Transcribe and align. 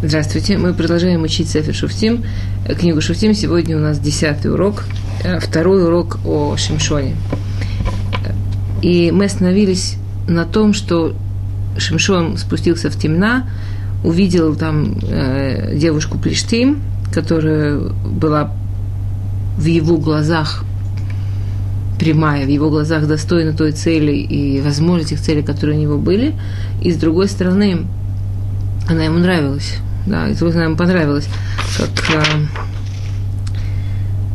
Здравствуйте, 0.00 0.58
мы 0.58 0.74
продолжаем 0.74 1.24
учить 1.24 1.50
Сефер 1.50 1.74
Шуфтим, 1.74 2.24
книгу 2.78 3.00
Шуфтим. 3.00 3.34
Сегодня 3.34 3.76
у 3.76 3.80
нас 3.80 3.98
десятый 3.98 4.52
урок, 4.52 4.84
э, 5.24 5.40
второй 5.40 5.82
урок 5.82 6.20
о 6.24 6.56
Шимшоне. 6.56 7.16
И 8.80 9.10
мы 9.10 9.24
остановились 9.24 9.96
на 10.28 10.44
том, 10.44 10.72
что 10.72 11.16
Шимшон 11.78 12.36
спустился 12.36 12.90
в 12.90 12.96
темна, 12.96 13.50
увидел 14.04 14.54
там 14.54 14.98
э, 15.02 15.76
девушку 15.76 16.16
Плештим, 16.16 16.80
которая 17.12 17.80
была 17.80 18.52
в 19.56 19.64
его 19.64 19.96
глазах 19.96 20.62
прямая, 21.98 22.46
в 22.46 22.48
его 22.48 22.70
глазах 22.70 23.08
достойна 23.08 23.52
той 23.52 23.72
цели 23.72 24.12
и 24.12 24.60
возможности 24.60 25.14
тех 25.14 25.20
целей, 25.20 25.42
которые 25.42 25.76
у 25.76 25.82
него 25.82 25.98
были. 25.98 26.36
И 26.80 26.92
с 26.92 26.96
другой 26.96 27.26
стороны, 27.26 27.78
она 28.88 29.02
ему 29.02 29.18
нравилась 29.18 29.74
да, 30.08 30.28
и 30.28 30.34
тут 30.34 30.54
нам 30.54 30.76
понравилось, 30.76 31.28
как, 31.76 32.10
э, 32.10 32.22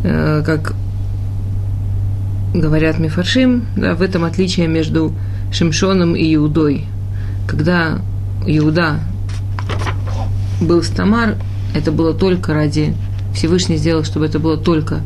э, 0.03 0.43
как 0.45 0.75
говорят 2.53 2.99
Мифаршим, 2.99 3.65
да, 3.75 3.95
в 3.95 4.01
этом 4.01 4.23
отличие 4.23 4.67
между 4.67 5.13
Шимшоном 5.51 6.15
и 6.15 6.35
Иудой. 6.35 6.85
Когда 7.47 7.99
Иуда 8.45 8.99
был 10.61 10.83
с 10.83 10.89
Тамар, 10.89 11.35
это 11.73 11.91
было 11.91 12.13
только 12.13 12.53
ради... 12.53 12.93
Всевышний 13.33 13.77
сделал, 13.77 14.03
чтобы 14.03 14.27
это 14.27 14.37
было 14.37 14.57
только 14.57 15.01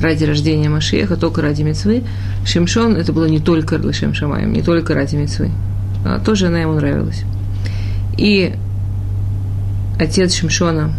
ради 0.00 0.24
рождения 0.24 0.70
Машиеха, 0.70 1.16
только 1.16 1.42
ради 1.42 1.62
Мецвы. 1.62 2.04
Шимшон 2.46 2.96
это 2.96 3.12
было 3.12 3.26
не 3.26 3.38
только 3.38 3.78
для 3.78 3.92
Шамаем, 3.92 4.54
не 4.54 4.62
только 4.62 4.94
ради 4.94 5.16
Мецвы. 5.16 5.50
А 6.06 6.18
тоже 6.20 6.46
она 6.46 6.60
ему 6.60 6.72
нравилась. 6.72 7.22
И 8.16 8.54
отец 10.00 10.34
Шимшона 10.34 10.94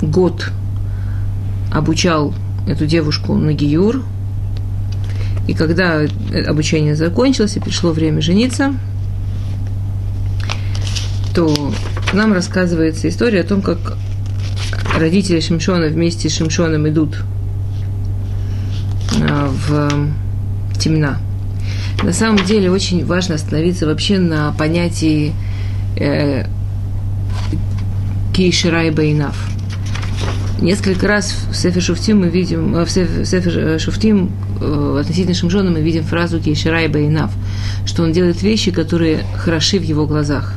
год 0.00 0.50
обучал 1.72 2.32
эту 2.66 2.86
девушку 2.86 3.34
на 3.34 3.52
Гиюр, 3.52 4.04
и 5.48 5.54
когда 5.54 6.02
обучение 6.46 6.94
закончилось 6.94 7.56
и 7.56 7.60
пришло 7.60 7.90
время 7.90 8.22
жениться, 8.22 8.72
то 11.34 11.72
нам 12.12 12.32
рассказывается 12.32 13.08
история 13.08 13.40
о 13.40 13.44
том, 13.44 13.62
как 13.62 13.96
родители 14.96 15.40
Шимшона 15.40 15.88
вместе 15.88 16.28
с 16.28 16.36
Шимшоном 16.36 16.88
идут 16.88 17.24
а, 19.20 19.50
в 19.50 20.78
темна. 20.78 21.18
На 22.04 22.12
самом 22.12 22.44
деле 22.44 22.70
очень 22.70 23.04
важно 23.04 23.34
остановиться 23.34 23.86
вообще 23.86 24.18
на 24.18 24.52
понятии 24.52 25.34
э, 28.40 28.42
Кейшира 28.42 28.86
и 28.86 28.90
Бейнав. 28.90 29.36
Несколько 30.62 31.06
раз 31.06 31.34
в 31.50 31.54
Сефер 31.54 31.82
Шуфтим 31.82 32.20
мы 32.20 32.28
видим, 32.28 32.74
э, 32.74 32.84
в 32.84 32.90
Сефер 32.90 33.78
Шуфтим 33.78 34.30
э, 34.60 34.98
относительно 35.00 35.34
Шимжона 35.34 35.70
мы 35.70 35.80
видим 35.80 36.04
фразу 36.04 36.40
Кейшира 36.40 36.82
и 36.82 36.88
Бейнав, 36.88 37.30
что 37.84 38.02
он 38.02 38.12
делает 38.12 38.42
вещи, 38.42 38.70
которые 38.70 39.24
хороши 39.36 39.78
в 39.78 39.82
его 39.82 40.06
глазах. 40.06 40.54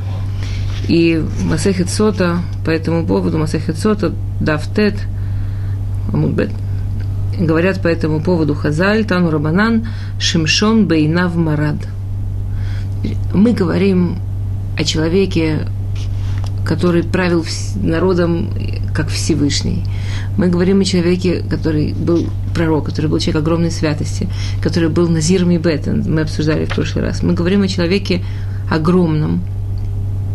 И 0.88 1.22
Масехет 1.42 1.90
Сота 1.90 2.38
по 2.64 2.70
этому 2.70 3.06
поводу, 3.06 3.38
Масехет 3.38 3.78
Сота, 3.78 4.14
Дафтет, 4.40 4.94
Амудбет, 6.12 6.50
говорят 7.38 7.82
по 7.82 7.88
этому 7.88 8.22
поводу 8.22 8.54
Хазаль, 8.54 9.04
Тану 9.04 9.30
Рабанан, 9.30 9.86
Шимшон 10.18 10.86
Бейнав 10.86 11.34
Марад. 11.34 11.76
Мы 13.34 13.52
говорим 13.52 14.16
о 14.78 14.84
человеке, 14.84 15.66
который 16.64 17.02
правил 17.02 17.44
народом 17.76 18.50
как 18.94 19.08
Всевышний. 19.08 19.84
Мы 20.36 20.48
говорим 20.48 20.80
о 20.80 20.84
человеке, 20.84 21.42
который 21.48 21.92
был 21.92 22.26
пророк, 22.54 22.86
который 22.86 23.06
был 23.06 23.18
человек 23.18 23.42
огромной 23.42 23.70
святости, 23.70 24.28
который 24.62 24.88
был 24.88 25.08
Назиром 25.08 25.50
и 25.50 25.58
Бетен, 25.58 26.04
мы 26.06 26.22
обсуждали 26.22 26.64
в 26.64 26.70
прошлый 26.70 27.04
раз. 27.04 27.22
Мы 27.22 27.34
говорим 27.34 27.62
о 27.62 27.68
человеке 27.68 28.24
огромном. 28.70 29.42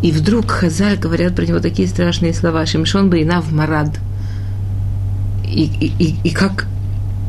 И 0.01 0.11
вдруг 0.11 0.49
Хазаль 0.49 0.97
говорят 0.97 1.35
про 1.35 1.45
него 1.45 1.59
такие 1.59 1.87
страшные 1.87 2.33
слова. 2.33 2.65
Шимшон 2.65 3.09
Бейнав 3.09 3.51
Марад. 3.51 3.99
И, 5.45 5.63
и, 5.63 5.91
и, 5.99 6.15
и 6.23 6.29
как 6.31 6.67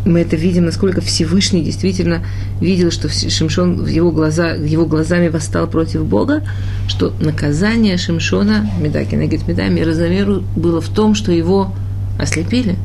мы 0.04 0.20
это 0.20 0.36
видим, 0.36 0.64
насколько 0.64 1.00
Всевышний 1.00 1.62
действительно 1.62 2.24
видел, 2.60 2.90
что 2.90 3.08
Шимшон 3.08 3.82
в 3.82 3.86
его, 3.86 4.10
глаза, 4.10 4.52
его 4.52 4.86
глазами 4.86 5.28
восстал 5.28 5.66
против 5.66 6.04
Бога, 6.04 6.42
что 6.88 7.12
наказание 7.20 7.96
Шимшона, 7.96 8.68
Медаки 8.80 9.14
Нагит 9.14 9.46
Медами, 9.46 9.80
размеру 9.80 10.42
было 10.56 10.80
в 10.80 10.88
том, 10.88 11.14
что 11.14 11.32
его 11.32 11.74
ослепили, 12.18 12.76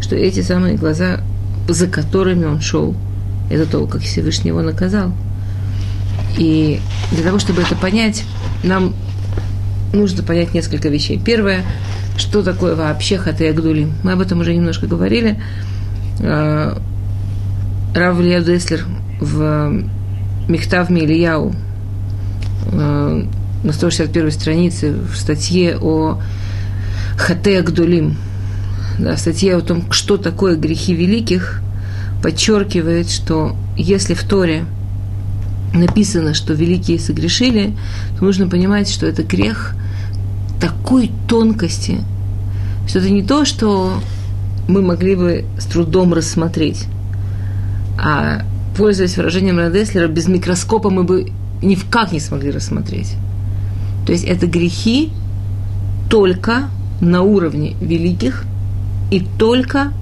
что 0.00 0.14
эти 0.14 0.40
самые 0.42 0.76
глаза, 0.76 1.20
за 1.68 1.86
которыми 1.86 2.44
он 2.44 2.60
шел, 2.60 2.94
это 3.50 3.66
то, 3.66 3.86
как 3.86 4.02
Всевышний 4.02 4.48
его 4.48 4.62
наказал. 4.62 5.12
И 6.38 6.80
для 7.12 7.22
того, 7.22 7.38
чтобы 7.38 7.62
это 7.62 7.74
понять, 7.76 8.24
нам 8.62 8.94
нужно 9.92 10.22
понять 10.22 10.54
несколько 10.54 10.88
вещей. 10.88 11.20
Первое, 11.22 11.64
что 12.16 12.42
такое 12.42 12.74
вообще 12.74 13.18
Хатея 13.18 13.52
Гдули. 13.52 13.88
Мы 14.02 14.12
об 14.12 14.20
этом 14.20 14.40
уже 14.40 14.54
немножко 14.54 14.86
говорили. 14.86 15.38
Э, 16.20 16.76
Рав 17.94 18.20
Илья 18.20 18.40
Деслер 18.40 18.84
в 19.20 19.72
Мехтав 20.48 20.90
Мильяу 20.90 21.54
э, 22.72 23.24
на 23.62 23.72
161 23.72 24.30
странице 24.30 24.92
в 24.92 25.16
статье 25.16 25.78
о 25.78 26.20
Хате 27.16 27.62
Гдулим, 27.62 28.16
да, 28.98 29.16
статье 29.16 29.56
о 29.56 29.60
том, 29.60 29.90
что 29.92 30.16
такое 30.16 30.56
грехи 30.56 30.94
великих, 30.94 31.60
подчеркивает, 32.22 33.10
что 33.10 33.56
если 33.76 34.14
в 34.14 34.22
Торе 34.24 34.64
написано, 35.74 36.34
что 36.34 36.54
великие 36.54 36.98
согрешили, 36.98 37.76
то 38.18 38.24
нужно 38.24 38.48
понимать, 38.48 38.88
что 38.88 39.06
это 39.06 39.22
грех 39.22 39.74
такой 40.60 41.10
тонкости, 41.28 42.00
что 42.86 42.98
это 42.98 43.10
не 43.10 43.22
то, 43.22 43.44
что 43.44 44.00
мы 44.68 44.82
могли 44.82 45.16
бы 45.16 45.44
с 45.58 45.64
трудом 45.64 46.12
рассмотреть. 46.14 46.86
А 47.98 48.42
пользуясь 48.76 49.16
выражением 49.16 49.58
Радеслера, 49.58 50.08
без 50.08 50.28
микроскопа 50.28 50.90
мы 50.90 51.04
бы 51.04 51.32
ни 51.62 51.74
в 51.74 51.88
как 51.88 52.12
не 52.12 52.20
смогли 52.20 52.50
рассмотреть. 52.50 53.14
То 54.06 54.12
есть 54.12 54.24
это 54.24 54.46
грехи 54.46 55.10
только 56.10 56.68
на 57.00 57.22
уровне 57.22 57.74
великих 57.80 58.44
и 59.10 59.20
только 59.20 59.92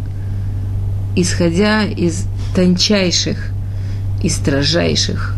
исходя 1.16 1.84
из 1.84 2.27
тончайших 2.54 3.50
и 4.22 4.28
строжайших 4.28 5.34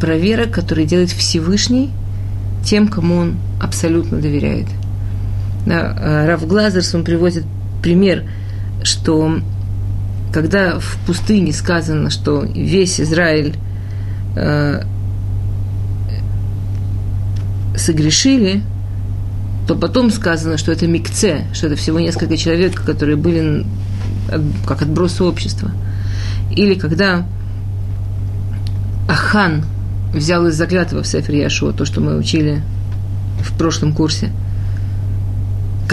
проверок, 0.00 0.50
которые 0.50 0.86
делает 0.86 1.10
Всевышний 1.10 1.90
тем, 2.64 2.88
кому 2.88 3.16
он 3.16 3.36
абсолютно 3.60 4.18
доверяет. 4.18 4.66
Э, 5.66 6.26
Раф 6.26 6.46
Глазерс, 6.46 6.94
он 6.94 7.04
приводит 7.04 7.44
пример, 7.84 8.24
что 8.82 9.40
когда 10.32 10.80
в 10.80 10.96
пустыне 11.06 11.52
сказано, 11.52 12.08
что 12.08 12.42
весь 12.42 12.98
Израиль 12.98 13.56
э, 14.36 14.82
согрешили, 17.76 18.62
то 19.68 19.76
потом 19.76 20.10
сказано, 20.10 20.56
что 20.56 20.72
это 20.72 20.86
микце, 20.86 21.44
что 21.52 21.66
это 21.66 21.76
всего 21.76 22.00
несколько 22.00 22.38
человек, 22.38 22.82
которые 22.82 23.16
были 23.16 23.66
как 24.66 24.80
отбросы 24.80 25.22
общества. 25.22 25.70
Или 26.50 26.74
когда 26.74 27.26
Ахан 29.08 29.66
взял 30.14 30.46
из 30.46 30.54
заклятого 30.54 31.02
в 31.02 31.06
Сефер 31.06 31.34
Яшуа, 31.34 31.74
то, 31.74 31.84
что 31.84 32.00
мы 32.00 32.16
учили 32.16 32.62
в 33.42 33.54
прошлом 33.58 33.92
курсе– 33.92 34.32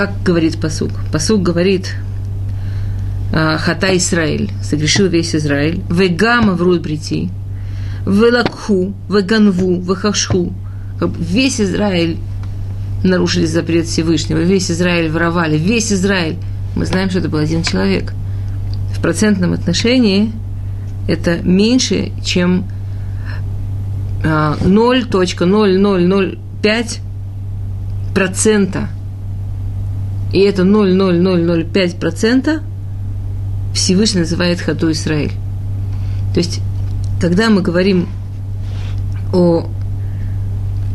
как 0.01 0.23
говорит 0.23 0.59
посук? 0.59 0.89
Посук 1.11 1.43
говорит, 1.43 1.93
«А, 3.31 3.59
Хата 3.59 3.95
Израиль, 3.97 4.49
согрешил 4.63 5.07
весь 5.07 5.35
Израиль, 5.35 5.83
вегама 5.91 6.53
врут 6.53 6.81
брити, 6.81 7.29
велакху, 8.07 8.95
веганву, 9.07 9.79
вехашху. 9.79 10.53
Весь 11.19 11.61
Израиль 11.61 12.17
нарушили 13.03 13.45
запрет 13.45 13.85
Всевышнего, 13.85 14.39
весь 14.39 14.71
Израиль 14.71 15.11
воровали, 15.11 15.59
весь 15.59 15.93
Израиль. 15.93 16.37
Мы 16.75 16.87
знаем, 16.87 17.11
что 17.11 17.19
это 17.19 17.29
был 17.29 17.37
один 17.37 17.61
человек. 17.61 18.11
В 18.95 19.01
процентном 19.01 19.53
отношении 19.53 20.31
это 21.07 21.37
меньше, 21.43 22.11
чем 22.23 22.65
0.0005 24.23 26.37
а, 26.63 28.15
процента 28.15 28.89
и 30.33 30.39
это 30.39 30.63
0,0005% 30.63 32.61
Всевышний 33.73 34.21
называет 34.21 34.61
Хаду 34.61 34.91
Израиль. 34.91 35.31
То 36.33 36.39
есть, 36.39 36.61
когда 37.19 37.49
мы 37.49 37.61
говорим 37.61 38.07
о 39.33 39.67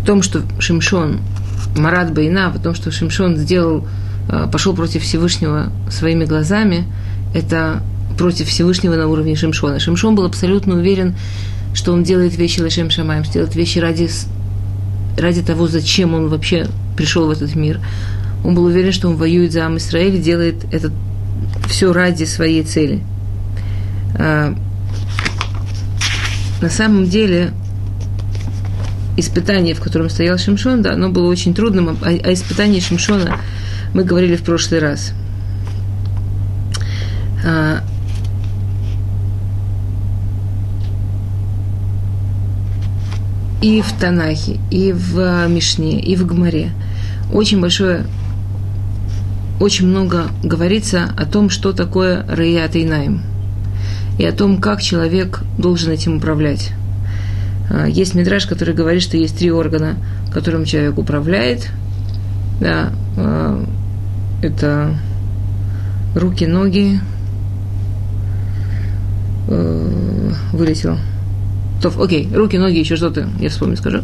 том, 0.05 0.23
что 0.23 0.43
Шимшон 0.59 1.21
Марат 1.77 2.13
Байна, 2.13 2.49
о 2.49 2.59
том, 2.59 2.75
что 2.75 2.91
Шимшон 2.91 3.37
сделал, 3.37 3.87
э, 4.29 4.47
пошел 4.51 4.75
против 4.75 5.03
Всевышнего 5.03 5.71
своими 5.91 6.25
глазами, 6.25 6.85
это 7.35 7.83
против 8.17 8.49
Всевышнего 8.49 8.95
на 8.95 9.09
уровне 9.09 9.37
Шимшона. 9.37 9.79
Шимшон 9.79 10.15
был 10.15 10.25
абсолютно 10.25 10.77
уверен, 10.77 11.15
что 11.75 11.93
он 11.93 12.03
делает 12.03 12.37
вещи 12.37 12.61
Лашем 12.61 12.89
Шамаем, 12.91 13.23
делает 13.25 13.55
вещи 13.55 13.79
ради, 13.79 14.09
ради 15.19 15.43
того, 15.43 15.67
зачем 15.67 16.15
он 16.15 16.29
вообще 16.29 16.67
пришел 16.97 17.27
в 17.27 17.31
этот 17.31 17.55
мир. 17.55 17.81
Он 18.45 18.55
был 18.55 18.65
уверен, 18.65 18.93
что 18.93 19.09
он 19.09 19.17
воюет 19.17 19.53
за 19.53 19.67
Ам 19.67 19.79
Исраиль, 19.79 20.21
делает 20.21 20.65
это 20.73 20.93
все 21.69 21.93
ради 21.93 22.25
своей 22.25 22.63
цели. 22.63 23.03
А, 24.15 24.55
на 26.61 26.71
самом 26.71 27.07
деле, 27.07 27.53
испытание, 29.17 29.75
в 29.75 29.81
котором 29.81 30.09
стоял 30.09 30.39
Шимшон, 30.39 30.83
да, 30.83 30.93
оно 30.93 31.11
было 31.11 31.29
очень 31.29 31.55
трудным, 31.55 31.89
а, 31.89 31.97
а 32.03 32.33
испытание 32.33 32.81
Шимшона 32.81 33.39
мы 33.95 34.05
говорили 34.05 34.37
в 34.37 34.43
прошлый 34.43 34.81
раз. 34.81 35.13
А, 37.45 37.81
и 43.63 43.83
в 43.83 43.93
Танахе, 43.99 44.61
и 44.71 44.93
в 44.93 45.47
Мишне, 45.49 46.01
и 46.01 46.15
в 46.17 46.27
Гмаре 46.27 46.71
очень 47.33 47.61
большое, 47.61 48.07
очень 49.61 49.87
много 49.87 50.29
говорится 50.43 51.09
о 51.17 51.25
том, 51.27 51.51
что 51.51 51.73
такое 51.73 52.27
Раят 52.29 52.77
Инаим, 52.77 53.23
и 54.19 54.25
о 54.25 54.33
том, 54.33 54.61
как 54.61 54.83
человек 54.83 55.41
должен 55.59 55.93
этим 55.93 56.17
управлять. 56.17 56.73
А, 57.71 57.87
есть 57.87 58.15
мидраж, 58.15 58.47
который 58.47 58.75
говорит, 58.75 59.03
что 59.03 59.17
есть 59.17 59.39
три 59.39 59.51
органа, 59.51 59.97
которым 60.33 60.65
человек 60.65 60.99
управляет. 60.99 61.69
Да, 62.61 62.93
а, 63.17 63.65
это 64.43 64.97
руки, 66.15 66.47
ноги, 66.47 67.01
э, 69.49 70.33
вылетел. 70.53 70.99
Топ, 71.83 72.01
окей, 72.01 72.29
руки, 72.35 72.57
ноги, 72.57 72.79
еще 72.79 72.97
что-то, 72.97 73.29
я 73.39 73.51
вспомню, 73.51 73.77
скажу. 73.77 74.03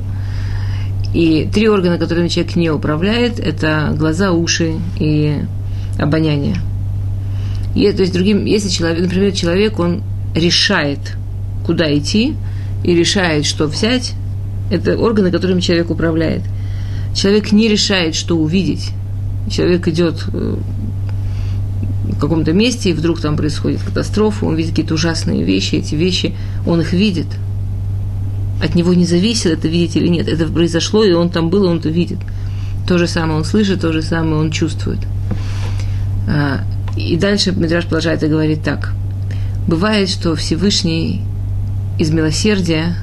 И 1.14 1.48
три 1.52 1.68
органа, 1.68 1.98
которыми 1.98 2.28
человек 2.28 2.56
не 2.56 2.70
управляет, 2.70 3.38
это 3.38 3.94
глаза, 3.96 4.32
уши 4.32 4.74
и 4.98 5.36
обоняние. 5.98 6.56
И, 7.74 7.90
то 7.92 8.02
есть, 8.02 8.12
другим, 8.12 8.44
если 8.44 8.68
человек, 8.68 9.00
например, 9.00 9.32
человек, 9.32 9.78
он 9.78 10.02
решает, 10.34 10.98
куда 11.66 11.92
идти, 11.96 12.34
и 12.84 12.94
решает, 12.94 13.44
что 13.46 13.66
взять, 13.66 14.14
это 14.70 14.96
органы, 14.96 15.30
которыми 15.30 15.60
человек 15.60 15.90
управляет. 15.90 16.42
Человек 17.14 17.52
не 17.52 17.68
решает, 17.68 18.14
что 18.14 18.36
увидеть. 18.36 18.90
Человек 19.50 19.86
идет 19.88 20.24
э, 20.32 20.56
в 22.08 22.18
каком-то 22.18 22.52
месте, 22.52 22.90
и 22.90 22.92
вдруг 22.94 23.20
там 23.20 23.36
происходит 23.36 23.82
катастрофа, 23.82 24.46
он 24.46 24.54
видит 24.54 24.70
какие-то 24.70 24.94
ужасные 24.94 25.44
вещи, 25.44 25.76
эти 25.76 25.94
вещи, 25.94 26.34
он 26.66 26.80
их 26.80 26.92
видит. 26.92 27.26
От 28.62 28.74
него 28.74 28.94
не 28.94 29.06
зависит, 29.06 29.46
это 29.46 29.68
видеть 29.68 29.96
или 29.96 30.08
нет. 30.08 30.28
Это 30.28 30.46
произошло, 30.46 31.04
и 31.04 31.12
он 31.12 31.30
там 31.30 31.50
был, 31.50 31.64
и 31.64 31.68
он 31.68 31.78
это 31.78 31.88
видит. 31.88 32.18
То 32.86 32.98
же 32.98 33.06
самое 33.06 33.38
он 33.38 33.44
слышит, 33.44 33.80
то 33.80 33.92
же 33.92 34.02
самое 34.02 34.36
он 34.36 34.50
чувствует. 34.50 35.00
А, 36.28 36.60
и 36.96 37.16
дальше 37.16 37.52
Медраж 37.52 37.84
продолжает 37.84 38.22
и 38.22 38.28
говорит 38.28 38.62
так. 38.62 38.92
Бывает, 39.66 40.08
что 40.08 40.34
Всевышний 40.36 41.22
из 41.98 42.10
милосердия 42.10 42.96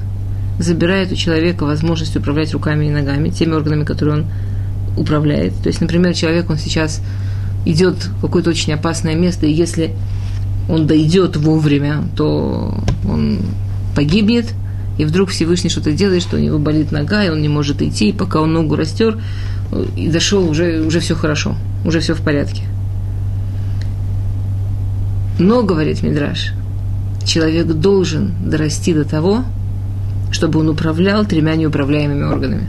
забирает 0.58 1.12
у 1.12 1.14
человека 1.14 1.64
возможность 1.64 2.16
управлять 2.16 2.52
руками 2.52 2.86
и 2.86 2.90
ногами, 2.90 3.30
теми 3.30 3.52
органами, 3.52 3.84
которые 3.84 4.20
он 4.20 4.26
управляет. 4.96 5.54
То 5.62 5.68
есть, 5.68 5.80
например, 5.80 6.14
человек, 6.14 6.50
он 6.50 6.58
сейчас 6.58 7.00
идет 7.64 7.96
в 7.96 8.20
какое-то 8.22 8.50
очень 8.50 8.72
опасное 8.72 9.14
место, 9.14 9.46
и 9.46 9.52
если 9.52 9.94
он 10.68 10.86
дойдет 10.86 11.36
вовремя, 11.36 12.04
то 12.16 12.74
он 13.08 13.40
погибнет, 13.94 14.46
и 14.98 15.04
вдруг 15.04 15.30
Всевышний 15.30 15.70
что-то 15.70 15.92
делает, 15.92 16.22
что 16.22 16.36
у 16.36 16.40
него 16.40 16.58
болит 16.58 16.92
нога, 16.92 17.24
и 17.24 17.30
он 17.30 17.40
не 17.40 17.48
может 17.48 17.80
идти, 17.82 18.10
и 18.10 18.12
пока 18.12 18.40
он 18.40 18.52
ногу 18.52 18.76
растер, 18.76 19.18
и 19.96 20.08
дошел, 20.08 20.48
уже, 20.48 20.82
уже 20.82 21.00
все 21.00 21.14
хорошо, 21.14 21.56
уже 21.84 22.00
все 22.00 22.14
в 22.14 22.20
порядке. 22.20 22.64
Но, 25.38 25.62
говорит 25.62 26.02
Мидраш, 26.02 26.52
человек 27.24 27.66
должен 27.66 28.34
дорасти 28.44 28.92
до 28.92 29.04
того, 29.04 29.44
чтобы 30.30 30.60
он 30.60 30.68
управлял 30.68 31.24
тремя 31.24 31.56
неуправляемыми 31.56 32.24
органами. 32.24 32.68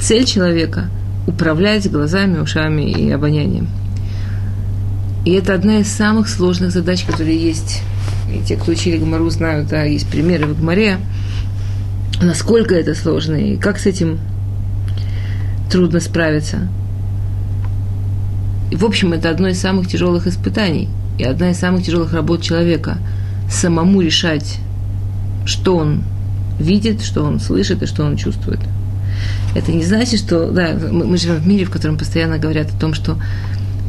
Цель 0.00 0.24
человека– 0.24 0.88
управлять 1.26 1.90
глазами, 1.90 2.38
ушами 2.38 2.82
и 2.82 3.10
обонянием. 3.10 3.68
И 5.24 5.32
это 5.32 5.54
одна 5.54 5.78
из 5.78 5.88
самых 5.88 6.28
сложных 6.28 6.72
задач, 6.72 7.04
которые 7.04 7.36
есть. 7.36 7.82
И 8.32 8.42
те, 8.44 8.56
кто 8.56 8.72
учили 8.72 8.98
Гмару, 8.98 9.30
знают, 9.30 9.68
да, 9.68 9.84
есть 9.84 10.08
примеры 10.08 10.46
в 10.46 10.58
Гмаре, 10.58 10.98
насколько 12.20 12.74
это 12.74 12.94
сложно 12.94 13.34
и 13.34 13.56
как 13.56 13.78
с 13.78 13.86
этим 13.86 14.18
трудно 15.70 16.00
справиться. 16.00 16.68
И, 18.70 18.76
в 18.76 18.84
общем, 18.84 19.12
это 19.12 19.30
одно 19.30 19.48
из 19.48 19.60
самых 19.60 19.88
тяжелых 19.88 20.26
испытаний– 20.26 20.88
и 21.18 21.24
одна 21.24 21.50
из 21.50 21.58
самых 21.58 21.84
тяжелых 21.84 22.12
работ 22.12 22.42
человека– 22.42 22.98
самому 23.50 24.00
решать, 24.00 24.58
что 25.44 25.76
он 25.76 26.04
видит, 26.58 27.02
что 27.02 27.22
он 27.22 27.38
слышит 27.38 27.82
и 27.82 27.86
что 27.86 28.04
он 28.04 28.16
чувствует. 28.16 28.60
Это 29.54 29.70
не 29.72 29.84
значит, 29.84 30.20
что, 30.20 30.50
да, 30.50 30.70
мы, 30.90 31.04
мы 31.04 31.16
живем 31.18 31.36
в 31.36 31.46
мире, 31.46 31.66
в 31.66 31.70
котором 31.70 31.98
постоянно 31.98 32.38
говорят 32.38 32.70
о 32.74 32.80
том, 32.80 32.94
что 32.94 33.18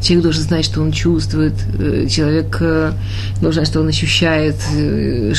человек 0.04 0.22
должен 0.22 0.42
знать, 0.42 0.64
что 0.64 0.82
он 0.82 0.92
чувствует, 0.92 1.54
э, 1.78 2.06
человек 2.08 2.58
э, 2.60 2.92
должен 3.40 3.64
знать, 3.64 3.68
что 3.68 3.80
он 3.80 3.88
ощущает, 3.88 4.56
э, 4.76 5.32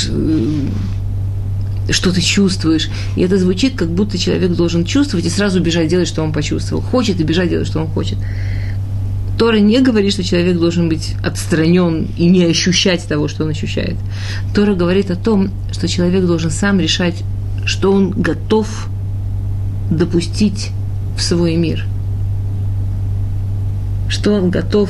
что 1.89 2.11
ты 2.11 2.21
чувствуешь. 2.21 2.89
И 3.15 3.21
это 3.21 3.37
звучит, 3.37 3.75
как 3.75 3.89
будто 3.89 4.17
человек 4.17 4.51
должен 4.53 4.85
чувствовать 4.85 5.25
и 5.25 5.29
сразу 5.29 5.59
бежать 5.59 5.87
делать, 5.87 6.07
что 6.07 6.23
он 6.23 6.33
почувствовал. 6.33 6.81
Хочет 6.81 7.19
и 7.19 7.23
бежать 7.23 7.49
делать, 7.49 7.67
что 7.67 7.79
он 7.79 7.87
хочет. 7.87 8.17
Тора 9.37 9.57
не 9.57 9.81
говорит, 9.81 10.13
что 10.13 10.23
человек 10.23 10.57
должен 10.57 10.89
быть 10.89 11.13
отстранен 11.23 12.07
и 12.17 12.27
не 12.27 12.45
ощущать 12.45 13.05
того, 13.07 13.27
что 13.27 13.43
он 13.43 13.49
ощущает. 13.51 13.97
Тора 14.55 14.73
говорит 14.73 15.11
о 15.11 15.15
том, 15.15 15.51
что 15.71 15.87
человек 15.87 16.25
должен 16.25 16.49
сам 16.49 16.79
решать, 16.79 17.23
что 17.65 17.91
он 17.91 18.11
готов 18.11 18.87
допустить 19.91 20.71
в 21.17 21.21
свой 21.21 21.55
мир. 21.55 21.85
Что 24.07 24.33
он 24.33 24.49
готов 24.49 24.89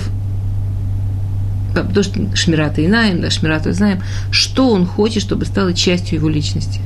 то, 1.93 2.03
что 2.03 2.35
Шмирата 2.35 2.85
Инаем, 2.85 3.21
да, 3.21 3.29
Шмирату 3.29 3.73
знаем, 3.73 4.01
что 4.31 4.69
он 4.69 4.85
хочет, 4.85 5.21
чтобы 5.21 5.45
стало 5.45 5.73
частью 5.73 6.19
его 6.19 6.29
личности. 6.29 6.79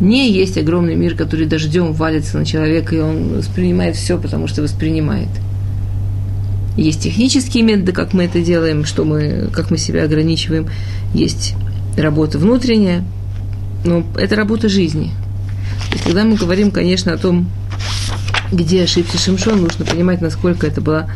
Не 0.00 0.30
есть 0.30 0.58
огромный 0.58 0.96
мир, 0.96 1.14
который 1.14 1.46
дождем 1.46 1.92
валится 1.92 2.36
на 2.36 2.44
человека, 2.44 2.96
и 2.96 3.00
он 3.00 3.38
воспринимает 3.38 3.96
все, 3.96 4.18
потому 4.18 4.48
что 4.48 4.62
воспринимает– 4.62 5.28
есть 6.76 7.02
технические 7.02 7.62
методы, 7.62 7.92
как 7.92 8.12
мы 8.12 8.24
это 8.24 8.40
делаем, 8.42 8.84
что 8.84 9.04
мы, 9.04 9.48
как 9.52 9.70
мы 9.70 9.78
себя 9.78 10.04
ограничиваем. 10.04 10.68
Есть 11.14 11.54
работа 11.96 12.38
внутренняя, 12.38 13.02
но 13.84 14.04
это 14.16 14.36
работа 14.36 14.68
жизни. 14.68 15.10
И 15.94 15.98
когда 15.98 16.24
мы 16.24 16.36
говорим, 16.36 16.70
конечно, 16.70 17.14
о 17.14 17.16
том, 17.16 17.50
где 18.52 18.84
ошибся 18.84 19.18
Шимшон, 19.18 19.62
нужно 19.62 19.84
понимать, 19.84 20.20
насколько 20.20 20.66
это 20.66 20.80
была 20.80 21.10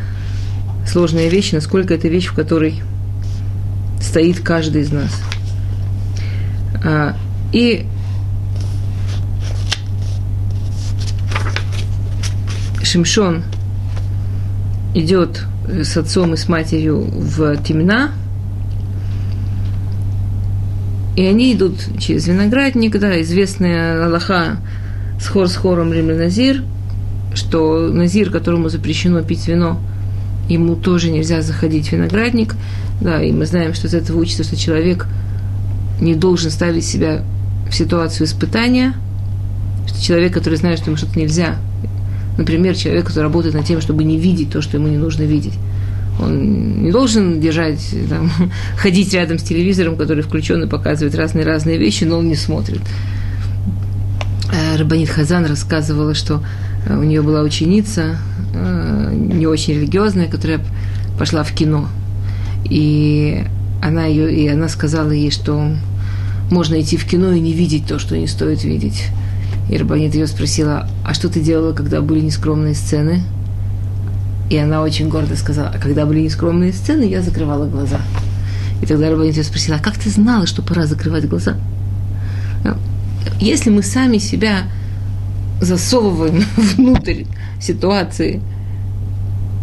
сложная 0.87 1.29
вещь, 1.29 1.53
насколько 1.53 1.95
это 1.95 2.09
вещь, 2.09 2.27
в 2.27 2.35
которой 2.35 2.83
стоит 4.01 4.41
каждый 4.41 4.83
из 4.83 4.93
нас. 4.93 5.11
А, 6.85 7.17
и 7.53 7.87
Шимшон 12.83 13.45
идет 14.95 15.45
с 15.69 15.97
отцом 15.97 16.35
и 16.35 16.37
с 16.37 16.49
матерью 16.49 17.03
в 17.03 17.57
Тимна, 17.63 18.11
и 21.17 21.25
они 21.25 21.53
идут 21.53 21.75
через 21.99 22.27
виноградник, 22.27 22.99
да, 22.99 23.21
известная 23.21 24.07
Аллаха 24.07 24.57
с 25.21 25.29
хор 25.29 25.49
с 25.49 25.55
хором 25.55 25.93
Римля 25.93 26.17
Назир, 26.17 26.63
что 27.35 27.89
Назир, 27.89 28.31
которому 28.31 28.69
запрещено 28.69 29.23
пить 29.23 29.47
вино, 29.49 29.81
ему 30.49 30.77
тоже 30.77 31.11
нельзя 31.11 31.43
заходить 31.43 31.89
в 31.89 31.93
виноградник, 31.93 32.57
да, 33.01 33.23
и 33.23 33.33
мы 33.33 33.47
знаем, 33.47 33.75
что 33.75 33.87
из 33.87 33.95
этого 33.95 34.19
учится, 34.19 34.45
что 34.45 34.57
человек 34.57 35.07
не 36.01 36.15
должен 36.15 36.51
ставить 36.51 36.85
себя 36.85 37.23
в 37.71 37.75
ситуацию 37.75 38.27
испытания, 38.27 38.95
что 39.87 40.03
человек, 40.03 40.35
который 40.35 40.57
знает, 40.57 40.79
что 40.79 40.91
ему 40.91 40.97
что-то 40.97 41.19
нельзя, 41.19 41.57
Например, 42.41 42.75
человек, 42.75 43.07
который 43.07 43.25
работает 43.25 43.55
над 43.55 43.67
тем, 43.67 43.83
чтобы 43.83 44.03
не 44.03 44.17
видеть 44.17 44.51
то, 44.51 44.63
что 44.63 44.79
ему 44.79 44.89
не 44.89 44.97
нужно 44.97 45.25
видеть. 45.25 45.53
Он 46.19 46.83
не 46.83 46.91
должен 46.91 47.39
держать, 47.39 47.95
там, 48.09 48.31
ходить 48.79 49.13
рядом 49.13 49.39
с 49.39 49.43
телевизором, 49.43 49.97
который 49.97 50.23
включен 50.23 50.63
и 50.63 50.67
показывает 50.67 51.15
разные-разные 51.15 51.77
вещи, 51.77 52.05
но 52.05 52.19
он 52.19 52.29
не 52.29 52.37
смотрит. 52.37 52.81
Э, 54.53 54.77
Рабанит 54.79 55.11
Хазан 55.11 55.45
рассказывала, 55.45 56.15
что 56.15 56.43
у 56.89 57.03
нее 57.03 57.23
была 57.23 57.43
ученица, 57.43 58.17
э, 58.55 59.13
не 59.15 59.47
очень 59.47 59.75
религиозная, 59.75 60.29
которая 60.29 60.61
пошла 61.19 61.43
в 61.43 61.53
кино. 61.53 61.89
И 62.65 63.45
она, 63.83 64.07
ее, 64.07 64.35
и 64.35 64.49
она 64.49 64.69
сказала 64.69 65.11
ей, 65.11 65.31
что 65.31 65.71
можно 66.51 66.81
идти 66.81 66.97
в 66.97 67.05
кино 67.05 67.33
и 67.33 67.41
не 67.41 67.53
видеть 67.53 67.87
то, 67.87 67.99
что 67.99 68.17
не 68.17 68.27
стоит 68.27 68.65
видеть. 68.65 69.05
И 69.69 69.77
Рабанит 69.77 70.15
ее 70.15 70.27
спросила, 70.27 70.89
а 71.05 71.15
что 71.15 71.29
ты 71.29 71.41
делала, 71.41 71.73
когда 71.73 72.01
были 72.01 72.21
нескромные 72.21 72.75
сцены? 72.75 73.23
И 74.51 74.57
она 74.57 74.83
очень 74.83 75.09
гордо 75.09 75.37
сказала, 75.37 75.69
а 75.69 75.79
когда 75.79 76.07
были 76.07 76.23
нескромные 76.23 76.73
сцены, 76.73 77.05
я 77.05 77.23
закрывала 77.23 77.67
глаза. 77.67 78.01
И 78.83 78.87
тогда 78.87 79.11
Рабанит 79.11 79.37
ее 79.37 79.45
спросила, 79.45 79.77
а 79.77 79.83
как 79.83 79.97
ты 79.97 80.11
знала, 80.11 80.47
что 80.47 80.63
пора 80.63 80.87
закрывать 80.87 81.29
глаза? 81.29 81.55
Если 83.39 83.71
мы 83.71 83.83
сами 83.83 84.19
себя 84.19 84.65
засовываем 85.61 86.45
внутрь 86.57 87.25
ситуации, 87.61 88.41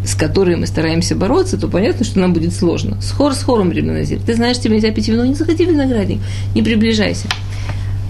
с 0.05 0.15
которой 0.15 0.55
мы 0.55 0.67
стараемся 0.67 1.15
бороться, 1.15 1.57
то 1.57 1.67
понятно, 1.67 2.05
что 2.05 2.19
нам 2.19 2.33
будет 2.33 2.53
сложно. 2.53 3.01
Схор 3.01 3.33
с 3.33 3.43
хором, 3.43 3.71
Рибназир. 3.71 4.19
Ты 4.25 4.35
знаешь, 4.35 4.59
тебе 4.59 4.75
нельзя 4.75 4.91
пить 4.91 5.07
вино, 5.07 5.25
не 5.25 5.33
заходи 5.33 5.65
в 5.65 5.69
виноградник, 5.69 6.19
не 6.55 6.63
приближайся. 6.63 7.27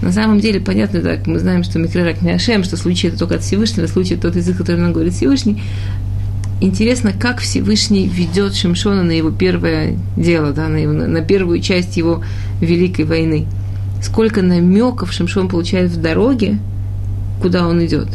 На 0.00 0.12
самом 0.12 0.38
деле, 0.38 0.60
понятно, 0.60 1.00
так, 1.00 1.26
мы 1.26 1.40
знаем, 1.40 1.64
что 1.64 1.80
Микрорак 1.80 2.22
Миашем, 2.22 2.62
что 2.62 2.76
случай 2.76 3.08
это 3.08 3.18
только 3.18 3.36
от 3.36 3.42
Всевышнего, 3.42 3.88
случай 3.88 4.16
тот 4.16 4.36
язык, 4.36 4.56
который 4.56 4.80
нам 4.80 4.92
говорит 4.92 5.12
Всевышний. 5.12 5.60
Интересно, 6.60 7.12
как 7.12 7.38
Всевышний 7.38 8.06
ведет 8.06 8.54
Шимшона 8.54 9.02
на 9.02 9.12
его 9.12 9.30
первое 9.30 9.96
дело, 10.16 10.52
да, 10.52 10.68
на, 10.68 10.76
его, 10.76 10.92
на 10.92 11.20
первую 11.20 11.60
часть 11.60 11.96
его 11.96 12.22
великой 12.60 13.06
войны. 13.06 13.46
Сколько 14.00 14.42
намеков 14.42 15.12
Шимшон 15.12 15.48
получает 15.48 15.90
в 15.90 16.00
дороге, 16.00 16.58
куда 17.40 17.66
он 17.66 17.84
идет. 17.84 18.08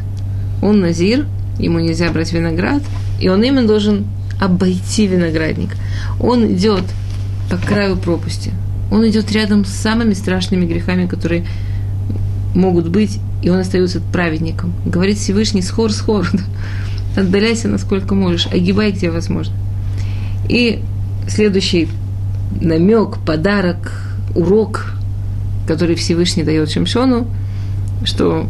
Он 0.62 0.80
назир, 0.80 1.26
ему 1.60 1.80
нельзя 1.80 2.12
брать 2.12 2.32
виноград, 2.34 2.82
и 3.20 3.30
он 3.30 3.44
именно 3.44 3.68
должен 3.68 4.06
обойти 4.40 5.08
виноградник. 5.08 5.76
Он 6.20 6.54
идет 6.54 6.84
по 7.50 7.58
краю 7.58 7.98
пропасти. 7.98 8.52
Он 8.92 9.08
идет 9.08 9.32
рядом 9.32 9.66
с 9.66 9.70
самыми 9.70 10.14
страшными 10.14 10.66
грехами, 10.66 11.08
которые 11.08 11.46
могут 12.54 12.90
быть, 12.90 13.20
и 13.42 13.50
он 13.50 13.60
остается 13.60 14.02
праведником. 14.12 14.74
Говорит 14.86 15.18
Всевышний, 15.18 15.62
схор, 15.62 15.92
схор, 15.92 16.28
да? 16.32 16.44
отдаляйся 17.22 17.68
насколько 17.68 18.16
можешь, 18.16 18.48
огибай 18.48 18.92
где 18.92 19.10
возможно. 19.10 19.56
И 20.50 20.82
следующий 21.28 21.88
намек, 22.62 23.18
подарок, 23.26 23.92
урок, 24.36 24.94
который 25.68 25.96
Всевышний 25.96 26.44
дает 26.44 26.70
Шимшону, 26.70 27.28
что 28.04 28.48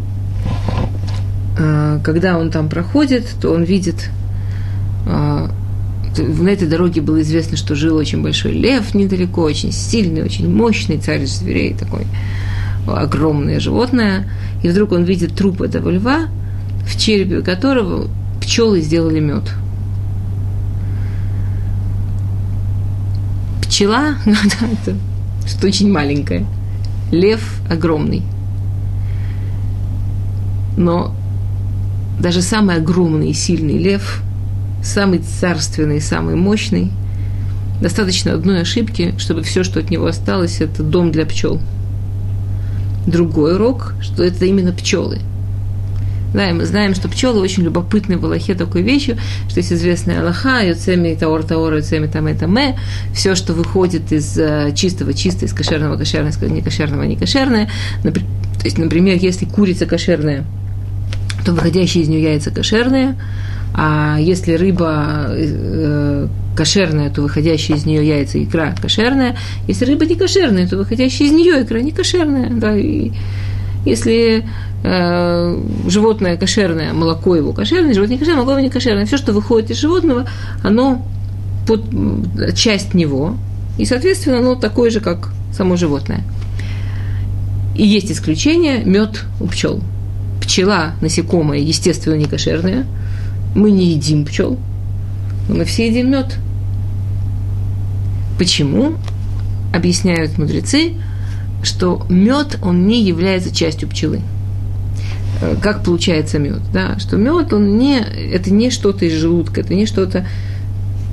когда 1.55 2.37
он 2.37 2.49
там 2.49 2.69
проходит, 2.69 3.27
то 3.41 3.51
он 3.51 3.63
видит 3.63 4.09
э, 5.05 5.47
на 6.17 6.49
этой 6.49 6.67
дороге 6.67 7.01
было 7.01 7.21
известно, 7.21 7.57
что 7.57 7.75
жил 7.75 7.95
очень 7.95 8.21
большой 8.21 8.51
лев 8.51 8.93
недалеко, 8.93 9.41
очень 9.41 9.71
сильный, 9.71 10.23
очень 10.23 10.53
мощный 10.53 10.97
царь 10.97 11.25
зверей 11.25 11.73
такой 11.73 12.05
огромное 12.87 13.59
животное, 13.59 14.29
и 14.61 14.67
вдруг 14.67 14.91
он 14.91 15.03
видит 15.03 15.35
труп 15.35 15.61
этого 15.61 15.89
льва, 15.89 16.27
в 16.85 16.99
черепе 16.99 17.41
которого 17.41 18.07
пчелы 18.41 18.81
сделали 18.81 19.19
мед. 19.19 19.43
Пчела, 23.61 24.15
это 24.25 24.97
что 25.47 25.67
очень 25.67 25.91
маленькое, 25.91 26.45
лев 27.11 27.59
огромный. 27.69 28.23
Но 30.77 31.15
даже 32.19 32.41
самый 32.41 32.77
огромный 32.77 33.29
и 33.29 33.33
сильный 33.33 33.77
лев, 33.77 34.21
самый 34.83 35.19
царственный, 35.19 36.01
самый 36.01 36.35
мощный, 36.35 36.91
достаточно 37.81 38.33
одной 38.33 38.61
ошибки, 38.61 39.13
чтобы 39.17 39.43
все, 39.43 39.63
что 39.63 39.79
от 39.79 39.89
него 39.89 40.05
осталось, 40.05 40.61
это 40.61 40.83
дом 40.83 41.11
для 41.11 41.25
пчел– 41.25 41.61
другой 43.07 43.55
урок, 43.55 43.93
что 44.01 44.23
это 44.23 44.45
именно 44.45 44.71
пчелы. 44.71 45.19
Да, 46.33 46.49
и 46.49 46.53
мы 46.53 46.65
знаем, 46.65 46.95
что 46.95 47.07
пчелы 47.09 47.41
очень 47.41 47.61
любопытны 47.61 48.17
в 48.17 48.25
Аллахе 48.25 48.55
такой 48.55 48.81
вещью, 48.81 49.17
что 49.49 49.59
есть 49.59 49.71
известная 49.71 50.21
Аллаха, 50.21 50.65
Юцеми 50.67 51.13
Таор 51.13 51.43
Таор, 51.43 51.75
Юцеми 51.75 52.07
Там 52.07 52.25
это 52.25 52.47
Ме, 52.47 52.75
все, 53.13 53.35
что 53.35 53.53
выходит 53.53 54.11
из 54.11 54.35
э, 54.39 54.73
чистого 54.75 55.13
чисто, 55.13 55.45
из 55.45 55.53
кошерного 55.53 55.95
кошерное, 55.95 56.31
из 56.31 56.41
некошерного 56.41 57.03
некошерное. 57.03 57.69
То 58.01 58.11
есть, 58.63 58.79
например, 58.79 59.17
если 59.21 59.45
курица 59.45 59.85
кошерная, 59.85 60.43
то 61.43 61.51
выходящие 61.51 62.03
из 62.03 62.09
нее 62.09 62.23
яйца 62.23 62.51
кошерные, 62.51 63.15
а 63.73 64.17
если 64.19 64.53
рыба 64.53 65.27
э, 65.29 66.27
кошерная, 66.55 67.09
то 67.09 67.21
выходящая 67.21 67.77
из 67.77 67.85
нее 67.85 68.07
яйца 68.07 68.41
икра 68.41 68.75
кошерная. 68.79 69.35
Если 69.67 69.85
рыба 69.85 70.05
не 70.05 70.15
кошерная, 70.15 70.67
то 70.67 70.77
выходящая 70.77 71.27
из 71.27 71.33
нее 71.33 71.63
икра 71.63 71.79
не 71.81 71.91
кошерная. 71.91 72.49
Да, 72.51 72.75
и 72.75 73.11
если 73.85 74.45
э, 74.83 75.61
животное 75.87 76.37
кошерное, 76.37 76.93
молоко 76.93 77.35
его 77.35 77.51
кошерное, 77.51 77.93
животное 77.93 78.15
не 78.15 78.19
кошерное, 78.19 78.43
молоко 78.43 78.59
его 78.59 78.67
не 78.67 78.69
кошерное. 78.69 79.05
Все, 79.05 79.17
что 79.17 79.33
выходит 79.33 79.71
из 79.71 79.77
животного, 79.77 80.27
оно 80.63 81.03
под 81.67 81.83
часть 82.55 82.93
него, 82.93 83.35
и, 83.77 83.85
соответственно, 83.85 84.39
оно 84.39 84.55
такое 84.55 84.91
же, 84.91 84.99
как 84.99 85.31
само 85.51 85.77
животное. 85.77 86.23
И 87.75 87.85
есть 87.85 88.11
исключение– 88.11 88.83
мед 88.85 89.23
у 89.39 89.47
пчел. 89.47 89.81
Пчела, 90.43 90.95
насекомое, 90.99 91.59
естественно, 91.59 92.15
не 92.15 92.25
кошерное. 92.25 92.85
Мы 93.55 93.71
не 93.71 93.93
едим 93.93 94.25
пчел, 94.25 94.59
но 95.47 95.55
мы 95.55 95.63
все 95.63 95.87
едим 95.87 96.11
мед. 96.11 96.37
Почему? 98.37 98.95
Объясняют 99.73 100.37
мудрецы, 100.37 100.95
что 101.63 102.05
мед, 102.09 102.59
он 102.61 102.87
не 102.87 103.01
является 103.03 103.55
частью 103.55 103.87
пчелы. 103.87 104.19
Э, 105.41 105.55
как 105.61 105.81
получается 105.81 106.39
мед? 106.39 106.59
Да? 106.73 106.99
Что 106.99 107.15
мед, 107.15 107.53
он 107.53 107.77
не, 107.77 107.99
это 107.99 108.51
не 108.51 108.69
что-то 108.69 109.05
из 109.05 109.13
желудка, 109.13 109.61
это 109.61 109.73
не 109.73 109.85
что-то, 109.85 110.27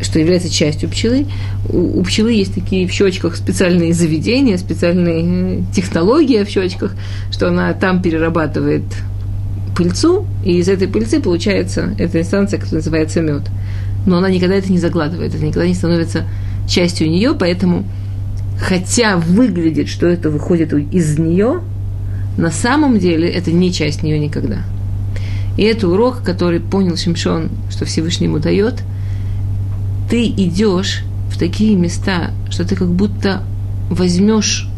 что 0.02 0.18
является 0.18 0.50
частью 0.50 0.88
пчелы. 0.88 1.28
У, 1.68 2.00
у 2.00 2.02
пчелы 2.02 2.32
есть 2.32 2.54
такие 2.54 2.88
в 2.88 2.90
щечках 2.90 3.36
специальные 3.36 3.94
заведения, 3.94 4.58
специальные 4.58 5.62
технологии 5.72 6.42
в 6.42 6.48
щечках, 6.48 6.96
что 7.30 7.46
она 7.46 7.72
там 7.74 8.02
перерабатывает 8.02 8.82
пыльцу, 9.76 10.26
и 10.44 10.58
из 10.58 10.68
этой 10.68 10.88
пыльцы 10.88 11.20
получается 11.20 11.94
эта 11.98 12.20
инстанция, 12.20 12.58
которая 12.58 12.80
называется 12.80 13.20
мед. 13.20 13.42
Но 14.06 14.18
она 14.18 14.30
никогда 14.30 14.56
это 14.56 14.72
не 14.72 14.78
заглатывает, 14.78 15.34
это 15.34 15.44
никогда 15.44 15.66
не 15.66 15.74
становится 15.74 16.24
частью 16.68 17.10
нее, 17.10 17.34
поэтому, 17.38 17.84
хотя 18.58 19.16
выглядит, 19.16 19.88
что 19.88 20.06
это 20.06 20.30
выходит 20.30 20.72
из 20.72 21.18
нее, 21.18 21.60
на 22.36 22.50
самом 22.50 22.98
деле 22.98 23.28
это 23.28 23.52
не 23.52 23.72
часть 23.72 24.02
нее 24.02 24.18
никогда. 24.18 24.62
И 25.56 25.64
это 25.64 25.88
урок, 25.88 26.22
который 26.22 26.60
понял 26.60 26.96
Шимшон, 26.96 27.50
что 27.70 27.84
Всевышний 27.84 28.26
ему 28.26 28.38
дает. 28.38 28.82
Ты 30.08 30.26
идешь 30.26 31.02
в 31.30 31.38
такие 31.38 31.76
места, 31.76 32.30
что 32.50 32.64
ты 32.64 32.76
как 32.76 32.88
будто 32.88 33.42
возьмешь 33.90 34.68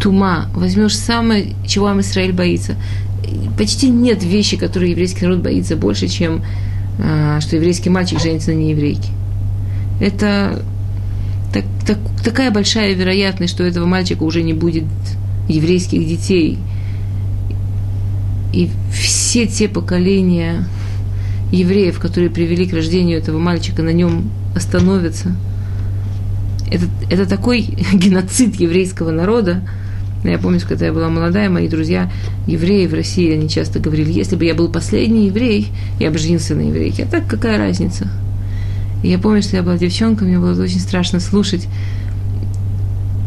тума, 0.00 0.46
возьмешь 0.54 0.96
самое, 0.96 1.54
чего 1.66 1.88
Израиль 2.00 2.32
боится. 2.32 2.76
Почти 3.56 3.90
нет 3.90 4.22
вещи, 4.22 4.56
которые 4.56 4.92
еврейский 4.92 5.24
народ 5.24 5.40
боится 5.40 5.76
больше, 5.76 6.08
чем 6.08 6.42
а, 6.98 7.40
что 7.40 7.56
еврейский 7.56 7.90
мальчик 7.90 8.20
женится 8.20 8.52
на 8.52 8.56
нееврейке. 8.56 9.08
Это 10.00 10.62
так, 11.52 11.64
так, 11.86 11.98
такая 12.22 12.50
большая 12.50 12.94
вероятность, 12.94 13.52
что 13.52 13.64
этого 13.64 13.86
мальчика 13.86 14.22
уже 14.22 14.42
не 14.42 14.52
будет 14.52 14.84
еврейских 15.48 16.06
детей. 16.06 16.58
И 18.52 18.70
все 18.92 19.46
те 19.46 19.68
поколения 19.68 20.66
евреев, 21.52 21.98
которые 21.98 22.30
привели 22.30 22.66
к 22.66 22.72
рождению 22.72 23.18
этого 23.18 23.38
мальчика, 23.38 23.82
на 23.82 23.90
нем 23.90 24.30
остановятся. 24.54 25.36
Это, 26.70 26.84
это 27.10 27.26
такой 27.26 27.60
геноцид 27.92 28.56
еврейского 28.56 29.10
народа. 29.10 29.62
Я 30.24 30.38
помню, 30.38 30.60
когда 30.66 30.86
я 30.86 30.92
была 30.92 31.08
молодая, 31.08 31.48
мои 31.48 31.68
друзья 31.68 32.10
евреи 32.46 32.86
в 32.86 32.94
России, 32.94 33.32
они 33.32 33.48
часто 33.48 33.78
говорили, 33.78 34.12
если 34.12 34.36
бы 34.36 34.44
я 34.44 34.54
был 34.54 34.68
последний 34.68 35.26
еврей, 35.26 35.68
я 35.98 36.10
бы 36.10 36.18
женился 36.18 36.54
на 36.54 36.60
еврейке. 36.60 37.04
А 37.04 37.06
так 37.06 37.26
какая 37.26 37.56
разница? 37.56 38.08
И 39.02 39.08
я 39.08 39.18
помню, 39.18 39.42
что 39.42 39.56
я 39.56 39.62
была 39.62 39.78
девчонкой, 39.78 40.28
мне 40.28 40.38
было 40.38 40.60
очень 40.62 40.80
страшно 40.80 41.20
слушать. 41.20 41.66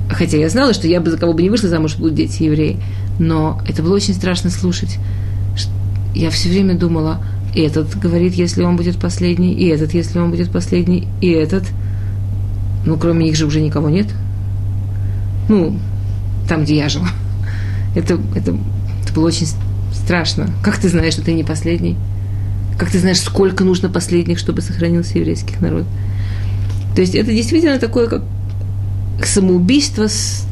Хотя 0.09 0.37
я 0.37 0.49
знала, 0.49 0.73
что 0.73 0.87
я 0.87 1.01
бы 1.01 1.09
за 1.09 1.17
кого 1.17 1.33
бы 1.33 1.41
не 1.41 1.49
вышла 1.49 1.69
замуж, 1.69 1.95
будут 1.95 2.13
дети 2.13 2.43
евреи. 2.43 2.77
Но 3.17 3.59
это 3.67 3.81
было 3.81 3.95
очень 3.95 4.13
страшно 4.13 4.51
слушать. 4.51 4.97
Я 6.13 6.29
все 6.29 6.49
время 6.49 6.77
думала, 6.77 7.23
этот 7.55 7.97
говорит, 7.97 8.33
если 8.33 8.61
он 8.61 8.75
будет 8.75 8.97
последний, 8.97 9.53
и 9.53 9.67
этот, 9.67 9.95
если 9.95 10.19
он 10.19 10.29
будет 10.29 10.51
последний, 10.51 11.07
и 11.21 11.29
этот. 11.29 11.63
Ну, 12.85 12.97
кроме 12.97 13.25
них 13.25 13.35
же 13.35 13.47
уже 13.47 13.61
никого 13.61 13.89
нет. 13.89 14.07
Ну, 15.49 15.79
там, 16.47 16.63
где 16.63 16.77
я 16.77 16.89
жила. 16.89 17.09
Это, 17.95 18.19
это, 18.35 18.57
это 19.03 19.13
было 19.13 19.27
очень 19.27 19.47
страшно. 19.93 20.49
Как 20.63 20.77
ты 20.77 20.89
знаешь, 20.89 21.13
что 21.13 21.23
ты 21.23 21.33
не 21.33 21.43
последний? 21.43 21.97
Как 22.77 22.89
ты 22.89 22.99
знаешь, 22.99 23.19
сколько 23.19 23.63
нужно 23.63 23.89
последних, 23.89 24.39
чтобы 24.39 24.61
сохранился 24.61 25.17
еврейский 25.17 25.55
народ? 25.59 25.85
То 26.95 27.01
есть 27.01 27.15
это 27.15 27.31
действительно 27.31 27.79
такое, 27.79 28.07
как 28.07 28.23
самоубийство 29.23 30.07
с 30.07 30.45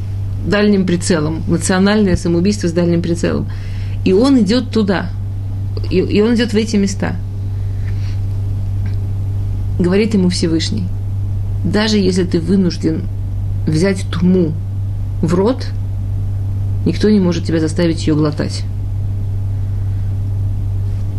дальним 0.46 0.86
прицелом, 0.86 1.42
национальное 1.46 2.16
самоубийство 2.16 2.68
с 2.68 2.72
дальним 2.72 3.02
прицелом. 3.02 3.48
И 4.04 4.12
он 4.12 4.40
идет 4.40 4.70
туда, 4.70 5.10
и, 5.90 5.98
и 5.98 6.20
он 6.20 6.34
идет 6.34 6.52
в 6.52 6.56
эти 6.56 6.76
места. 6.76 7.16
Говорит 9.78 10.14
ему 10.14 10.28
Всевышний, 10.28 10.84
даже 11.64 11.98
если 11.98 12.24
ты 12.24 12.40
вынужден 12.40 13.02
взять 13.66 14.04
туму 14.10 14.52
в 15.20 15.34
рот, 15.34 15.66
никто 16.84 17.08
не 17.10 17.20
может 17.20 17.44
тебя 17.44 17.60
заставить 17.60 18.06
ее 18.06 18.14
глотать. 18.14 18.64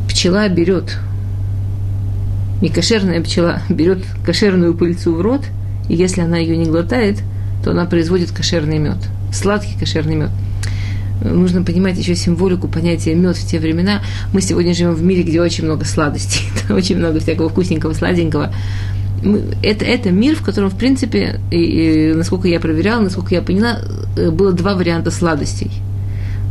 Пчела 0.07 0.47
берет, 0.47 0.97
некошерная 2.61 3.21
пчела 3.21 3.61
берет 3.69 4.03
кошерную 4.25 4.73
пыльцу 4.73 5.15
в 5.15 5.21
рот, 5.21 5.41
и 5.89 5.95
если 5.95 6.21
она 6.21 6.37
ее 6.37 6.57
не 6.57 6.65
глотает, 6.65 7.21
то 7.63 7.71
она 7.71 7.85
производит 7.85 8.31
кошерный 8.31 8.77
мед, 8.77 8.97
сладкий 9.31 9.77
кошерный 9.77 10.15
мед. 10.15 10.31
Нужно 11.23 11.63
понимать 11.63 11.97
еще 11.97 12.15
символику 12.15 12.67
понятия 12.67 13.15
мед 13.15 13.37
в 13.37 13.47
те 13.47 13.59
времена. 13.59 14.01
Мы 14.33 14.41
сегодня 14.41 14.73
живем 14.73 14.93
в 14.93 15.03
мире, 15.03 15.23
где 15.23 15.41
очень 15.41 15.63
много 15.63 15.85
сладостей, 15.85 16.41
очень 16.69 16.97
много 16.97 17.19
всякого 17.19 17.49
вкусненького, 17.49 17.93
сладенького 17.93 18.53
это, 19.61 19.85
это 19.85 20.11
мир, 20.11 20.35
в 20.35 20.43
котором, 20.43 20.69
в 20.69 20.77
принципе, 20.77 21.39
и, 21.51 21.57
и, 21.57 22.13
насколько 22.13 22.47
я 22.47 22.59
проверяла, 22.59 23.01
насколько 23.01 23.33
я 23.33 23.41
поняла, 23.41 23.79
э, 24.17 24.31
было 24.31 24.51
два 24.51 24.75
варианта 24.75 25.11
сладостей. 25.11 25.71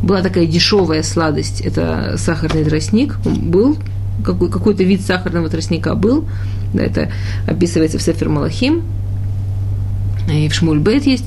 Была 0.03 0.23
такая 0.23 0.47
дешевая 0.47 1.03
сладость, 1.03 1.61
это 1.61 2.15
сахарный 2.17 2.65
тростник, 2.65 3.19
был, 3.25 3.77
какой, 4.25 4.51
какой-то 4.51 4.85
вид 4.85 5.03
сахарного 5.03 5.49
тростника 5.49 5.95
был, 5.95 6.27
да, 6.73 6.83
это 6.83 7.13
описывается 7.47 7.99
в 7.99 8.03
Сефер 8.03 8.29
Малахим, 8.29 8.83
и 10.33 10.49
в 10.49 10.55
Шмульбет 10.55 11.05
есть, 11.05 11.27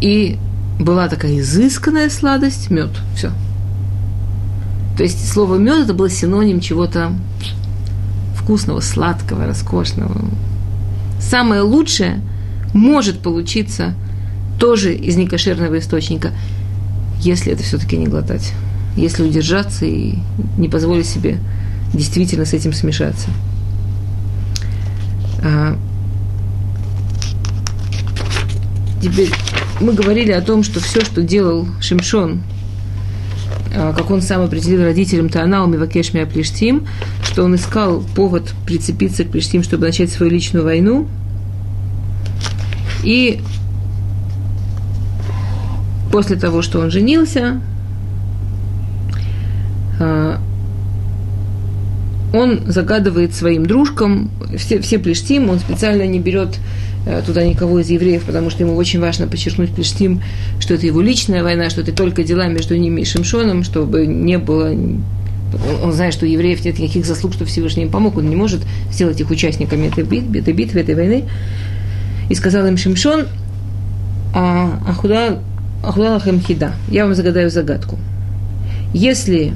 и 0.00 0.38
была 0.78 1.08
такая 1.08 1.38
изысканная 1.38 2.10
сладость, 2.10 2.70
мед, 2.70 2.90
все. 3.14 3.30
То 4.96 5.04
есть 5.04 5.32
слово 5.32 5.56
мед 5.56 5.84
это 5.84 5.94
было 5.94 6.10
синоним 6.10 6.60
чего-то 6.60 7.12
вкусного, 8.40 8.80
сладкого, 8.80 9.46
роскошного. 9.46 10.24
Самое 11.20 11.62
лучшее 11.62 12.20
может 12.72 13.20
получиться 13.20 13.94
тоже 14.58 14.94
из 14.94 15.16
некошерного 15.16 15.78
источника, 15.78 16.32
если 17.20 17.52
это 17.52 17.62
все-таки 17.62 17.96
не 17.96 18.06
глотать, 18.06 18.52
если 18.96 19.22
удержаться 19.22 19.84
и 19.84 20.14
не 20.56 20.68
позволить 20.68 21.06
себе 21.06 21.38
действительно 21.92 22.44
с 22.44 22.54
этим 22.54 22.72
смешаться. 22.72 23.28
А, 25.42 25.76
теперь 29.02 29.30
мы 29.80 29.92
говорили 29.92 30.32
о 30.32 30.40
том, 30.40 30.62
что 30.62 30.80
все, 30.80 31.04
что 31.04 31.22
делал 31.22 31.66
Шимшон 31.80 32.42
как 33.72 34.10
он 34.10 34.20
сам 34.20 34.42
определил 34.42 34.82
родителям 34.82 35.28
Таанау 35.28 35.66
Мивакеш 35.66 36.10
Плештим, 36.10 36.86
что 37.22 37.44
он 37.44 37.54
искал 37.54 38.02
повод 38.14 38.52
прицепиться 38.66 39.24
к 39.24 39.30
Плештим, 39.30 39.62
чтобы 39.62 39.86
начать 39.86 40.10
свою 40.10 40.32
личную 40.32 40.64
войну. 40.64 41.06
И 43.04 43.40
после 46.12 46.36
того, 46.36 46.62
что 46.62 46.80
он 46.80 46.90
женился, 46.90 47.60
а, 49.98 50.40
он 52.32 52.60
загадывает 52.66 53.34
своим 53.34 53.66
дружкам, 53.66 54.30
все, 54.56 54.80
все 54.80 54.98
плештим, 54.98 55.50
он 55.50 55.58
специально 55.58 56.06
не 56.06 56.20
берет 56.20 56.58
Э, 57.06 57.22
туда 57.24 57.44
никого 57.44 57.78
из 57.80 57.88
евреев, 57.88 58.24
потому 58.24 58.50
что 58.50 58.62
ему 58.62 58.76
очень 58.76 59.00
важно 59.00 59.26
подчеркнуть 59.26 59.70
Плештим, 59.70 60.20
что 60.58 60.74
это 60.74 60.84
его 60.84 61.00
личная 61.00 61.42
война, 61.42 61.70
что 61.70 61.80
это 61.80 61.92
только 61.92 62.24
дела 62.24 62.46
между 62.48 62.76
ними 62.76 63.00
и 63.00 63.04
Шимшоном, 63.04 63.64
чтобы 63.64 64.06
не 64.06 64.36
было 64.36 64.76
он 65.82 65.92
знает, 65.92 66.14
что 66.14 66.26
у 66.26 66.28
евреев 66.28 66.64
нет 66.64 66.78
никаких 66.78 67.04
заслуг, 67.04 67.32
что 67.32 67.44
Всевышний 67.44 67.82
им 67.82 67.90
помог, 67.90 68.18
он 68.18 68.30
не 68.30 68.36
может 68.36 68.60
сделать 68.92 69.20
их 69.20 69.30
участниками 69.30 69.88
этой 69.88 70.04
битвы, 70.04 70.38
этой, 70.38 70.54
битвы, 70.54 70.80
этой 70.80 70.94
войны. 70.94 71.24
И 72.28 72.34
сказал 72.36 72.64
им 72.66 72.76
Шимшон, 72.76 73.26
а 74.32 74.78
Ахуда, 74.86 75.40
Ахуда 75.82 76.10
Лахем 76.12 76.40
Хида, 76.40 76.74
я 76.88 77.04
вам 77.04 77.16
загадаю 77.16 77.50
загадку. 77.50 77.98
Если 78.94 79.54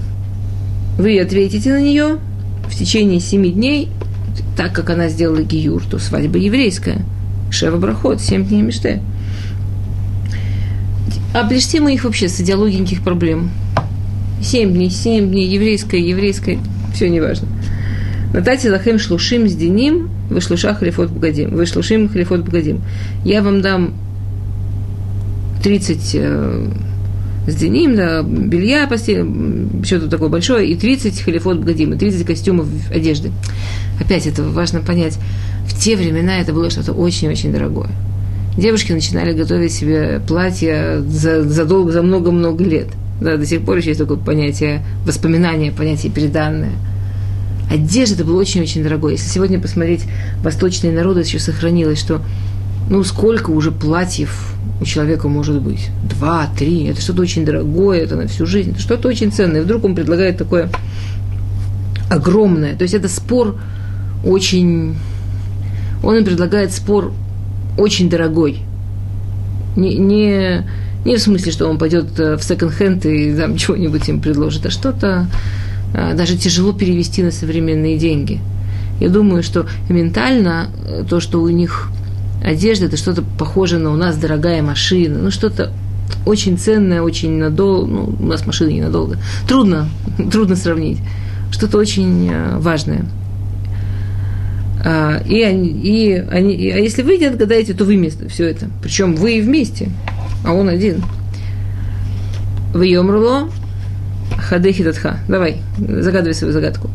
вы 0.99 1.21
ответите 1.21 1.71
на 1.71 1.81
нее 1.81 2.19
в 2.69 2.75
течение 2.75 3.21
семи 3.21 3.51
дней, 3.51 3.89
так 4.57 4.73
как 4.73 4.91
она 4.91 5.09
сделала 5.09 5.43
Гиюр, 5.43 5.83
то 5.85 5.99
свадьба 5.99 6.39
еврейская– 6.39 7.05
Шева 7.55 7.77
Брахот, 7.77 8.21
семь 8.21 8.45
дней 8.45 8.63
Миште. 8.63 9.01
А 11.33 11.47
Плештима 11.47 11.93
их 11.93 12.05
вообще 12.05 12.29
с 12.29 12.41
идеологией 12.41 12.81
никаких 12.81 13.03
проблем. 13.03 13.51
Семь 14.43 14.73
дней, 14.73 14.91
семь 14.91 15.31
дней, 15.31 15.47
еврейское, 15.47 16.01
еврейское, 16.01 16.59
все 16.93 17.09
неважно. 17.09 17.47
Натати 18.33 18.67
лахем 18.67 18.99
шлушим 18.99 19.49
с 19.49 19.55
деним, 19.55 20.11
вышлуша 20.29 20.75
халифот 20.75 21.11
богадим, 21.11 21.55
вышлушим 21.55 22.09
халифот 22.09 22.41
богадим. 22.41 22.83
Я 23.25 23.43
вам 23.43 23.63
дам 23.63 23.95
30 25.63 26.11
э, 26.15 26.69
с 27.47 27.55
деним, 27.55 27.97
да, 27.97 28.23
белья, 28.23 28.87
постель, 28.87 29.27
что-то 29.85 30.09
такое 30.09 30.29
большое, 30.29 30.69
и 30.69 30.77
30 30.77 31.21
халифот 31.21 31.59
богадим, 31.59 31.93
и 31.93 31.99
30 31.99 32.27
костюмов 32.27 32.67
одежды. 32.91 33.33
Опять 34.01 34.27
это 34.27 34.43
важно 34.43 34.81
понять 34.81 35.19
в 35.67 35.79
те 35.79 35.97
времена 35.97 36.41
это 36.41 36.53
было 36.53 36.71
что-то 36.71 36.93
очень-очень 36.93 37.53
дорогое. 37.53 37.91
Девушки 38.57 38.93
начинали 38.93 39.33
готовить 39.33 39.73
себе 39.73 40.21
платья 40.27 41.01
за, 41.01 41.43
за 41.43 41.65
долго, 41.65 41.93
за 41.93 42.03
много-много 42.03 42.63
лет. 42.63 42.89
Да, 43.21 43.37
до 43.37 43.47
сих 43.47 43.65
пор 43.65 43.79
еще 43.79 43.89
есть 43.89 44.01
такое 44.01 44.17
понятие 44.17 44.85
воспоминания, 45.05 45.73
понятие 45.73 46.13
переданное. 46.13 46.73
Одежда 47.71 48.17
это 48.17 48.25
было 48.25 48.41
очень-очень 48.41 48.83
дорогое. 48.83 49.13
Если 49.13 49.29
сегодня 49.29 49.59
посмотреть, 49.59 50.03
восточные 50.43 50.93
народы 50.93 51.21
еще 51.21 51.39
сохранилось, 51.39 51.99
что 51.99 52.21
ну 52.91 53.03
сколько 53.05 53.51
уже 53.51 53.73
платьев 53.73 54.55
у 54.81 54.85
человека 54.85 55.29
может 55.29 55.61
быть? 55.61 55.91
Два, 56.09 56.49
три. 56.57 56.85
Это 56.85 57.01
что-то 57.01 57.23
очень 57.23 57.45
дорогое, 57.45 58.01
это 58.01 58.17
на 58.17 58.27
всю 58.27 58.47
жизнь. 58.47 58.73
Это 58.73 58.81
что-то 58.81 59.09
очень 59.09 59.33
ценное. 59.33 59.61
И 59.61 59.65
вдруг 59.65 59.85
он 59.85 59.95
предлагает 59.95 60.37
такое 60.37 60.71
огромное. 62.11 62.77
То 62.77 62.83
есть 62.83 62.95
это 62.95 63.09
спор 63.09 63.57
очень 64.25 64.97
он 66.05 66.17
им 66.17 66.25
предлагает 66.25 66.73
спор 66.73 67.13
очень 67.79 68.11
дорогой. 68.11 68.59
Не, 69.77 69.97
не, 69.97 70.65
не 71.05 71.17
в 71.17 71.21
смысле, 71.21 71.51
что 71.51 71.67
он 71.67 71.79
пойдет 71.79 72.19
э, 72.21 72.37
в 72.37 72.45
секонд-хенд 72.45 73.07
и 73.07 73.35
там 73.35 73.57
чего-нибудь 73.57 74.09
им 74.09 74.21
предложит, 74.21 74.67
а 74.67 74.71
что-то 74.71 75.27
а, 75.95 76.15
даже 76.15 76.37
тяжело 76.37 76.73
перевести 76.73 77.23
на 77.23 77.31
современные 77.31 77.99
деньги. 77.99 78.41
Я 79.01 79.09
думаю, 79.09 79.43
что 79.43 79.67
ментально 79.89 80.69
э, 80.87 81.05
то, 81.09 81.21
что 81.21 81.41
у 81.41 81.49
них 81.49 81.89
одежда, 82.45 82.87
это 82.87 82.97
что-то 82.97 83.23
похоже 83.39 83.79
на 83.79 83.93
у 83.93 83.97
нас 83.97 84.17
дорогая 84.17 84.63
машина, 84.63 85.19
ну 85.19 85.31
что-то 85.31 85.73
очень 86.27 86.59
ценное, 86.59 87.03
очень 87.03 87.39
надолго, 87.39 87.91
ну, 87.91 88.17
у 88.21 88.27
нас 88.27 88.47
машины 88.47 88.73
ненадолго. 88.73 89.19
Трудно, 89.49 89.89
трудно 90.33 90.57
сравнить. 90.57 90.99
Что-то 91.51 91.79
очень 91.79 92.31
э, 92.31 92.59
важное. 92.59 93.07
А, 94.85 95.23
и 95.27 95.43
они, 95.43 95.69
и 95.69 96.13
они, 96.13 96.55
и, 96.55 96.71
а 96.71 96.79
если 96.79 97.03
вы 97.03 97.17
не 97.17 97.27
отгадаете, 97.27 97.73
то 97.75 97.85
вы 97.85 97.97
вместе 97.97 98.29
все 98.29 98.47
это. 98.47 98.69
Причем 98.83 99.15
вы 99.15 99.41
вместе, 99.41 99.89
а 100.45 100.53
он 100.53 100.69
один. 100.69 101.03
Вы 102.75 102.89
Йомрло, 102.89 103.49
Хадехи 104.37 104.85
Татха. 104.85 105.21
Давай, 105.29 105.59
загадывай 105.79 106.35
свою 106.35 106.53
загадку. 106.53 106.91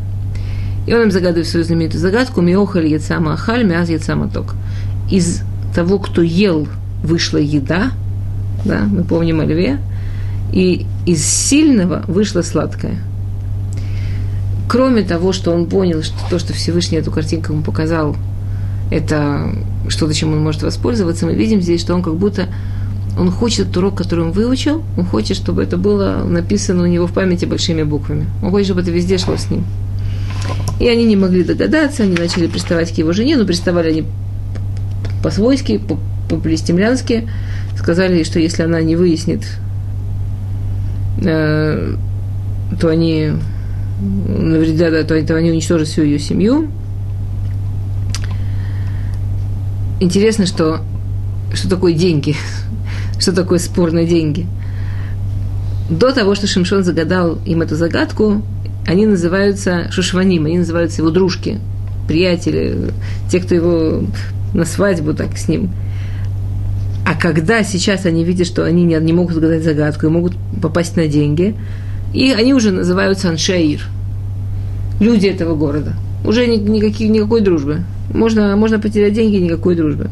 И 0.86 0.94
он 0.94 1.02
им 1.02 1.10
загадывает 1.10 1.46
свою 1.46 1.64
знаменитую 1.64 2.00
загадку 2.00 2.40
Миохаль 2.40 2.86
Яцама 2.86 3.34
Ахаль, 3.34 3.64
Мяз 3.64 3.88
Яцама 3.88 4.28
Ток. 4.28 4.54
Из 5.10 5.42
того, 5.74 5.98
кто 5.98 6.22
ел, 6.22 6.68
вышла 7.02 7.38
еда, 7.38 7.90
да, 8.64 8.80
мы 8.90 9.04
помним 9.04 9.40
о 9.40 9.44
льве, 9.44 9.78
и 10.52 10.86
из 11.06 11.24
сильного 11.24 12.04
вышло 12.06 12.42
сладкое– 12.42 12.98
кроме 14.70 15.02
того, 15.02 15.32
что 15.32 15.50
он 15.50 15.66
понял, 15.66 16.04
что 16.04 16.14
то, 16.30 16.38
что 16.38 16.52
Всевышний 16.52 16.98
эту 16.98 17.10
картинку 17.10 17.52
ему 17.52 17.62
показал, 17.62 18.16
это 18.92 19.52
что-то, 19.88 20.14
чем 20.14 20.32
он 20.32 20.44
может 20.44 20.62
воспользоваться, 20.62 21.26
мы 21.26 21.34
видим 21.34 21.60
здесь, 21.60 21.80
что 21.80 21.92
он 21.92 22.04
как 22.04 22.14
будто 22.14 22.46
он 23.18 23.32
хочет 23.32 23.66
этот 23.66 23.78
урок, 23.78 23.96
который 23.96 24.24
он 24.24 24.30
выучил, 24.30 24.84
он 24.96 25.04
хочет, 25.06 25.36
чтобы 25.36 25.64
это 25.64 25.76
было 25.76 26.22
написано 26.24 26.84
у 26.84 26.86
него 26.86 27.08
в 27.08 27.12
памяти 27.12 27.46
большими 27.46 27.82
буквами. 27.82 28.26
Он 28.44 28.52
хочет, 28.52 28.66
чтобы 28.66 28.82
это 28.82 28.92
везде 28.92 29.18
шло 29.18 29.36
с 29.36 29.50
ним. 29.50 29.64
И 30.78 30.86
они 30.86 31.04
не 31.04 31.16
могли 31.16 31.42
догадаться, 31.42 32.04
они 32.04 32.14
начали 32.14 32.46
приставать 32.46 32.94
к 32.94 32.98
его 32.98 33.12
жене, 33.12 33.36
но 33.36 33.44
приставали 33.44 33.90
они 33.90 34.04
по-свойски, 35.22 35.80
сказали, 37.76 38.22
что 38.22 38.38
если 38.38 38.62
она 38.62 38.80
не 38.82 38.96
выяснит, 38.96 39.44
э, 41.22 41.94
то 42.80 42.88
они 42.88 43.32
навредят, 44.00 44.92
да, 44.92 45.02
то, 45.02 45.20
то 45.26 45.36
они 45.36 45.50
уничтожат 45.50 45.88
всю 45.88 46.02
ее 46.02 46.18
семью. 46.18 46.68
Интересно, 49.98 50.46
что, 50.46 50.80
что 51.52 51.68
такое 51.68 51.92
деньги, 51.92 52.36
что 53.18 53.32
такое 53.32 53.58
спор 53.58 53.92
на 53.92 54.04
деньги. 54.04 54.46
До 55.90 56.12
того, 56.12 56.34
что 56.34 56.46
Шимшон 56.46 56.84
загадал 56.84 57.38
им 57.44 57.62
эту 57.62 57.74
загадку, 57.74 58.42
они 58.86 59.06
называются 59.06 59.90
шушваним, 59.90 60.46
они 60.46 60.58
называются 60.58 61.02
его 61.02 61.10
дружки, 61.10 61.58
приятели, 62.06 62.92
те, 63.30 63.40
кто 63.40 63.54
его 63.54 64.04
на 64.54 64.64
свадьбу 64.64 65.14
так 65.14 65.36
с 65.36 65.48
ним. 65.48 65.70
А 67.06 67.14
когда 67.14 67.64
сейчас 67.64 68.06
они 68.06 68.24
видят, 68.24 68.46
что 68.46 68.64
они 68.64 68.84
не, 68.84 68.94
не 68.96 69.12
могут 69.12 69.34
загадать 69.34 69.64
загадку 69.64 70.06
и 70.06 70.10
могут 70.10 70.34
попасть 70.62 70.96
на 70.96 71.06
деньги, 71.06 71.56
и 72.12 72.32
они 72.32 72.54
уже 72.54 72.70
называются 72.70 73.28
аншаир, 73.28 73.86
люди 75.00 75.26
этого 75.26 75.54
города. 75.54 75.94
Уже 76.24 76.46
ни, 76.46 76.56
никаких, 76.56 77.10
никакой 77.10 77.40
дружбы. 77.40 77.82
Можно, 78.12 78.54
можно 78.56 78.78
потерять 78.78 79.14
деньги, 79.14 79.36
никакой 79.36 79.74
дружбы. 79.74 80.10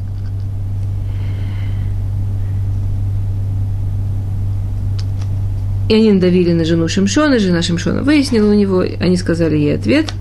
И 5.88 5.94
они 5.94 6.12
надавили 6.12 6.52
на 6.52 6.64
жену 6.64 6.86
Шимшона, 6.86 7.38
жена 7.38 7.62
Шимшона 7.62 8.02
выяснила 8.02 8.50
у 8.50 8.54
него, 8.54 8.84
они 9.00 9.16
сказали 9.16 9.56
ей 9.56 9.74
ответ, 9.74 10.12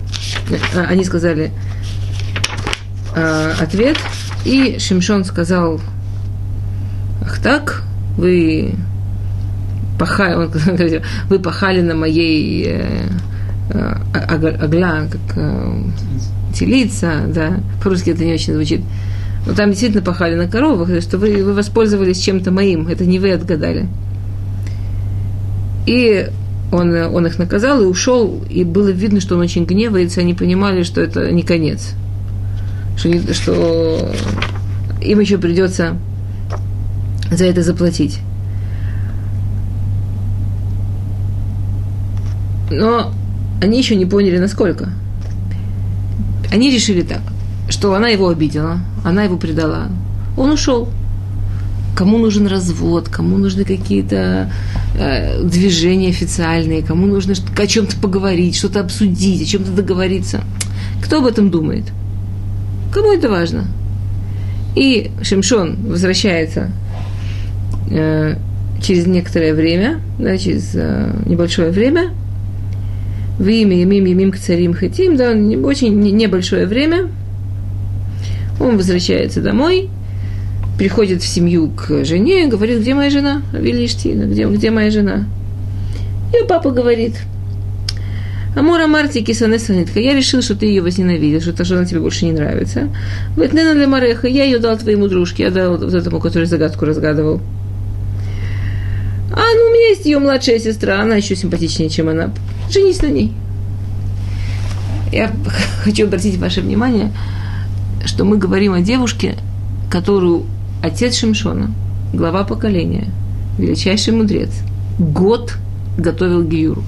а, 0.74 0.86
они 0.88 1.04
сказали 1.04 1.50
а, 3.18 3.54
ответ, 3.60 3.96
и 4.44 4.78
Шимшон 4.78 5.24
сказал, 5.24 5.80
ах 7.20 7.40
так, 7.40 7.82
вы 8.16 8.74
пахали, 9.98 10.34
он, 10.34 10.50
вы 11.28 11.38
пахали 11.40 11.80
на 11.80 11.96
моей 11.96 12.64
э, 12.68 13.08
э, 13.70 13.94
как 14.14 15.36
э, 15.36 15.82
телица, 16.54 17.24
да, 17.26 17.58
по-русски 17.82 18.10
это 18.10 18.24
не 18.24 18.34
очень 18.34 18.54
звучит. 18.54 18.82
Но 19.46 19.54
там 19.54 19.70
действительно 19.70 20.02
пахали 20.02 20.36
на 20.36 20.46
коровах, 20.46 20.88
что 21.02 21.18
вы, 21.18 21.42
вы 21.42 21.54
воспользовались 21.54 22.20
чем-то 22.20 22.52
моим, 22.52 22.86
это 22.86 23.04
не 23.04 23.18
вы 23.18 23.32
отгадали. 23.32 23.88
И 25.86 26.28
он, 26.70 26.94
он 26.94 27.26
их 27.26 27.38
наказал 27.38 27.80
и 27.80 27.86
ушел, 27.86 28.44
и 28.48 28.62
было 28.62 28.90
видно, 28.90 29.20
что 29.20 29.34
он 29.34 29.40
очень 29.40 29.64
гневается, 29.64 30.20
они 30.20 30.34
понимали, 30.34 30.84
что 30.84 31.00
это 31.00 31.32
не 31.32 31.42
конец, 31.42 31.94
что, 32.98 34.12
им 35.00 35.20
еще 35.20 35.38
придется 35.38 35.96
за 37.30 37.44
это 37.44 37.62
заплатить. 37.62 38.18
Но 42.70 43.12
они 43.62 43.78
еще 43.78 43.96
не 43.96 44.04
поняли, 44.04 44.38
насколько. 44.38 44.90
Они 46.50 46.70
решили 46.70 47.02
так, 47.02 47.22
что 47.68 47.94
она 47.94 48.08
его 48.08 48.28
обидела, 48.28 48.80
она 49.04 49.22
его 49.24 49.36
предала. 49.36 49.88
Он 50.36 50.50
ушел 50.50 50.88
кому 51.98 52.18
нужен 52.18 52.46
развод, 52.46 53.08
кому 53.08 53.38
нужны 53.38 53.64
какие-то 53.64 54.52
э, 54.94 55.42
движения 55.42 56.10
официальные, 56.10 56.84
кому 56.84 57.06
нужно 57.06 57.34
о 57.56 57.66
чем-то 57.66 57.96
поговорить, 57.96 58.54
что-то 58.54 58.80
обсудить, 58.80 59.42
о 59.42 59.46
чем-то 59.46 59.72
договориться. 59.72 60.44
Кто 61.02 61.18
об 61.18 61.26
этом 61.26 61.50
думает? 61.50 61.86
Кому 62.92 63.12
это 63.12 63.28
важно? 63.28 63.66
И 64.74 65.10
Шимшон 65.22 65.76
возвращается 65.88 66.70
э, 67.90 68.36
через 68.82 69.06
некоторое 69.06 69.54
время, 69.54 70.00
да, 70.18 70.38
через 70.38 70.70
э, 70.74 71.10
небольшое 71.26 71.70
время, 71.70 72.10
в 73.38 73.46
имя 73.46 73.78
Ямим 73.78 74.04
Ямим 74.04 74.32
Кцарим 74.32 74.74
Хатим, 74.74 75.16
да, 75.16 75.30
очень 75.30 75.98
небольшое 76.00 76.66
время, 76.66 77.08
он 78.60 78.76
возвращается 78.76 79.40
домой, 79.40 79.88
приходит 80.76 81.22
в 81.22 81.26
семью 81.26 81.70
к 81.70 82.04
жене 82.04 82.44
и 82.44 82.48
говорит, 82.48 82.80
где 82.80 82.94
моя 82.94 83.10
жена? 83.10 83.42
Велиштина, 83.52 84.24
где, 84.24 84.46
где 84.46 84.70
моя 84.70 84.90
жена? 84.90 85.26
И 86.32 86.46
папа 86.46 86.70
говорит, 86.70 87.16
Амора 88.56 88.86
Марти 88.86 89.20
Кисанесанитка, 89.20 90.00
я 90.00 90.14
решил, 90.14 90.42
что 90.42 90.56
ты 90.56 90.66
ее 90.66 90.82
возненавидишь, 90.82 91.42
что 91.42 91.50
эта 91.52 91.64
жена 91.64 91.84
тебе 91.84 92.00
больше 92.00 92.24
не 92.24 92.32
нравится. 92.32 92.88
Ветнена 93.36 93.74
для 93.74 93.86
Мареха, 93.86 94.26
я 94.26 94.44
ее 94.44 94.58
дал 94.58 94.76
твоему 94.78 95.06
дружке, 95.06 95.44
я 95.44 95.50
дал 95.50 95.76
вот 95.76 95.94
этому, 95.94 96.18
который 96.18 96.46
загадку 96.46 96.84
разгадывал. 96.84 97.40
А 99.30 99.40
ну, 99.40 99.70
у 99.70 99.74
меня 99.74 99.88
есть 99.90 100.06
ее 100.06 100.18
младшая 100.18 100.58
сестра, 100.58 101.00
она 101.00 101.16
еще 101.16 101.36
симпатичнее, 101.36 101.90
чем 101.90 102.08
она. 102.08 102.32
Женись 102.70 103.02
на 103.02 103.08
ней. 103.08 103.32
Я 105.12 105.30
хочу 105.84 106.06
обратить 106.06 106.38
ваше 106.38 106.62
внимание, 106.62 107.12
что 108.04 108.24
мы 108.24 108.38
говорим 108.38 108.72
о 108.72 108.80
девушке, 108.80 109.36
которую 109.90 110.44
отец 110.82 111.16
Шимшона, 111.16 111.70
глава 112.12 112.44
поколения, 112.44 113.08
величайший 113.58 114.14
мудрец, 114.14 114.50
год 114.98 115.56
готовил 115.98 116.42
Гиюру. 116.42 116.82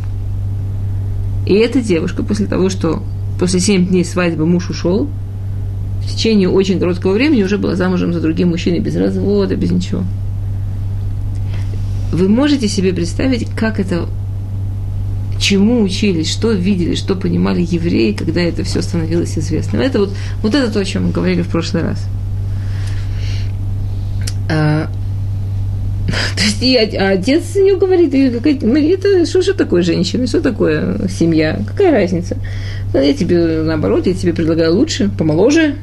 И 1.50 1.54
эта 1.54 1.80
девушка 1.80 2.22
после 2.22 2.46
того, 2.46 2.68
что 2.68 3.02
после 3.40 3.58
семь 3.58 3.84
дней 3.84 4.04
свадьбы 4.04 4.46
муж 4.46 4.70
ушел, 4.70 5.08
в 6.00 6.06
течение 6.06 6.48
очень 6.48 6.78
короткого 6.78 7.12
времени 7.12 7.42
уже 7.42 7.58
была 7.58 7.74
замужем 7.74 8.12
за 8.12 8.20
другим 8.20 8.50
мужчиной 8.50 8.78
без 8.78 8.94
развода, 8.94 9.56
без 9.56 9.72
ничего. 9.72 10.04
Вы 12.12 12.28
можете 12.28 12.68
себе 12.68 12.92
представить, 12.92 13.48
как 13.56 13.80
это, 13.80 14.06
чему 15.40 15.82
учились, 15.82 16.30
что 16.30 16.52
видели, 16.52 16.94
что 16.94 17.16
понимали 17.16 17.66
евреи, 17.68 18.12
когда 18.12 18.40
это 18.42 18.62
все 18.62 18.80
становилось 18.80 19.36
известным. 19.36 19.82
Это 19.82 19.98
вот, 19.98 20.14
вот 20.42 20.54
это 20.54 20.72
то, 20.72 20.78
о 20.78 20.84
чем 20.84 21.06
мы 21.06 21.10
говорили 21.10 21.42
в 21.42 21.48
прошлый 21.48 21.82
раз– 21.82 21.98
а, 24.50 24.90
то 26.36 26.42
есть 26.42 26.62
и 26.62 26.76
отец 26.76 27.54
не 27.56 27.76
говорит, 27.76 28.14
и 28.14 28.88
это 28.88 29.26
что 29.26 29.42
же 29.42 29.54
такое 29.54 29.82
женщина, 29.82 30.26
что 30.26 30.40
такое 30.40 31.08
семья, 31.08 31.60
какая 31.66 31.90
разница? 31.90 32.36
Ну, 32.92 33.00
я 33.00 33.12
тебе, 33.12 33.62
наоборот, 33.62 34.06
я 34.06 34.14
тебе 34.14 34.32
предлагаю 34.32 34.74
лучше, 34.74 35.10
помоложе. 35.16 35.76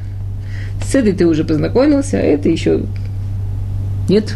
С 0.86 0.96
этой 0.96 1.14
ты 1.14 1.26
уже 1.26 1.44
познакомился, 1.44 2.18
а 2.18 2.22
это 2.22 2.50
еще 2.50 2.82
нет. 4.10 4.36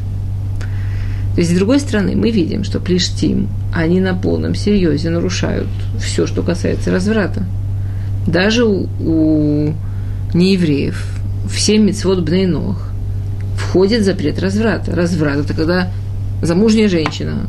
То 1.35 1.39
есть, 1.39 1.51
с 1.51 1.55
другой 1.55 1.79
стороны, 1.79 2.15
мы 2.15 2.29
видим, 2.29 2.63
что 2.63 2.79
Плештим, 2.79 3.47
они 3.73 4.01
на 4.01 4.13
полном 4.13 4.53
серьезе 4.53 5.09
нарушают 5.09 5.69
все, 5.99 6.27
что 6.27 6.43
касается 6.43 6.91
разврата. 6.91 7.45
Даже 8.27 8.65
у, 8.65 8.87
у 8.99 9.73
неевреев, 10.33 11.05
все 11.49 11.77
мецвод 11.77 12.21
бнейнох, 12.21 12.90
входит 13.71 14.03
запрет 14.03 14.37
разврата. 14.37 14.93
Разврат– 14.93 15.37
это 15.39 15.53
когда 15.53 15.89
замужняя 16.41 16.89
женщина 16.89 17.47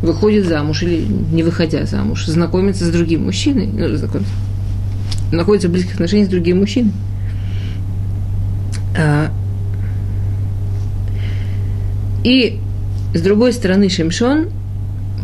выходит 0.00 0.46
замуж 0.46 0.82
или 0.82 1.06
не 1.06 1.42
выходя 1.42 1.84
замуж, 1.84 2.24
знакомится 2.24 2.86
с 2.86 2.88
другим 2.90 3.24
мужчиной, 3.24 3.66
ну, 3.66 3.94
знакомится, 3.96 4.32
находится 5.32 5.68
в 5.68 5.72
близких 5.72 5.94
отношениях 5.94 6.28
с 6.28 6.30
другим 6.30 6.60
мужчиной. 6.60 6.92
А, 8.98 9.30
и 12.24 12.58
с 13.12 13.20
другой 13.20 13.52
стороны 13.52 13.90
Шимшон 13.90 14.48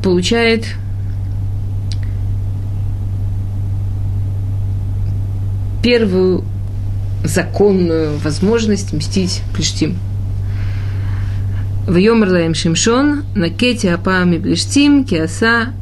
получает 0.03 0.67
первую 5.83 6.45
законную 7.25 8.19
возможность 8.19 8.93
мстить 8.93 9.43
Плештим. 9.55 9.97
В 11.87 11.97
Йомрлаем 11.97 12.55
Шимшон, 12.55 13.25
на 13.35 13.51
кете 13.51 13.93
апами 13.93 14.39
Плештим, 14.39 15.05
киаса 15.05 15.73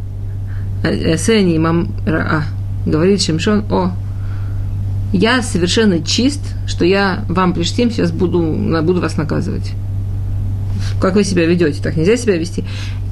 асени 0.82 1.58
мам 1.58 1.92
раа. 2.06 2.44
Говорит 2.86 3.20
Шимшон, 3.22 3.64
о, 3.70 3.92
я 5.12 5.42
совершенно 5.42 6.02
чист, 6.02 6.40
что 6.66 6.84
я 6.84 7.24
вам 7.28 7.52
Плештим 7.52 7.90
сейчас 7.90 8.12
буду, 8.12 8.40
буду 8.82 9.00
вас 9.00 9.16
наказывать. 9.16 9.72
Как 11.00 11.14
вы 11.14 11.24
себя 11.24 11.46
ведете? 11.46 11.82
Так 11.82 11.96
нельзя 11.96 12.16
себя 12.16 12.36
вести. 12.36 12.64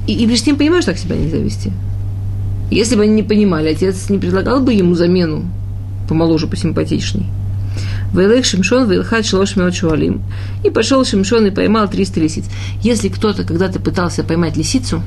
И, 0.07 0.13
и 0.13 0.25
Плештим 0.25 0.55
понимает, 0.55 0.83
что 0.83 0.93
так 0.93 0.99
себя 0.99 1.15
нельзя 1.15 1.37
вести. 1.37 1.71
Если 2.71 2.95
бы 2.95 3.03
они 3.03 3.13
не 3.13 3.23
понимали, 3.23 3.69
отец 3.69 4.09
не 4.09 4.17
предлагал 4.17 4.59
бы 4.61 4.73
ему 4.73 4.95
замену 4.95 5.43
помоложе, 6.07 6.47
посимпатичней. 6.47 7.27
Вейлых 8.13 8.45
Шимшон, 8.45 8.89
Вейлхат 8.89 9.25
Шлош 9.25 9.55
Шуалим. 9.73 10.21
И 10.63 10.69
пошел 10.69 11.05
Шимшон 11.05 11.47
и 11.47 11.51
поймал 11.51 11.87
300 11.87 12.19
лисиц. 12.19 12.45
Если 12.81 13.09
кто-то 13.09 13.43
когда-то 13.43 13.79
пытался 13.79 14.23
поймать 14.23 14.57
лисицу, 14.57 15.01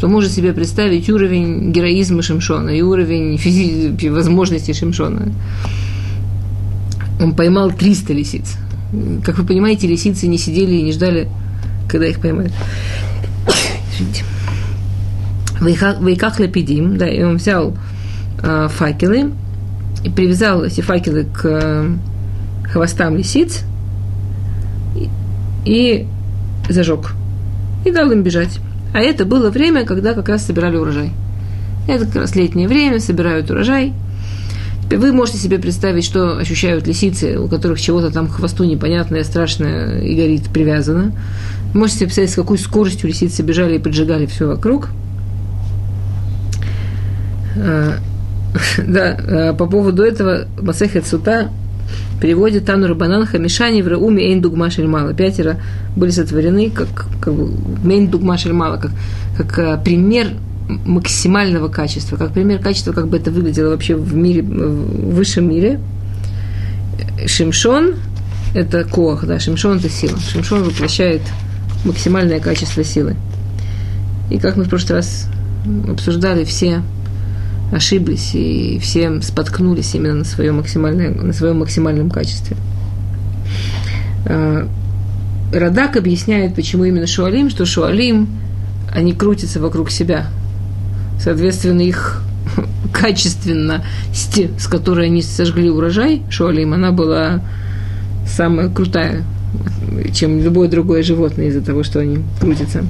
то 0.00 0.08
может 0.08 0.32
себе 0.32 0.52
представить 0.52 1.08
уровень 1.08 1.72
героизма 1.72 2.22
Шимшона 2.22 2.70
и 2.70 2.82
уровень 2.82 3.36
физи- 3.36 4.10
возможностей 4.10 4.74
Шимшона. 4.74 5.32
Он 7.20 7.34
поймал 7.34 7.70
300 7.72 8.12
лисиц. 8.12 8.56
Как 9.24 9.38
вы 9.38 9.44
понимаете, 9.44 9.86
лисицы 9.86 10.26
не 10.26 10.38
сидели 10.38 10.76
и 10.76 10.82
не 10.82 10.92
ждали, 10.92 11.28
когда 11.88 12.06
их 12.06 12.20
поймают. 12.20 12.52
Извините. 13.94 14.24
Вейках 15.60 16.38
лапидим, 16.38 16.98
да, 16.98 17.08
и 17.08 17.22
он 17.22 17.36
взял 17.36 17.74
э, 18.42 18.68
факелы 18.70 19.32
и 20.06 20.08
привязал 20.08 20.62
эти 20.62 20.82
факелы 20.82 21.24
к 21.24 21.44
э, 21.44 21.96
хвостам 22.70 23.16
лисиц 23.16 23.64
и, 25.64 26.06
зажег. 26.68 27.12
И 27.84 27.90
дал 27.90 28.12
им 28.12 28.22
бежать. 28.22 28.60
А 28.94 29.00
это 29.00 29.24
было 29.24 29.50
время, 29.50 29.84
когда 29.84 30.14
как 30.14 30.28
раз 30.28 30.46
собирали 30.46 30.76
урожай. 30.76 31.10
Это 31.88 32.06
как 32.06 32.14
раз 32.14 32.36
летнее 32.36 32.68
время, 32.68 33.00
собирают 33.00 33.50
урожай. 33.50 33.94
Вы 34.88 35.12
можете 35.12 35.38
себе 35.38 35.58
представить, 35.58 36.04
что 36.04 36.38
ощущают 36.38 36.86
лисицы, 36.86 37.40
у 37.40 37.48
которых 37.48 37.80
чего-то 37.80 38.12
там 38.12 38.28
хвосту 38.28 38.62
непонятное, 38.62 39.24
страшное 39.24 40.02
и 40.02 40.14
горит 40.14 40.44
привязано. 40.50 41.10
Можете 41.74 41.98
себе 41.98 42.06
представить, 42.06 42.30
с 42.30 42.36
какой 42.36 42.58
скоростью 42.58 43.08
лисицы 43.08 43.42
бежали 43.42 43.74
и 43.74 43.78
поджигали 43.80 44.26
все 44.26 44.46
вокруг. 44.46 44.90
Да, 48.86 49.16
а, 49.18 49.54
по 49.54 49.66
поводу 49.66 50.02
этого 50.02 50.46
Масехет 50.60 51.06
Сута 51.06 51.50
переводит 52.20 52.64
Тану 52.64 52.88
Рабанан 52.88 53.26
Хамишани 53.26 53.82
в 53.82 53.88
Рауме 53.88 54.24
Эйн 54.24 54.40
Дугма 54.40 54.70
Шельмала. 54.70 55.14
Пятеро 55.14 55.60
были 55.94 56.10
сотворены 56.10 56.70
как, 56.70 56.88
как 57.20 57.34
Мейн 57.84 58.08
Дугма 58.08 58.38
Шельмала, 58.38 58.76
как, 58.76 58.90
как 59.36 59.58
а, 59.58 59.76
пример 59.76 60.28
максимального 60.68 61.68
качества, 61.68 62.16
как 62.16 62.32
пример 62.32 62.58
качества, 62.60 62.92
как 62.92 63.08
бы 63.08 63.18
это 63.18 63.30
выглядело 63.30 63.70
вообще 63.70 63.94
в 63.94 64.14
мире, 64.14 64.42
в 64.42 65.14
высшем 65.14 65.48
мире. 65.48 65.80
Шимшон– 67.26 67.94
это 68.54 68.84
коах, 68.84 69.26
да, 69.26 69.38
Шимшон– 69.38 69.76
это 69.78 69.88
сила. 69.88 70.18
Шимшон 70.18 70.64
воплощает 70.64 71.22
максимальное 71.84 72.40
качество 72.40 72.82
силы. 72.82 73.16
И 74.30 74.38
как 74.38 74.56
мы 74.56 74.64
в 74.64 74.68
прошлый 74.68 74.98
раз 74.98 75.28
обсуждали, 75.88 76.44
все 76.44 76.82
ошиблись 77.72 78.34
и 78.34 78.78
все 78.80 79.20
споткнулись 79.22 79.94
именно 79.94 80.14
на 80.14 80.24
своем, 80.24 80.56
максимальном, 80.56 81.26
на 81.26 81.32
своем 81.32 81.58
максимальном 81.58 82.10
качестве. 82.10 82.56
А, 84.26 84.68
Радак 85.52 85.96
объясняет, 85.96 86.54
почему 86.54 86.84
именно 86.84 87.06
Шуалим, 87.06 87.50
что 87.50 87.64
Шуалим, 87.66 88.28
они 88.92 89.12
крутятся 89.12 89.60
вокруг 89.60 89.90
себя. 89.90 90.26
Соответственно, 91.20 91.80
их 91.80 92.22
качественность, 92.92 94.40
с 94.58 94.66
которой 94.66 95.06
они 95.06 95.22
сожгли 95.22 95.70
урожай, 95.70 96.22
Шуалим, 96.30 96.72
она 96.72 96.92
была 96.92 97.40
самая 98.26 98.68
крутая, 98.68 99.24
чем 100.12 100.40
любое 100.40 100.68
другое 100.68 101.02
животное 101.02 101.46
из-за 101.46 101.62
того, 101.62 101.82
что 101.82 102.00
они 102.00 102.18
крутятся. 102.40 102.84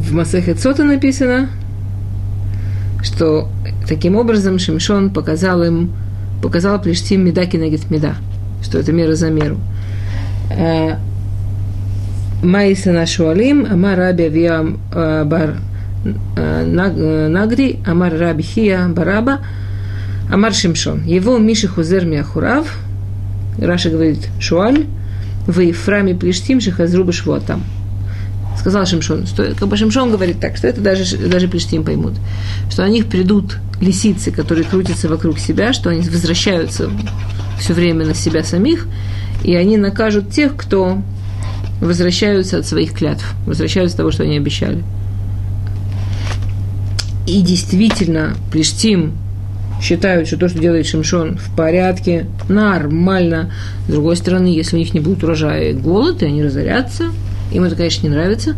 В 0.00 0.14
Масехе 0.14 0.56
Сота 0.56 0.84
написано, 0.84 1.50
что 3.02 3.48
таким 3.86 4.16
образом 4.16 4.58
Шимшон 4.58 5.10
показал 5.10 5.62
им, 5.62 5.92
показал 6.42 6.80
פלשתים 6.80 7.24
מידה 7.24 7.44
כנגד 7.46 7.90
מידה, 7.90 8.14
что 8.62 8.78
это 8.78 8.92
мера 8.92 9.14
за 9.14 9.30
меру. 9.30 9.58
Э, 10.50 10.96
מאי 12.42 12.92
שנא 12.92 13.17
שועלים, 13.17 13.66
אמר 13.70 13.98
רבי 13.98 14.24
אייבו 14.24 14.80
э, 14.92 15.24
בר 15.24 15.56
э, 16.36 17.28
נגרי, 17.28 17.80
אמר 17.86 18.14
רבי 18.18 18.42
חייא 18.42 18.88
בר 18.88 19.05
אבא, 19.05 19.40
אמר 20.32 20.54
שמשון. 20.54 21.04
יבוא 21.04 21.36
מי 21.36 21.68
שחוזר 21.68 22.06
לאחוריו, 22.06 22.78
Раши 23.58 23.90
говорит 23.90 24.28
שועל, 24.40 24.86
ויפרע 25.46 26.14
מפלשתים 26.14 26.60
שחזרו 26.60 27.12
בשבועתם 27.12 27.62
сказал 28.58 28.86
Шимшон, 28.86 29.26
что 29.26 29.54
как 29.54 29.68
бы 29.68 29.76
Шимшон 29.76 30.10
говорит 30.10 30.40
так, 30.40 30.56
что 30.56 30.68
это 30.68 30.80
даже, 30.80 31.16
даже 31.16 31.48
פלשתים 31.48 31.84
поймут, 31.84 32.14
что 32.70 32.82
на 32.82 32.88
них 32.88 33.06
придут 33.06 33.58
лисицы, 33.80 34.30
которые 34.30 34.64
крутятся 34.64 35.08
вокруг 35.08 35.38
себя, 35.38 35.72
что 35.72 35.90
они 35.90 36.02
возвращаются 36.08 36.90
все 37.58 37.72
время 37.72 38.06
на 38.06 38.14
себя 38.14 38.44
самих, 38.44 38.86
и 39.42 39.54
они 39.54 39.76
накажут 39.76 40.30
тех, 40.30 40.56
кто 40.56 40.98
возвращаются 41.80 42.58
от 42.58 42.66
своих 42.66 42.92
клятв, 42.92 43.24
возвращаются 43.46 43.94
от 43.94 43.98
того, 43.98 44.10
что 44.10 44.24
они 44.24 44.36
обещали. 44.36 44.84
И 47.26 47.40
действительно, 47.42 48.34
Плештим 48.52 49.12
считают, 49.80 50.26
что 50.26 50.36
то, 50.36 50.48
что 50.48 50.58
делает 50.58 50.86
Шимшон, 50.86 51.38
в 51.38 51.56
порядке, 51.56 52.26
нормально. 52.48 53.50
С 53.86 53.90
другой 53.90 54.16
стороны, 54.16 54.48
если 54.48 54.76
у 54.76 54.78
них 54.78 54.92
не 54.92 55.00
будет 55.00 55.22
урожая 55.22 55.70
и 55.70 55.72
голод, 55.72 56.22
и 56.22 56.26
они 56.26 56.42
разорятся– 56.42 57.10
им 57.52 57.64
это, 57.64 57.76
конечно, 57.76 58.06
не 58.06 58.10
нравится. 58.12 58.56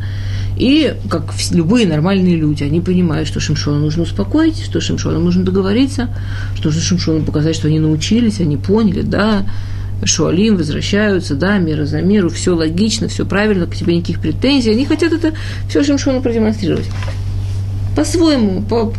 И, 0.56 0.94
как 1.08 1.32
любые 1.50 1.86
нормальные 1.86 2.36
люди, 2.36 2.62
они 2.62 2.80
понимают, 2.80 3.26
что 3.26 3.40
Шимшона 3.40 3.78
нужно 3.78 4.02
успокоить, 4.02 4.62
что 4.62 4.80
Шимшона 4.80 5.18
нужно 5.18 5.44
договориться, 5.44 6.08
что 6.56 6.66
нужно 6.66 6.82
Шимшону 6.82 7.24
показать, 7.24 7.56
что 7.56 7.68
они 7.68 7.80
научились, 7.80 8.40
они 8.40 8.56
поняли, 8.56 9.02
да, 9.02 9.46
Шуалим 10.04 10.56
возвращаются, 10.56 11.34
да, 11.34 11.58
мира 11.58 11.86
за 11.86 12.02
миру, 12.02 12.28
все 12.28 12.54
логично, 12.54 13.08
все 13.08 13.24
правильно, 13.24 13.66
к 13.66 13.74
тебе 13.74 13.96
никаких 13.96 14.20
претензий. 14.20 14.70
Они 14.70 14.84
хотят 14.84 15.12
это 15.12 15.32
все 15.68 15.82
Шимшону 15.82 16.20
продемонстрировать. 16.20 16.86
По-своему, 17.96 18.62
по 18.62 18.92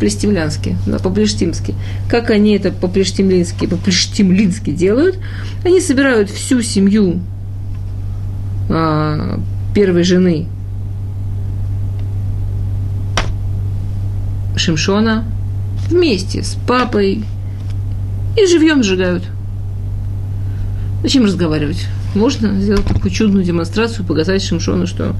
плештимлянски, 0.00 0.76
да, 0.86 0.98
по-плештимски. 0.98 1.74
Как 2.08 2.30
они 2.30 2.56
это 2.56 2.72
по-плештимлински, 2.72 3.66
по-плештимлински 3.66 4.70
делают? 4.70 5.18
Они 5.64 5.80
собирают 5.80 6.30
всю 6.30 6.62
семью 6.62 7.20
первой 8.70 10.04
жены 10.04 10.46
Шимшона 14.56 15.24
вместе 15.88 16.42
с 16.44 16.56
папой 16.66 17.24
и 18.36 18.46
живьем 18.46 18.84
сжигают. 18.84 19.24
Зачем 21.02 21.24
разговаривать? 21.24 21.86
Можно 22.14 22.60
сделать 22.60 22.84
такую 22.84 23.10
чудную 23.10 23.44
демонстрацию, 23.44 24.04
показать 24.04 24.42
Шимшону, 24.42 24.86
что 24.86 25.16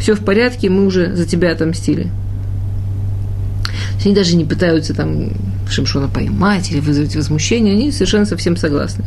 все 0.00 0.14
в 0.14 0.24
порядке, 0.24 0.70
мы 0.70 0.86
уже 0.86 1.14
за 1.14 1.26
тебя 1.26 1.52
отомстили. 1.52 2.10
Они 4.04 4.14
даже 4.14 4.36
не 4.36 4.44
пытаются 4.44 4.94
там 4.94 5.30
Шимшона 5.68 6.08
поймать 6.08 6.70
или 6.70 6.80
вызвать 6.80 7.16
возмущение, 7.16 7.74
они 7.74 7.90
совершенно 7.90 8.26
совсем 8.26 8.56
согласны. 8.56 9.04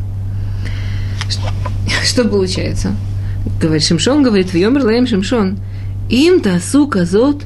Что 2.03 2.25
получается? 2.25 2.91
Говорит 3.61 3.83
Шимшон, 3.83 4.23
говорит, 4.23 4.49
в 4.49 4.55
Йомер 4.55 4.83
Лаем 4.83 5.07
Шимшон, 5.07 5.57
им 6.09 6.41
тасу 6.41 6.87
казот. 6.87 7.43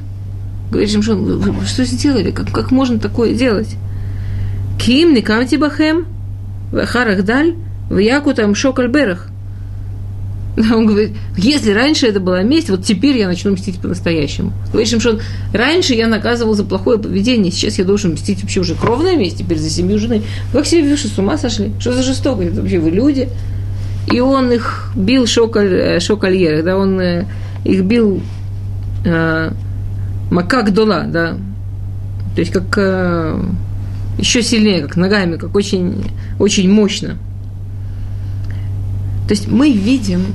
Говорит 0.70 0.90
Шимшон, 0.90 1.22
вы, 1.22 1.66
что 1.66 1.84
сделали? 1.84 2.30
Как, 2.30 2.50
как 2.50 2.70
можно 2.70 2.98
такое 2.98 3.34
делать? 3.34 3.76
Ким 4.78 5.14
никамти 5.14 5.56
бахем, 5.56 6.06
в 6.70 7.22
даль, 7.22 7.54
в 7.88 7.98
яку 7.98 8.34
там 8.34 8.54
шокальберах. 8.54 9.28
Он 10.56 10.86
говорит, 10.86 11.12
если 11.36 11.70
раньше 11.70 12.06
это 12.06 12.20
была 12.20 12.42
месть, 12.42 12.68
вот 12.68 12.84
теперь 12.84 13.16
я 13.16 13.26
начну 13.26 13.52
мстить 13.52 13.80
по-настоящему. 13.80 14.52
Говорит 14.70 14.88
Шимшон, 14.88 15.20
раньше 15.52 15.94
я 15.94 16.08
наказывал 16.08 16.54
за 16.54 16.64
плохое 16.64 16.98
поведение, 16.98 17.50
сейчас 17.50 17.78
я 17.78 17.84
должен 17.84 18.12
мстить 18.12 18.42
вообще 18.42 18.60
уже 18.60 18.74
кровная 18.74 19.16
месть, 19.16 19.38
теперь 19.38 19.58
за 19.58 19.70
семью 19.70 19.98
жены. 19.98 20.22
Как 20.52 20.66
себе 20.66 20.96
что, 20.96 21.08
с 21.08 21.18
ума 21.18 21.38
сошли? 21.38 21.72
Что 21.78 21.92
за 21.92 22.02
жестокость? 22.02 22.56
Вообще 22.56 22.78
вы 22.78 22.90
люди? 22.90 23.28
И 24.12 24.20
он 24.20 24.52
их 24.52 24.90
бил 24.94 25.24
э, 25.24 26.00
шокольеры, 26.00 26.62
да, 26.62 26.76
он 26.76 27.00
э, 27.00 27.26
их 27.64 27.82
бил 27.84 28.20
э, 29.04 29.50
макак 30.30 30.72
дола, 30.72 31.04
да, 31.06 31.36
то 32.34 32.40
есть 32.40 32.52
как 32.52 32.76
э, 32.76 33.42
еще 34.18 34.42
сильнее, 34.42 34.82
как 34.82 34.96
ногами, 34.96 35.36
как 35.36 35.54
очень, 35.56 36.04
очень 36.38 36.70
мощно. 36.70 37.16
То 39.26 39.34
есть 39.34 39.48
мы 39.48 39.72
видим, 39.72 40.26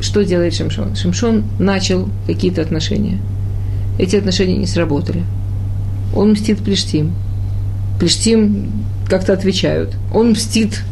что 0.00 0.24
делает 0.24 0.54
Шимшон. 0.54 0.96
Шимшон 0.96 1.44
начал 1.58 2.08
какие-то 2.26 2.62
отношения. 2.62 3.18
Эти 3.98 4.16
отношения 4.16 4.56
не 4.56 4.66
сработали. 4.66 5.24
Он 6.14 6.32
мстит 6.32 6.58
Плештим. 6.58 7.12
Плештим 7.98 8.72
как-то 9.08 9.34
отвечают. 9.34 9.94
Он 10.14 10.30
мстит 10.30 10.82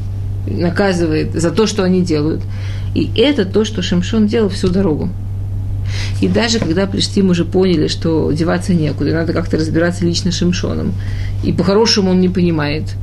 наказывает 0.49 1.35
за 1.35 1.51
то, 1.51 1.67
что 1.67 1.83
они 1.85 2.03
делают. 2.03 2.43
И 2.95 3.11
это 3.17 3.45
то, 3.45 3.65
что 3.65 3.83
Шимшон 3.83 4.27
делал 4.27 4.49
всю 4.49 4.69
дорогу. 4.69 5.11
И 6.21 6.29
даже 6.29 6.59
когда 6.59 6.87
Плештим 6.87 7.31
уже 7.31 7.45
поняли, 7.45 7.89
что 7.89 8.31
деваться 8.33 8.75
некуда, 8.75 9.13
надо 9.13 9.33
как-то 9.33 9.57
разбираться 9.57 10.05
лично 10.05 10.33
с 10.33 10.37
Шимшоном, 10.37 10.93
и 11.45 11.53
по-хорошему 11.53 12.11
он 12.11 12.21
не 12.21 12.29
понимает. 12.29 12.95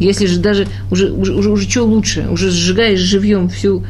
Если 0.00 0.26
же 0.26 0.40
даже 0.40 0.66
уже, 0.90 1.12
уже, 1.12 1.34
уже, 1.34 1.50
уже 1.50 1.68
что 1.68 1.84
лучше, 1.84 2.26
уже 2.30 2.50
сжигаешь 2.50 2.98
живьем 2.98 3.48
всю, 3.50 3.84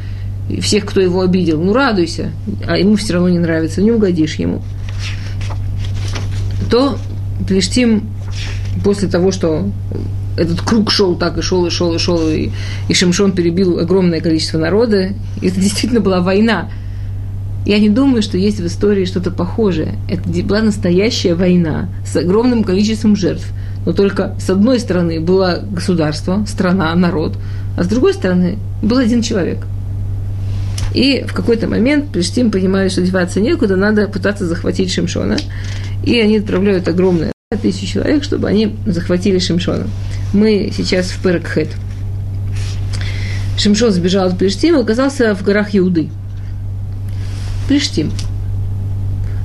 всех, 0.59 0.85
кто 0.85 0.99
его 0.99 1.21
обидел, 1.21 1.61
ну 1.61 1.73
радуйся, 1.73 2.31
а 2.67 2.77
ему 2.77 2.95
все 2.95 3.13
равно 3.13 3.29
не 3.29 3.39
нравится, 3.39 3.81
не 3.81 3.91
угодишь 3.91 4.35
ему. 4.35 4.61
То 6.69 6.97
Плештим 7.47 8.09
после 8.83 9.07
того, 9.07 9.31
что 9.31 9.69
этот 10.41 10.61
круг 10.61 10.91
шел 10.91 11.15
так 11.15 11.37
и 11.37 11.41
шел, 11.41 11.65
и 11.65 11.69
шел, 11.69 11.93
и 11.93 11.99
шел, 11.99 12.27
и, 12.27 12.49
и 12.89 12.93
Шимшон 12.93 13.31
перебил 13.33 13.79
огромное 13.79 14.21
количество 14.21 14.57
народа. 14.57 15.13
И 15.41 15.47
это 15.47 15.59
действительно 15.59 16.01
была 16.01 16.21
война. 16.21 16.69
Я 17.65 17.77
не 17.77 17.89
думаю, 17.89 18.23
что 18.23 18.37
есть 18.37 18.59
в 18.59 18.65
истории 18.65 19.05
что-то 19.05 19.29
похожее. 19.29 19.95
Это 20.09 20.27
была 20.43 20.61
настоящая 20.61 21.35
война 21.35 21.89
с 22.05 22.15
огромным 22.15 22.63
количеством 22.63 23.15
жертв. 23.15 23.45
Но 23.85 23.93
только 23.93 24.35
с 24.39 24.49
одной 24.49 24.79
стороны 24.79 25.19
было 25.19 25.63
государство, 25.71 26.43
страна, 26.47 26.93
народ, 26.95 27.37
а 27.77 27.83
с 27.83 27.87
другой 27.87 28.13
стороны 28.13 28.57
был 28.81 28.97
один 28.97 29.21
человек. 29.21 29.59
И 30.93 31.23
в 31.27 31.33
какой-то 31.33 31.67
момент 31.67 32.11
Плештим 32.11 32.51
понимают, 32.51 32.91
что 32.91 33.01
деваться 33.01 33.39
некуда, 33.39 33.75
надо 33.75 34.07
пытаться 34.07 34.45
захватить 34.45 34.91
Шимшона. 34.91 35.37
И 36.03 36.19
они 36.19 36.37
отправляют 36.37 36.87
огромное 36.87 37.31
тысячу 37.57 37.85
человек, 37.85 38.23
чтобы 38.23 38.47
они 38.47 38.77
захватили 38.85 39.37
Шимшона. 39.37 39.87
Мы 40.33 40.71
сейчас 40.73 41.07
в 41.07 41.21
Перекхет. 41.21 41.67
Шимшон 43.57 43.91
сбежал 43.91 44.27
от 44.27 44.37
Плештима 44.37 44.79
и 44.79 44.81
оказался 44.81 45.35
в 45.35 45.43
горах 45.43 45.75
Иуды. 45.75 46.09
Плештим. 47.67 48.09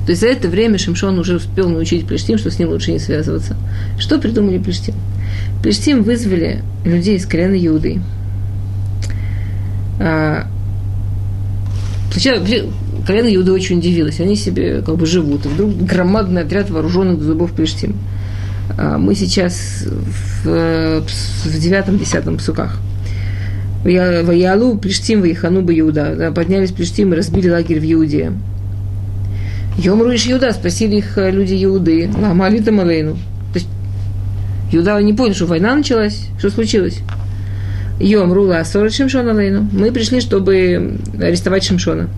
То 0.05 0.11
есть 0.11 0.21
за 0.21 0.27
это 0.27 0.47
время 0.47 0.77
Шимшон 0.77 1.19
уже 1.19 1.35
успел 1.35 1.67
научить 1.67 2.07
Плештим, 2.07 2.37
что 2.37 2.49
с 2.49 2.57
ним 2.57 2.69
лучше 2.69 2.93
не 2.93 2.99
связываться. 2.99 3.57
Что 3.99 4.19
придумали 4.19 4.57
Плештим? 4.57 4.95
Плештим 5.61 6.03
вызвали 6.03 6.63
людей 6.85 7.17
из 7.17 7.25
колена 7.25 7.55
Иуды. 7.55 7.99
А, 9.99 10.47
колено 13.07 13.33
Иуды 13.33 13.53
очень 13.53 13.77
удивилось. 13.79 14.19
Они 14.19 14.35
себе 14.35 14.81
как 14.85 14.97
бы 14.97 15.05
живут. 15.05 15.45
И 15.45 15.49
вдруг 15.49 15.77
громадный 15.77 16.41
отряд 16.41 16.69
вооруженных 16.69 17.21
зубов 17.21 17.53
Плештим. 17.53 17.95
А, 18.77 18.97
мы 18.97 19.15
сейчас 19.15 19.85
в, 20.43 21.01
в 21.45 21.59
девятом-десятом 21.59 22.37
псуках. 22.37 22.77
В 23.83 23.87
Ялу 23.87 24.77
Плештим, 24.77 25.21
в 25.21 25.31
Ихану 25.31 25.61
Иуда. 25.61 26.33
Поднялись 26.35 26.71
Плештим 26.71 27.13
и 27.13 27.15
разбили 27.15 27.49
лагерь 27.49 27.79
в 27.79 27.93
Иуде. 27.93 28.33
Йомру 29.77 30.11
и 30.11 30.17
Иуда, 30.17 30.51
спросили 30.51 30.97
их 30.97 31.17
э, 31.17 31.31
люди 31.31 31.63
Иуды, 31.63 32.09
ломали 32.19 32.59
там 32.59 32.79
Алейну. 32.79 33.13
То 33.53 33.59
есть 33.59 33.67
Иуда 34.71 34.99
не 35.01 35.13
понял, 35.13 35.35
что 35.35 35.45
война 35.45 35.75
началась, 35.75 36.27
что 36.39 36.49
случилось. 36.49 36.99
Йомру 37.99 38.43
ласор 38.43 38.91
Шимшона 38.91 39.31
Алейну. 39.31 39.69
Мы 39.71 39.91
пришли, 39.91 40.19
чтобы 40.19 40.97
арестовать 41.21 41.63
Шимшона. 41.63 42.09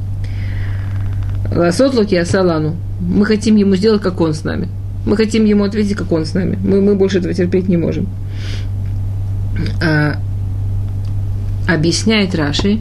Ласот 1.55 1.93
локи 1.93 2.15
асалану. 2.15 2.75
Мы 2.99 3.25
хотим 3.25 3.55
ему 3.55 3.75
сделать, 3.75 4.01
как 4.01 4.19
он 4.21 4.33
с 4.33 4.43
нами. 4.43 4.69
Мы 5.05 5.15
хотим 5.15 5.45
ему 5.45 5.63
ответить, 5.63 5.95
как 5.95 6.11
он 6.11 6.25
с 6.25 6.33
нами. 6.33 6.57
Мы, 6.63 6.81
мы 6.81 6.95
больше 6.95 7.19
этого 7.19 7.33
терпеть 7.33 7.67
не 7.67 7.77
можем. 7.77 8.07
А, 9.81 10.17
объясняет 11.67 12.35
Раши, 12.35 12.79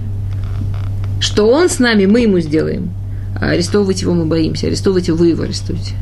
что 1.21 1.49
он 1.49 1.69
с 1.69 1.79
нами, 1.79 2.07
мы 2.07 2.21
ему 2.21 2.41
сделаем. 2.41 2.91
А 3.41 3.51
арестовывать 3.51 4.03
его 4.03 4.15
мы 4.15 4.27
боимся, 4.27 4.67
арестовывать 4.67 5.09
его 5.09 5.17
вы 5.17 5.29
его 5.29 5.45
арестуете. 5.45 5.95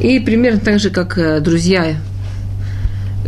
И 0.00 0.20
примерно 0.20 0.60
так 0.60 0.78
же, 0.78 0.90
как 0.90 1.18
э, 1.18 1.40
друзья 1.40 1.96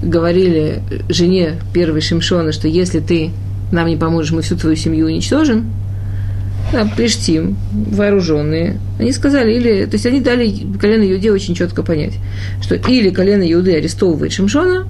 говорили 0.01 0.83
жене 1.09 1.57
первой 1.75 2.01
Шимшона, 2.01 2.53
что 2.53 2.69
если 2.69 3.01
ты 3.01 3.33
нам 3.73 3.89
не 3.89 3.97
поможешь, 3.97 4.33
мы 4.33 4.43
всю 4.43 4.57
твою 4.57 4.77
семью 4.77 5.07
уничтожим, 5.07 5.71
да, 6.73 6.85
Плештим, 6.97 7.57
вооруженные, 7.73 8.79
они 8.99 9.13
сказали, 9.13 9.55
или, 9.55 9.87
то 9.87 9.95
есть 9.95 10.07
они 10.07 10.21
дали 10.21 10.55
колено 10.79 11.03
Иуде 11.11 11.33
очень 11.33 11.55
четко 11.55 11.83
понять, 11.83 12.15
что 12.63 12.77
или 12.77 13.11
колено 13.11 13.43
Иуды 13.53 13.75
арестовывает 13.75 14.33
Шимшона, 14.33 14.87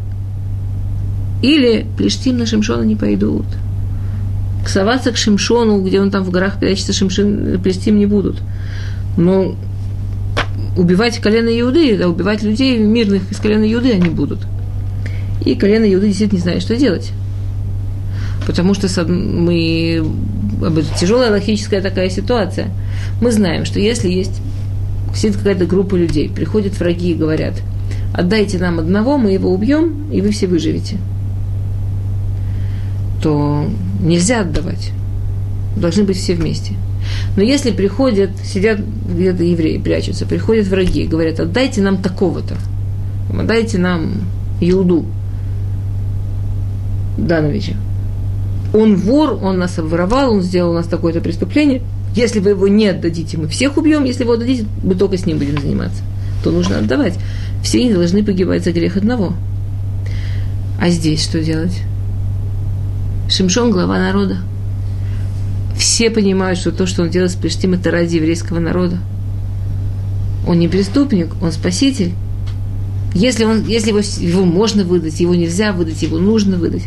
или 1.42 1.86
Плештим 1.96 2.38
на 2.38 2.46
Шимшона 2.46 2.82
не 2.82 2.96
пойдут 2.96 3.46
соваться 4.66 5.12
к 5.12 5.16
Шимшону, 5.16 5.82
где 5.82 6.00
он 6.00 6.10
там 6.10 6.24
в 6.24 6.30
горах 6.30 6.58
прячется, 6.58 6.92
Шимшин, 6.92 7.60
Плестим 7.62 7.98
не 7.98 8.06
будут. 8.06 8.40
Но 9.16 9.56
убивать 10.76 11.18
колено 11.18 11.48
Иуды, 11.60 11.98
да, 11.98 12.08
убивать 12.08 12.42
людей 12.42 12.78
мирных 12.78 13.30
из 13.30 13.38
колена 13.38 13.70
Иуды 13.72 13.92
они 13.92 14.08
будут. 14.08 14.40
И 15.44 15.54
колено 15.54 15.92
Иуды 15.92 16.08
действительно 16.08 16.38
не 16.38 16.42
знает, 16.42 16.62
что 16.62 16.76
делать. 16.76 17.10
Потому 18.46 18.74
что 18.74 18.88
мы... 19.06 20.04
Тяжелая 20.98 21.30
логическая 21.30 21.80
такая 21.80 22.10
ситуация. 22.10 22.68
Мы 23.20 23.32
знаем, 23.32 23.64
что 23.64 23.78
если 23.80 24.08
есть 24.08 24.40
сидит 25.14 25.36
какая-то 25.38 25.66
группа 25.66 25.96
людей, 25.96 26.28
приходят 26.28 26.78
враги 26.78 27.12
и 27.12 27.14
говорят, 27.14 27.54
отдайте 28.14 28.58
нам 28.58 28.78
одного, 28.78 29.18
мы 29.18 29.32
его 29.32 29.52
убьем, 29.52 30.10
и 30.12 30.20
вы 30.20 30.30
все 30.30 30.46
выживете– 30.46 30.98
то 33.22 33.66
нельзя 34.00 34.40
отдавать. 34.40 34.92
Должны 35.76 36.04
быть 36.04 36.16
все 36.16 36.34
вместе. 36.34 36.74
Но 37.36 37.42
если 37.42 37.70
приходят, 37.70 38.30
сидят 38.44 38.80
где-то 38.80 39.42
евреи, 39.42 39.78
прячутся, 39.78 40.26
приходят 40.26 40.66
враги, 40.66 41.06
говорят, 41.06 41.40
отдайте 41.40 41.80
нам 41.80 41.98
такого-то, 41.98 42.56
отдайте 43.32 43.78
нам 43.78 44.12
Иуду 44.60 45.06
Дановича. 47.16 47.74
Он 48.72 48.96
вор, 48.96 49.38
он 49.42 49.58
нас 49.58 49.78
обворовал, 49.78 50.32
он 50.32 50.42
сделал 50.42 50.70
у 50.70 50.74
нас 50.74 50.86
такое-то 50.86 51.20
преступление. 51.20 51.82
Если 52.14 52.40
вы 52.40 52.50
его 52.50 52.68
не 52.68 52.88
отдадите, 52.88 53.36
мы 53.36 53.48
всех 53.48 53.76
убьем. 53.76 54.04
Если 54.04 54.24
вы 54.24 54.34
отдадите, 54.34 54.66
мы 54.82 54.94
только 54.94 55.16
с 55.16 55.26
ним 55.26 55.38
будем 55.38 55.60
заниматься. 55.60 56.02
То 56.42 56.50
нужно 56.50 56.78
отдавать. 56.78 57.14
Все 57.62 57.82
не 57.84 57.92
должны 57.92 58.24
погибать 58.24 58.64
за 58.64 58.72
грех 58.72 58.96
одного. 58.96 59.34
А 60.80 60.88
здесь 60.88 61.22
что 61.22 61.40
делать? 61.40 61.78
Шимшон– 63.28 63.70
глава 63.72 63.98
народа. 63.98 64.38
Все 65.76 66.10
понимают, 66.10 66.58
что 66.58 66.72
то, 66.72 66.86
что 66.86 67.02
он 67.02 67.10
делает 67.10 67.30
с 67.30 67.36
Плештим, 67.36 67.74
это 67.74 67.90
ради 67.90 68.16
еврейского 68.16 68.58
народа. 68.58 68.98
Он 70.46 70.58
не 70.58 70.68
преступник, 70.68 71.34
он 71.42 71.52
спаситель. 71.52 72.12
Если, 73.14 73.44
он, 73.44 73.66
если 73.66 73.90
его, 73.90 74.00
его 74.00 74.44
можно 74.44 74.84
выдать, 74.84 75.20
его 75.20 75.34
нельзя 75.34 75.72
выдать, 75.72 76.02
его 76.02 76.18
нужно 76.18 76.56
выдать. 76.56 76.82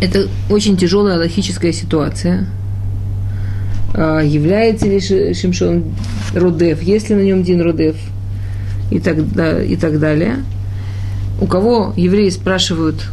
Это 0.00 0.28
очень 0.50 0.76
тяжелая 0.76 1.18
логическая 1.18 1.72
ситуация. 1.72 2.46
А, 3.94 4.20
является 4.20 4.86
ли 4.86 5.00
Шимшон 5.00 5.84
Родев, 6.34 6.82
есть 6.82 7.08
ли 7.08 7.14
на 7.14 7.22
нем 7.22 7.42
Дин 7.42 7.62
Родев 7.62 7.96
и 8.90 8.98
так, 8.98 9.32
да, 9.32 9.62
и 9.62 9.76
так 9.76 9.98
далее. 9.98 10.36
У 11.40 11.46
кого 11.46 11.94
евреи 11.96 12.28
спрашивают, 12.28 13.06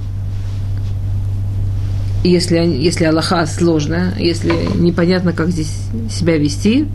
если, 2.23 2.57
если 2.57 3.05
Аллаха 3.05 3.45
сложная, 3.45 4.13
если 4.17 4.53
непонятно, 4.75 5.33
как 5.33 5.49
здесь 5.49 5.73
себя 6.09 6.37
вести, 6.37 6.87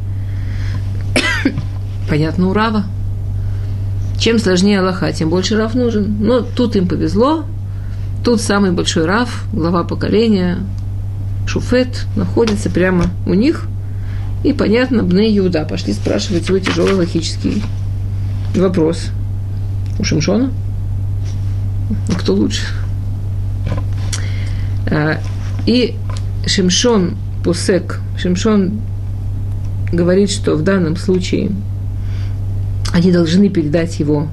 понятно, 2.09 2.49
у 2.49 2.53
Рава. 2.53 2.85
Чем 4.19 4.39
сложнее 4.39 4.81
Аллаха, 4.81 5.13
тем 5.13 5.31
больше 5.31 5.57
Рав 5.57 5.75
нужен. 5.75 6.17
Но 6.21 6.41
тут 6.41 6.77
им 6.77 6.89
повезло. 6.89 7.45
Тут 8.25 8.41
самый 8.41 8.73
большой 8.73 9.07
Рав, 9.07 9.45
глава 9.53 9.85
поколения, 9.85 10.59
Шуфет, 11.47 12.07
находится 12.17 12.69
прямо 12.69 13.07
у 13.27 13.35
них. 13.35 13.67
И, 14.45 14.53
понятно, 14.53 15.03
Бне 15.03 15.37
Иуда 15.39 15.65
пошли 15.65 15.93
спрашивать 15.93 16.47
свой 16.47 16.61
тяжелый 16.61 16.95
логический 16.95 17.63
вопрос. 18.55 19.11
У 19.99 20.05
Шимшона? 20.05 20.51
Кто 22.19 22.35
лучше? 22.35 22.67
А, 24.91 25.21
и 25.67 25.97
Шимшон 26.47 27.17
Пусек, 27.43 28.01
Шимшон 28.17 28.81
говорит, 29.93 30.31
что 30.31 30.55
в 30.55 30.63
данном 30.63 30.97
случае 30.97 31.51
они 32.93 33.13
должны 33.13 33.49
передать 33.49 33.99
его 34.01 34.29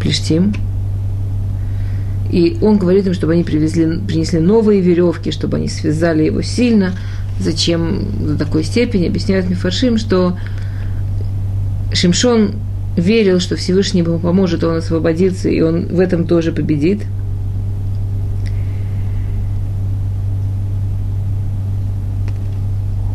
Плештим. 0.00 0.52
И 2.34 2.58
он 2.60 2.78
говорит 2.78 3.06
им, 3.06 3.14
чтобы 3.14 3.34
они 3.34 3.44
привезли, 3.44 4.00
принесли 4.06 4.40
новые 4.40 4.80
веревки, 4.80 5.30
чтобы 5.30 5.56
они 5.58 5.68
связали 5.68 6.24
его 6.24 6.42
сильно. 6.42 6.92
Зачем 7.38 8.06
до 8.26 8.36
такой 8.36 8.64
степени? 8.64 9.06
Объясняет 9.06 9.48
Мифаршим, 9.48 9.98
что 9.98 10.36
Шимшон 11.92 12.56
верил, 12.96 13.38
что 13.38 13.54
Всевышний 13.54 14.00
ему 14.00 14.18
поможет, 14.18 14.64
он 14.64 14.76
освободится, 14.76 15.48
и 15.48 15.60
он 15.60 15.86
в 15.86 16.00
этом 16.00 16.26
тоже 16.26 16.50
победит– 16.50 17.02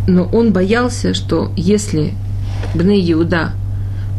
но 0.10 0.24
он 0.24 0.52
боялся, 0.52 1.14
что 1.14 1.52
если 1.56 2.14
Бней 2.74 3.12
Иуда 3.14 3.52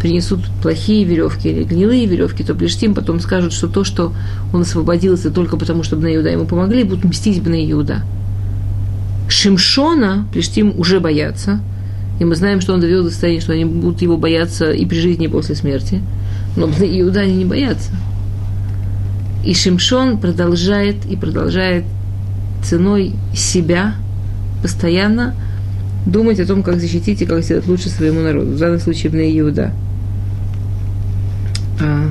принесут 0.01 0.41
плохие 0.63 1.05
веревки 1.05 1.49
или 1.49 1.63
гнилые 1.63 2.07
веревки, 2.07 2.43
то 2.43 2.55
Плештим 2.55 2.95
потом 2.95 3.21
скажут, 3.21 3.53
что 3.53 3.69
то, 3.69 3.85
что 3.85 4.13
он 4.53 4.63
освободился 4.63 5.31
только 5.31 5.57
потому, 5.57 5.83
что 5.83 5.97
Бней 5.97 6.17
Иуда 6.17 6.31
ему 6.31 6.47
помогли, 6.47 6.85
будут 6.85 7.05
мстить 7.05 7.43
Бней 7.43 7.71
Иуда. 7.71 8.03
Шимшона 9.29 10.27
Плештим 10.33 10.73
уже 10.79 11.01
боятся, 11.01 11.61
и 12.19 12.25
мы 12.25 12.35
знаем, 12.35 12.61
что 12.61 12.73
он 12.73 12.81
довел 12.81 13.05
до 13.05 13.11
состояния, 13.11 13.41
что 13.41 13.53
они 13.53 13.67
будут 13.67 14.01
его 14.03 14.17
бояться 14.17 14.71
и 14.71 14.87
при 14.87 14.99
жизни, 14.99 15.27
и 15.27 15.29
после 15.29 15.55
смерти. 15.55 16.03
Но 16.57 16.67
Иуда 16.67 17.21
они 17.21 17.37
не 17.37 17.45
боятся. 17.45 17.91
И 19.45 19.55
Шимшон 19.55 20.19
продолжает 20.19 20.97
и 21.07 21.17
продолжает 21.17 21.85
ценой 22.63 23.13
себя 23.35 23.95
постоянно 24.63 25.35
думать 26.07 26.41
о 26.41 26.47
том, 26.47 26.63
как 26.63 26.81
защитить 26.81 27.23
и 27.23 27.27
как 27.27 27.43
сделать 27.43 27.67
лучше 27.67 27.89
своему 27.89 28.21
народу. 28.21 28.53
В 28.53 28.59
данном 28.59 28.81
случае 28.81 29.11
в 29.11 29.15
Иуда. 29.15 29.73
А. 31.83 32.11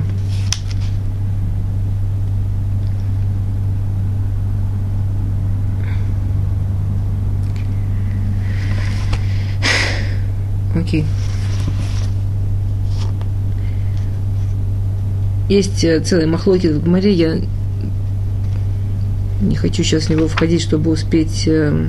Окей. 10.74 11.04
Есть 15.48 15.84
э, 15.84 16.00
целый 16.00 16.26
махлокит 16.26 16.72
в 16.72 16.84
Гмаре, 16.84 17.12
я 17.12 17.36
не 19.40 19.56
хочу 19.56 19.82
сейчас 19.82 20.04
в 20.04 20.10
него 20.10 20.28
входить, 20.28 20.62
чтобы 20.62 20.90
успеть 20.90 21.44
э, 21.46 21.88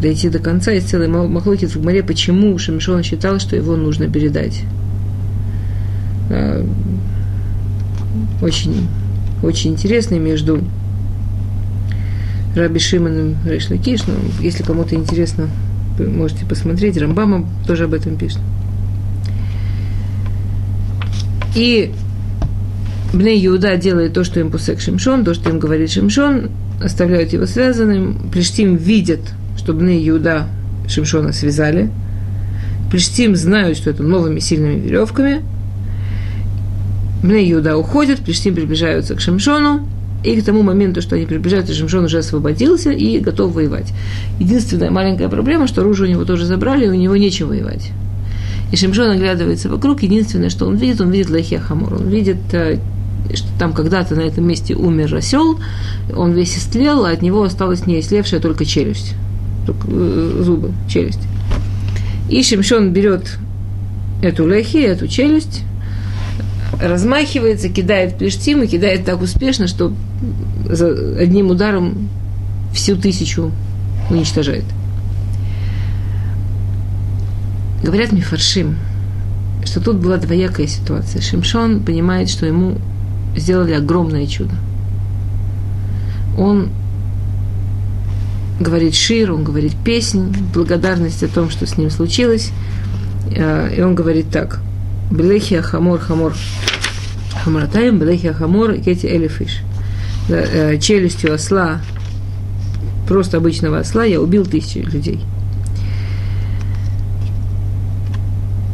дойти 0.00 0.28
до 0.28 0.38
конца. 0.38 0.72
Есть 0.72 0.88
целый 0.88 1.08
махлокит 1.08 1.74
в 1.74 1.80
Гмаре, 1.80 2.02
почему 2.02 2.56
Шамишон 2.58 3.02
считал, 3.02 3.38
что 3.38 3.56
его 3.56 3.76
нужно 3.76 4.08
передать. 4.08 4.62
Очень, 8.40 8.88
очень 9.42 9.72
интересный 9.72 10.18
между 10.18 10.62
Раби 12.54 12.78
Шимоном 12.78 13.36
и 13.46 13.50
Решлакиш. 13.50 14.06
Но 14.06 14.14
если 14.40 14.62
кому-то 14.62 14.94
интересно, 14.94 15.48
вы 15.98 16.08
можете 16.08 16.46
посмотреть. 16.46 16.96
Рамбама 16.96 17.46
тоже 17.66 17.84
об 17.84 17.94
этом 17.94 18.16
пишет. 18.16 18.40
И 21.54 21.92
Бней 23.12 23.46
Иуда 23.46 23.76
делает 23.76 24.12
то, 24.12 24.24
что 24.24 24.40
им 24.40 24.50
пусек 24.50 24.80
Шимшон, 24.80 25.24
то, 25.24 25.34
что 25.34 25.50
им 25.50 25.60
говорит 25.60 25.90
Шимшон, 25.90 26.50
оставляют 26.82 27.32
его 27.32 27.46
связанным. 27.46 28.28
Плештим 28.32 28.74
видят, 28.76 29.20
что 29.64 29.72
Бней 29.72 30.06
Иуда 30.10 30.46
Шимшона 30.86 31.32
связали. 31.32 31.90
Плештим 32.90 33.34
знают, 33.34 33.78
что 33.78 33.88
это 33.88 34.02
новыми 34.02 34.38
сильными 34.38 34.78
веревками. 34.78 35.42
Бней 37.22 37.50
Иуда 37.50 37.78
уходят, 37.78 38.20
Плештим 38.20 38.54
приближаются 38.54 39.14
к 39.14 39.22
Шимшону, 39.22 39.88
и 40.22 40.38
к 40.38 40.44
тому 40.44 40.62
моменту, 40.62 41.00
что 41.00 41.16
они 41.16 41.24
приближаются, 41.24 41.72
Шимшон 41.72 42.04
уже 42.04 42.18
освободился 42.18 42.90
и 42.90 43.18
готов 43.20 43.54
воевать. 43.54 43.94
Единственная 44.38 44.90
маленькая 44.90 45.30
проблема, 45.30 45.66
что 45.66 45.80
оружие 45.80 46.10
у 46.10 46.12
него 46.12 46.24
тоже 46.26 46.44
забрали, 46.44 46.84
и 46.84 46.90
у 46.90 46.94
него 46.94 47.16
нечем 47.16 47.48
воевать. 47.48 47.90
И 48.70 48.76
Шимшон 48.76 49.12
оглядывается 49.12 49.70
вокруг, 49.70 50.02
единственное, 50.02 50.50
что 50.50 50.66
он 50.66 50.76
видит, 50.76 51.00
он 51.00 51.10
видит 51.10 51.30
Лахе 51.30 51.58
Хамор, 51.58 51.94
он 51.94 52.08
видит 52.08 52.36
э, 52.52 52.80
что 53.32 53.48
там 53.58 53.72
когда-то 53.72 54.14
на 54.14 54.20
этом 54.20 54.46
месте 54.46 54.74
умер 54.74 55.14
осел, 55.14 55.58
он 56.14 56.32
весь 56.32 56.58
истлел, 56.58 57.06
а 57.06 57.10
от 57.10 57.22
него 57.22 57.42
осталась 57.42 57.86
не 57.86 58.00
истлевшая 58.00 58.40
только 58.40 58.66
челюсть, 58.66 59.14
э, 59.68 60.40
зубы, 60.42 60.72
челюсть. 60.88 61.20
И 62.28 62.42
Шимшон 62.42 62.92
берет 62.92 63.38
эту 64.22 64.46
лехи, 64.46 64.78
эту 64.78 65.06
челюсть, 65.08 65.62
размахивается, 66.80 67.68
кидает 67.68 68.16
плештим 68.18 68.62
и 68.62 68.66
кидает 68.66 69.04
так 69.04 69.20
успешно, 69.22 69.66
что 69.66 69.92
за 70.68 70.88
одним 71.18 71.50
ударом 71.50 72.08
всю 72.72 72.96
тысячу 72.96 73.52
уничтожает. 74.10 74.64
Говорят 77.82 78.12
мне 78.12 78.22
фаршим, 78.22 78.76
что 79.64 79.80
тут 79.80 79.96
была 79.96 80.16
двоякая 80.16 80.66
ситуация. 80.66 81.20
Шимшон 81.20 81.80
понимает, 81.80 82.30
что 82.30 82.46
ему 82.46 82.78
сделали 83.36 83.72
огромное 83.72 84.26
чудо. 84.26 84.54
Он 86.38 86.70
говорит 88.60 88.94
שיר, 88.94 89.32
он 89.32 89.44
говорит 89.44 89.74
песнь, 89.84 90.34
благодарность 90.52 91.22
о 91.22 91.28
том, 91.28 91.50
что 91.50 91.66
с 91.66 91.76
ним 91.76 91.90
случилось. 91.90 92.52
Э, 93.34 93.74
и 93.76 93.80
он 93.80 93.94
говорит 93.94 94.30
так. 94.30 94.60
בלחי 95.10 95.62
החמור 95.62 96.00
חמור 96.00 96.34
חמורתיים, 97.42 97.98
בלחי 97.98 98.32
החמור 98.32 98.74
הכיתי 98.78 99.06
אלף 99.06 99.26
איש. 99.26 99.60
Э, 100.28 100.78
челюстью 100.78 101.34
осла, 101.34 101.80
просто 103.06 103.36
обычного 103.36 103.80
осла, 103.80 104.04
я 104.04 104.20
убил 104.20 104.46
тысячи 104.46 104.78
людей. 104.78 105.20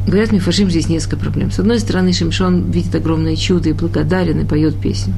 Говорят, 0.06 0.32
Мифашим 0.32 0.70
здесь 0.70 0.88
несколько 0.88 1.16
проблем. 1.16 1.50
С 1.50 1.58
одной 1.58 1.78
стороны, 1.78 2.12
Шимшон 2.12 2.70
видит 2.70 2.94
огромное 2.94 3.36
чудо 3.36 3.68
и 3.68 3.72
благодарен, 3.72 4.40
и 4.40 4.44
поет 4.44 4.80
песню. 4.80 5.14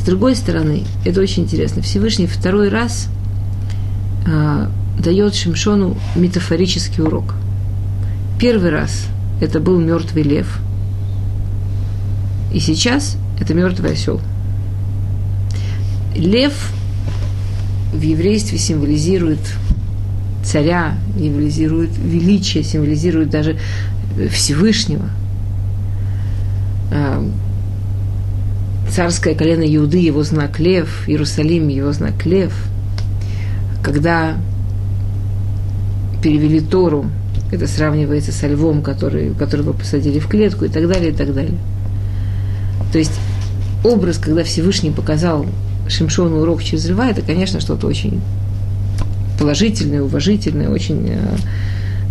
С 0.00 0.04
другой 0.04 0.34
стороны, 0.34 0.84
это 1.04 1.20
очень 1.20 1.44
интересно, 1.44 1.82
Всевышний 1.82 2.26
второй 2.26 2.68
раз 2.68 3.08
а, 4.30 4.70
дает 4.98 5.34
Шимшону 5.34 5.96
метафорический 6.14 7.02
урок. 7.02 7.34
Первый 8.38 8.70
раз 8.70 9.06
это 9.40 9.58
был 9.58 9.80
мертвый 9.80 10.22
лев, 10.22 10.58
и 12.52 12.60
сейчас 12.60 13.16
это 13.40 13.54
мертвый 13.54 13.92
осел. 13.92 14.20
Лев 16.14 16.72
в 17.92 18.00
еврействе 18.00 18.58
символизирует 18.58 19.40
царя, 20.44 20.94
символизирует 21.16 21.90
величие, 21.96 22.64
символизирует 22.64 23.30
даже 23.30 23.58
Всевышнего. 24.30 25.08
А, 26.90 27.24
царское 28.90 29.34
колено 29.34 29.62
Иуды, 29.76 29.98
его 29.98 30.22
знак 30.22 30.58
лев, 30.58 31.08
Иерусалим, 31.08 31.68
его 31.68 31.92
знак 31.92 32.26
лев. 32.26 32.52
Когда 33.88 34.36
перевели 36.22 36.60
Тору, 36.60 37.06
это 37.50 37.66
сравнивается 37.66 38.32
со 38.32 38.46
львом, 38.46 38.82
который, 38.82 39.32
которого 39.32 39.72
посадили 39.72 40.18
в 40.18 40.28
клетку 40.28 40.66
и 40.66 40.68
так 40.68 40.86
далее, 40.86 41.10
и 41.10 41.14
так 41.14 41.32
далее. 41.32 41.54
То 42.92 42.98
есть 42.98 43.18
образ, 43.82 44.18
когда 44.18 44.44
Всевышний 44.44 44.90
показал 44.90 45.46
Шимшону 45.88 46.42
урок 46.42 46.62
через 46.62 46.86
льва, 46.86 47.08
это, 47.08 47.22
конечно, 47.22 47.60
что-то 47.60 47.86
очень 47.86 48.20
положительное, 49.38 50.02
уважительное, 50.02 50.68
очень 50.68 51.08
э, 51.08 51.36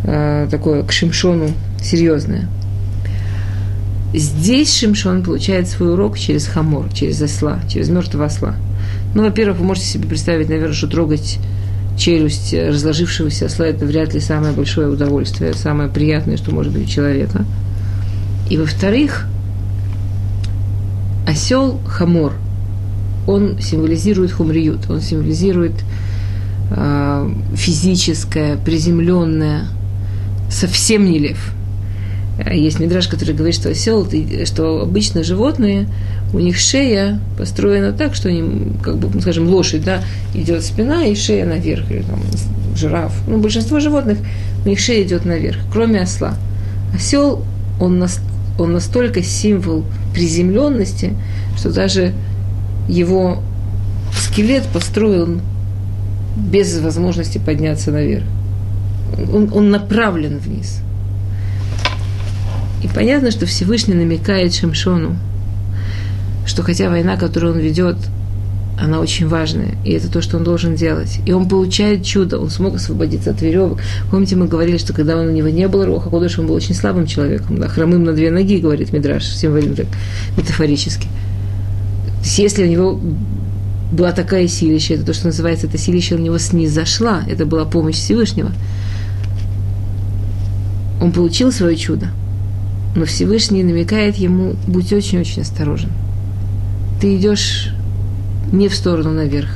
э, 0.06 0.48
такое 0.50 0.82
к 0.82 0.92
Шимшону 0.92 1.52
серьезное. 1.80 2.50
Здесь 4.16 4.76
Шимшон 4.76 5.22
получает 5.22 5.68
свой 5.68 5.94
урок 5.94 6.18
через 6.18 6.48
хамор, 6.48 6.92
через 6.92 7.22
осла, 7.22 7.60
через 7.70 7.90
мертвого 7.90 8.26
осла. 8.26 8.56
Ну, 9.14 9.24
во-первых, 9.24 9.60
вы 9.60 9.66
можете 9.66 9.86
себе 9.86 10.08
представить, 10.08 10.50
наверное, 10.50 10.74
что 10.74 10.88
трогать 10.88 11.38
челюсть 11.98 12.54
разложившегося 12.54 13.48
осла– 13.48 13.66
это 13.68 13.86
вряд 13.86 14.14
ли 14.14 14.20
самое 14.20 14.54
большое 14.54 14.88
удовольствие, 14.88 15.54
самое 15.54 15.90
приятное, 15.90 16.38
что 16.38 16.54
может 16.54 16.72
быть 16.72 16.88
у 16.88 16.90
человека. 16.90 17.46
И, 18.50 18.58
во-вторых, 18.58 19.28
осел 21.28 21.80
хамор, 21.88 22.34
он 23.28 23.60
символизирует 23.60 24.32
хумриют, 24.32 24.90
он 24.90 25.02
символизирует 25.02 25.74
э, 26.72 27.32
физическое, 27.56 28.58
приземленное, 28.58 29.68
совсем 30.50 31.06
не 31.06 31.20
лев– 31.20 31.54
есть 32.46 32.80
мидраж, 32.80 33.08
который 33.08 33.34
говорит, 33.34 33.56
что 33.56 33.70
осел, 33.70 34.08
что 34.46 34.82
обычно 34.82 35.24
животные, 35.24 35.88
у 36.38 36.40
них 36.40 36.58
шея 36.58 37.20
построена 37.38 37.92
так, 37.92 38.16
что 38.16 38.30
они, 38.30 38.72
как 38.84 38.98
бы, 38.98 39.22
скажем, 39.22 39.48
лошадь, 39.48 39.84
да, 39.84 40.02
идет 40.34 40.64
спина 40.64 41.06
и 41.06 41.16
шея 41.16 41.46
наверх, 41.46 41.90
или 41.92 42.04
там 42.04 42.20
жираф. 42.76 43.14
Ну, 43.28 43.40
большинство 43.40 43.80
животных, 43.80 44.20
у 44.64 44.70
них 44.70 44.80
шея 44.80 45.04
идет 45.04 45.26
наверх, 45.26 45.58
кроме 45.72 46.02
осла. 46.02 46.36
Осел, 46.94 47.44
он, 47.80 48.00
нас, 48.00 48.20
он 48.60 48.74
настолько 48.74 49.24
символ 49.24 49.84
приземленности, 50.14 51.14
что 51.58 51.74
даже 51.74 52.14
его 52.88 53.42
скелет 54.14 54.64
построен 54.68 55.42
без 56.38 56.80
возможности 56.80 57.40
подняться 57.40 57.92
наверх. 57.92 58.26
Он, 59.34 59.52
он 59.54 59.72
направлен 59.72 60.38
вниз– 60.38 60.82
и 62.84 62.88
понятно, 62.88 63.32
что 63.32 63.46
Всевышний 63.46 63.96
намекает 63.96 64.54
Шамшону, 64.54 65.16
что 66.48 66.64
хотя 66.64 66.90
война, 66.90 67.18
которую 67.18 67.54
он 67.54 67.60
ведет, 67.60 67.98
она 68.80 69.00
очень 69.00 69.28
важная, 69.28 69.76
и 69.84 69.92
это 69.92 70.10
то, 70.10 70.22
что 70.22 70.38
он 70.38 70.44
должен 70.44 70.76
делать. 70.76 71.20
И 71.26 71.32
он 71.32 71.50
получает 71.50 72.04
чудо, 72.04 72.40
он 72.40 72.50
смог 72.50 72.76
освободиться 72.76 73.32
от 73.32 73.42
веревок. 73.42 73.80
Помните, 74.12 74.36
мы 74.36 74.48
говорили, 74.48 74.78
что 74.78 74.94
когда 74.94 75.18
он, 75.18 75.28
у 75.28 75.32
него 75.32 75.50
не 75.50 75.68
было 75.68 75.86
Роха 75.86 76.10
Кодыш, 76.10 76.38
он 76.38 76.48
был 76.48 76.54
очень 76.54 76.76
слабым 76.76 77.08
человеком, 77.08 77.60
да, 77.60 77.68
хромым 77.68 78.04
на 78.04 78.14
две 78.14 78.30
ноги, 78.32 78.60
говорит 78.60 78.94
Мидраш, 78.94 79.26
символизм 79.26 79.76
так, 79.76 79.88
метафорически. 80.38 81.08
То 81.08 82.24
есть, 82.24 82.40
если 82.40 82.64
у 82.64 82.68
него 82.68 83.00
была 83.92 84.12
такая 84.12 84.48
силища, 84.48 84.94
это 84.94 85.06
то, 85.06 85.14
что 85.14 85.28
называется, 85.28 85.68
эта 85.68 85.78
силища 85.78 86.16
у 86.16 86.20
него 86.20 86.38
снизошла, 86.38 87.24
это 87.28 87.46
была 87.46 87.66
помощь 87.66 87.96
Всевышнего. 87.96 88.52
Он 91.02 91.12
получил 91.12 91.52
свое 91.52 91.76
чудо. 91.76 92.10
Но 92.96 93.06
Всевышний 93.06 93.64
намекает 93.64 94.18
ему, 94.18 94.56
будь 94.68 94.92
очень-очень 94.92 95.44
осторожен. 95.44 95.90
Ты 97.00 97.16
идешь 97.16 97.70
не 98.52 98.70
в 98.70 98.76
сторону 98.76 99.12
наверх. 99.12 99.50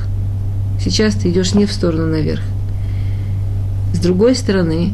Сейчас 0.79 1.15
ты 1.15 1.29
идешь 1.29 1.53
не 1.53 1.65
в 1.65 1.71
сторону 1.71 2.07
наверх. 2.07 2.41
С 3.93 3.99
другой 3.99 4.35
стороны, 4.35 4.93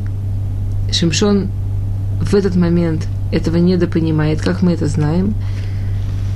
Шимшон 0.91 1.49
в 2.21 2.33
этот 2.33 2.55
момент 2.55 3.07
этого 3.31 3.57
недопонимает, 3.57 4.41
как 4.41 4.61
мы 4.61 4.73
это 4.73 4.87
знаем. 4.87 5.35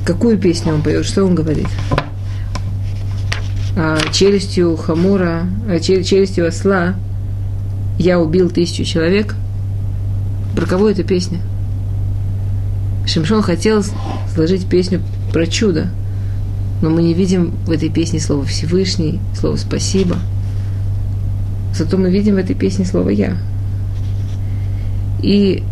Какую 0.06 0.38
песню 0.38 0.74
он 0.74 0.82
поет, 0.82 1.06
что 1.06 1.24
он 1.24 1.36
говорит? 1.36 1.68
А, 3.78 3.98
челюстью 4.12 4.76
хамура, 4.76 5.44
а, 5.68 5.80
челюстью 5.80 6.48
осла 6.48 6.96
я 7.98 8.20
убил 8.20 8.50
тысячу 8.50 8.84
человек. 8.84 9.36
Про 10.56 10.66
кого 10.66 10.90
эта 10.90 11.04
песня? 11.04 11.40
Шимшон 13.06 13.42
хотел 13.42 13.84
сложить 14.34 14.68
песню 14.68 15.02
про 15.32 15.48
чудо, 15.48 15.90
но 16.82 16.90
мы 16.90 17.04
не 17.04 17.14
видим 17.14 17.54
в 17.66 17.72
этой 17.72 17.90
песне 17.90 18.20
слова 18.20 18.46
Всевышний, 18.46 19.20
слова 19.40 19.56
спасибо. 19.58 20.18
Зато 21.76 21.98
мы 21.98 22.12
видим 22.12 22.36
в 22.36 22.38
этой 22.38 22.56
песне 22.56 22.86
слово 22.86 23.10
«я». 23.10 23.38
И 25.22 25.64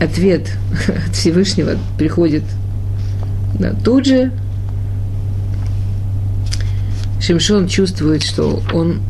ответ 0.00 0.52
от 1.08 1.14
Всевышнего 1.14 1.72
приходит 1.98 2.44
да, 3.58 3.72
тут 3.72 4.06
же. 4.06 4.30
Шимшон 7.20 7.66
чувствует, 7.66 8.22
что 8.22 8.62
он 8.72 9.00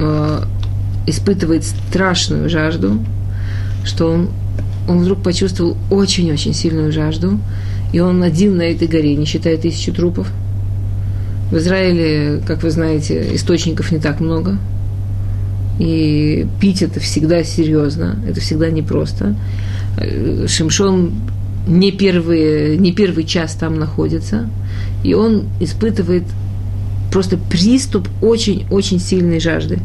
э, 0.00 0.42
испытывает 1.06 1.64
страшную 1.64 2.48
жажду, 2.48 2.98
что 3.84 4.10
он, 4.10 4.30
он 4.88 5.00
вдруг 5.00 5.22
почувствовал 5.22 5.76
очень-очень 5.90 6.54
сильную 6.54 6.92
жажду, 6.92 7.38
и 7.92 8.00
он 8.00 8.22
один 8.22 8.56
на 8.56 8.62
этой 8.62 8.88
горе, 8.88 9.16
не 9.16 9.24
считая 9.24 9.56
тысячи 9.56 9.92
трупов. 9.92 10.30
В 11.50 11.56
Израиле, 11.56 12.42
как 12.46 12.62
вы 12.62 12.70
знаете, 12.70 13.34
источников 13.34 13.92
не 13.92 13.98
так 13.98 14.20
много– 14.20 14.58
и 15.78 16.46
пить 16.60 16.82
это 16.82 17.00
всегда 17.00 17.44
серьезно, 17.44 18.18
это 18.26 18.40
всегда 18.40 18.70
непросто. 18.70 19.34
Шимшон 20.46 21.12
не 21.66 21.92
первый, 21.92 22.78
не 22.78 22.92
первый 22.92 23.24
час 23.24 23.54
там 23.54 23.78
находится, 23.78 24.48
и 25.04 25.14
он 25.14 25.44
испытывает 25.60 26.24
просто 27.12 27.36
приступ 27.36 28.08
очень-очень 28.22 29.00
сильной 29.00 29.40
жажды. 29.40 29.78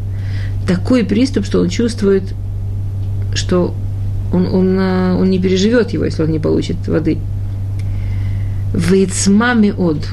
Такой 0.66 1.04
приступ, 1.04 1.44
что 1.44 1.60
он 1.60 1.68
чувствует, 1.68 2.34
что 3.34 3.74
он, 4.32 4.46
он, 4.46 4.78
он 4.78 5.30
не 5.30 5.38
переживет 5.38 5.90
его, 5.90 6.04
если 6.04 6.22
он 6.22 6.30
не 6.30 6.38
получит 6.38 6.76
воды. 6.88 7.18
Вейцмами 8.74 9.70
от. 9.70 10.08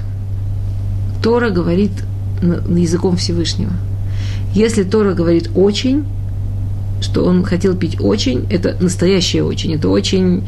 Тора 1.23 1.49
говорит 1.49 1.91
языком 2.41 3.17
Всевышнего– 3.17 3.71
если 4.53 4.83
Тора 4.83 5.13
говорит 5.13 5.51
«очень», 5.55 6.05
что 7.01 7.23
он 7.25 7.43
хотел 7.43 7.75
пить 7.75 8.01
очень, 8.01 8.47
это 8.49 8.75
настоящее 8.79 9.43
очень, 9.43 9.75
это 9.75 9.89
очень 9.89 10.43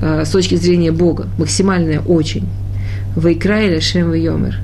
э, 0.00 0.24
с 0.24 0.30
точки 0.30 0.54
зрения 0.54 0.92
Бога, 0.92 1.26
максимальное 1.38 2.00
очень. 2.00 2.46
Вайкра 3.16 3.62
или 3.62 3.80
Шем 3.80 4.12
Йомер. 4.12 4.58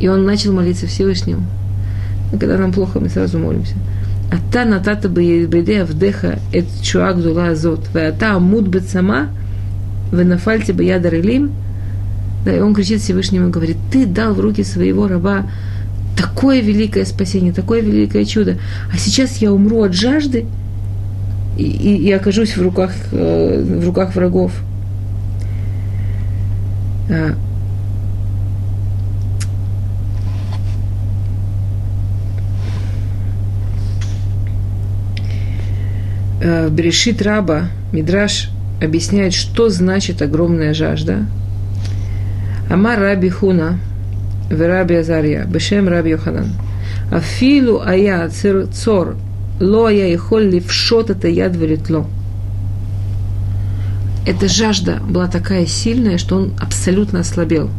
И 0.00 0.08
он 0.08 0.24
начал 0.24 0.52
молиться 0.52 0.86
Всевышнему. 0.86 1.44
И 2.32 2.38
когда 2.38 2.56
нам 2.56 2.72
плохо, 2.72 3.00
мы 3.00 3.08
сразу 3.08 3.38
молимся. 3.38 3.74
Натата 4.30 5.08
бейде 5.08 5.82
авдеха 5.82 6.38
эт 6.52 6.66
чуак 6.82 7.20
дула 7.22 7.48
азот. 7.48 7.88
Вата 7.94 8.34
амуд 8.34 8.66
бет 8.68 8.88
сама 8.88 9.28
венафальте 10.12 10.72
баядар 10.72 11.14
илим. 11.14 11.52
Да, 12.44 12.56
и 12.56 12.60
он 12.60 12.74
кричит 12.74 13.00
Всевышнему 13.00 13.48
и 13.48 13.50
говорит, 13.50 13.76
ты 13.92 14.06
дал 14.06 14.34
в 14.34 14.40
руки 14.40 14.62
своего 14.62 15.08
раба 15.08 15.46
такое 16.16 16.60
великое 16.60 17.04
спасение, 17.04 17.52
такое 17.52 17.80
великое 17.80 18.24
чудо. 18.24 18.58
А 18.92 18.96
сейчас 18.96 19.38
я 19.38 19.52
умру 19.52 19.82
от 19.82 19.92
жажды 19.92 20.46
и, 21.56 21.64
и, 21.64 21.96
и 22.08 22.12
окажусь 22.12 22.56
в 22.56 22.62
руках, 22.62 22.92
э, 23.12 23.62
в 23.80 23.86
руках 23.86 24.14
врагов. 24.14 24.52
в 36.40 36.70
Берешит 36.70 37.20
Раба 37.22 37.68
Мидраш 37.92 38.50
объясняет, 38.80 39.34
что 39.34 39.68
значит 39.70 40.22
огромная 40.22 40.72
жажда. 40.72 41.26
Амар 42.70 43.00
Раби 43.00 43.28
Хуна, 43.28 43.78
Вераби 44.50 44.94
Азария, 44.94 45.44
Бешем 45.44 45.88
Раби 45.88 46.10
Йоханан. 46.10 46.52
Афилу 47.10 47.80
ая 47.80 48.28
цор, 48.28 49.16
ло 49.58 49.88
я 49.88 50.06
и 50.06 50.16
холли 50.16 50.60
в 50.60 50.70
это 51.10 51.28
яд 51.28 51.56
вылетло. 51.56 52.06
Эта 54.26 54.46
жажда 54.46 55.00
была 55.08 55.26
такая 55.26 55.66
сильная, 55.66 56.18
что 56.18 56.36
он 56.36 56.52
абсолютно 56.60 57.20
ослабел. 57.20 57.70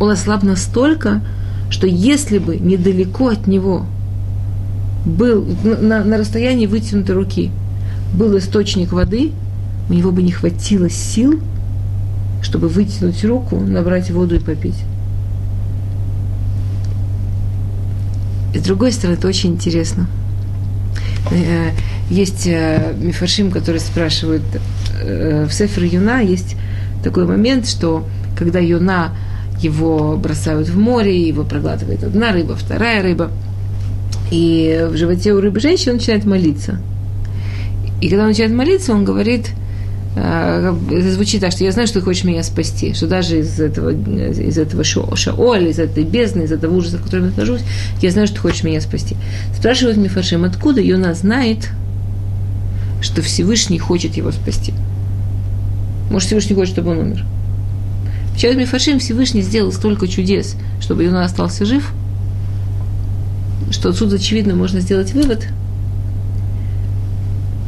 Он 0.00 0.10
ослаб 0.10 0.44
настолько, 0.44 1.22
что 1.70 1.86
если 1.86 2.38
бы 2.38 2.56
недалеко 2.56 3.28
от 3.28 3.46
него– 3.46 3.86
был, 5.06 5.46
на, 5.64 6.04
на 6.04 6.18
расстоянии 6.18 6.66
вытянутой 6.66 7.14
руки, 7.14 7.50
был 8.12 8.36
источник 8.36 8.92
воды, 8.92 9.32
у 9.88 9.94
него 9.94 10.10
бы 10.10 10.22
не 10.22 10.32
хватило 10.32 10.90
сил, 10.90 11.40
чтобы 12.42 12.68
вытянуть 12.68 13.24
руку, 13.24 13.58
набрать 13.58 14.10
воду 14.10 14.34
и 14.34 14.40
попить. 14.40 14.78
И 18.52 18.58
с 18.58 18.62
другой 18.62 18.92
стороны, 18.92 19.16
это 19.16 19.28
очень 19.28 19.50
интересно. 19.50 20.08
Э, 21.30 21.70
есть 22.10 22.46
э, 22.46 22.94
мифаршим, 22.98 23.50
которые 23.50 23.80
спрашивают, 23.80 24.42
э, 25.00 25.46
в 25.48 25.52
Сефер 25.52 25.84
Юна 25.84 26.20
есть 26.20 26.56
такой 27.04 27.26
момент, 27.26 27.68
что 27.68 28.06
когда 28.36 28.58
Юна 28.58 29.12
его 29.60 30.16
бросают 30.16 30.68
в 30.68 30.78
море, 30.78 31.28
его 31.28 31.44
проглатывает 31.44 32.02
одна 32.02 32.32
рыба, 32.32 32.56
вторая 32.56 33.02
рыба, 33.02 33.30
и 34.30 34.86
в 34.90 34.96
животе 34.96 35.32
у 35.32 35.40
рыбы 35.40 35.60
женщины 35.60 35.92
он 35.92 35.98
начинает 35.98 36.24
молиться. 36.24 36.80
И 38.00 38.08
когда 38.08 38.22
он 38.22 38.28
начинает 38.28 38.52
молиться, 38.52 38.92
он 38.92 39.04
говорит– 39.04 39.50
это 40.16 41.12
звучит 41.12 41.42
так, 41.42 41.52
что 41.52 41.62
я 41.62 41.72
знаю, 41.72 41.86
что 41.86 42.00
ты 42.00 42.04
хочешь 42.06 42.24
меня 42.24 42.42
спасти, 42.42 42.94
что 42.94 43.06
даже 43.06 43.40
из 43.40 43.60
этого, 43.60 43.90
из 43.90 44.56
этого 44.56 44.82
шаоля, 44.82 45.68
из 45.68 45.78
этой 45.78 46.04
бездны, 46.04 46.44
из 46.44 46.52
этого 46.52 46.74
ужаса, 46.74 46.96
в 46.96 47.02
котором 47.02 47.24
я 47.24 47.30
нахожусь, 47.30 47.60
я 48.00 48.10
знаю, 48.10 48.26
что 48.26 48.36
ты 48.36 48.42
хочешь 48.42 48.62
меня 48.62 48.80
спасти. 48.80 49.14
Спрашивает 49.54 49.98
Мифашим, 49.98 50.44
откуда 50.44 50.80
Йона 50.80 51.12
знает, 51.12 51.68
что 53.02 53.20
Всевышний 53.20 53.78
хочет 53.78 54.16
его 54.16 54.32
спасти? 54.32 54.72
Может, 56.10 56.28
Всевышний 56.28 56.54
хочет, 56.54 56.72
чтобы 56.72 56.92
он 56.92 56.98
умер? 56.98 57.24
Сейчас 58.36 58.56
Мифашим 58.56 59.00
Всевышний 59.00 59.42
сделал 59.42 59.70
столько 59.70 60.08
чудес, 60.08 60.56
чтобы 60.80 61.04
Йона 61.04 61.24
остался 61.24 61.66
жив, 61.66 61.92
что 63.70 63.88
отсюда, 63.90 64.16
очевидно, 64.16 64.54
можно 64.54 64.80
сделать 64.80 65.12
вывод, 65.12 65.46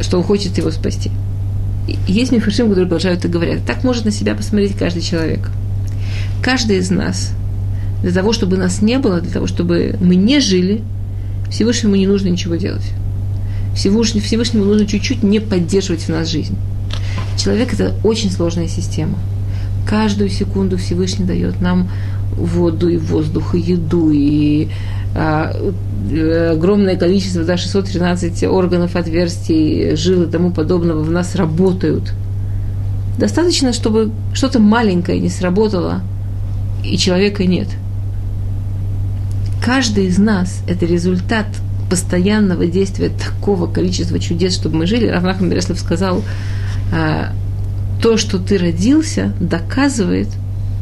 что 0.01 0.19
он 0.19 0.25
хочет 0.25 0.57
его 0.59 0.71
спасти 0.71 1.11
есть 2.07 2.33
мифашим, 2.33 2.69
которые 2.69 2.87
продолжают 2.87 3.25
и 3.25 3.29
говорят, 3.29 3.65
так 3.67 3.85
может 3.85 4.05
на 4.05 4.11
себя 4.11 4.35
посмотреть 4.35 4.77
каждый 4.77 5.03
человек. 5.03 5.51
Каждый 6.43 6.79
из 6.79 6.91
нас, 6.91 7.33
для 8.03 8.13
того, 8.13 8.33
чтобы 8.33 8.57
нас 8.57 8.83
не 8.83 8.99
было, 8.99 9.21
для 9.21 9.33
того, 9.33 9.47
чтобы 9.47 9.97
мы 10.01 10.17
не 10.17 10.41
жили, 10.41 10.83
Всевышнему 11.51 11.97
не 11.97 12.07
нужно 12.07 12.29
ничего 12.29 12.57
делать. 12.57 12.85
Всевышнему, 13.75 14.25
Всевышнему 14.25 14.65
нужно 14.65 14.87
чуть-чуть 14.87 15.23
не 15.23 15.41
поддерживать 15.41 16.03
в 16.03 16.09
нас 16.09 16.29
жизнь. 16.29 16.57
Человек– 17.39 17.73
это 17.75 17.95
очень 18.05 18.31
сложная 18.31 18.69
система. 18.69 19.19
Каждую 19.87 20.29
секунду 20.31 20.77
Всевышний 20.77 21.25
дает 21.25 21.61
нам 21.61 21.89
воду, 22.37 22.89
и 22.89 22.99
воздух, 22.99 23.55
и 23.55 23.61
еду, 23.61 24.11
и 24.11 24.69
огромное 25.19 26.97
количество, 26.97 27.45
да, 27.45 27.57
613 27.57 28.45
органов, 28.45 28.95
отверстий, 28.97 29.97
жил 29.97 30.23
и 30.23 30.31
тому 30.31 30.53
подобного 30.53 31.03
в 31.03 31.11
нас 31.11 31.35
работают. 31.35 32.13
Достаточно, 33.19 33.73
чтобы 33.73 34.13
что-то 34.33 34.61
маленькое 34.61 35.19
не 35.19 35.29
сработало, 35.29 36.03
и 36.85 36.97
человека 36.97 37.45
нет. 37.45 37.69
Каждый 39.65 40.07
из 40.07 40.19
нас– 40.19 40.63
это 40.69 40.87
результат 40.87 41.47
постоянного 41.91 42.67
действия 42.67 43.09
такого 43.11 43.67
количества 43.67 44.21
чудес, 44.21 44.55
чтобы 44.55 44.77
мы 44.77 44.87
жили. 44.87 45.07
Равнахман 45.09 45.51
Береслав 45.51 45.81
сказал, 45.81 46.23
а, 46.93 47.33
то, 48.01 48.17
что 48.19 48.39
ты 48.39 48.57
родился, 48.57 49.33
доказывает, 49.41 50.29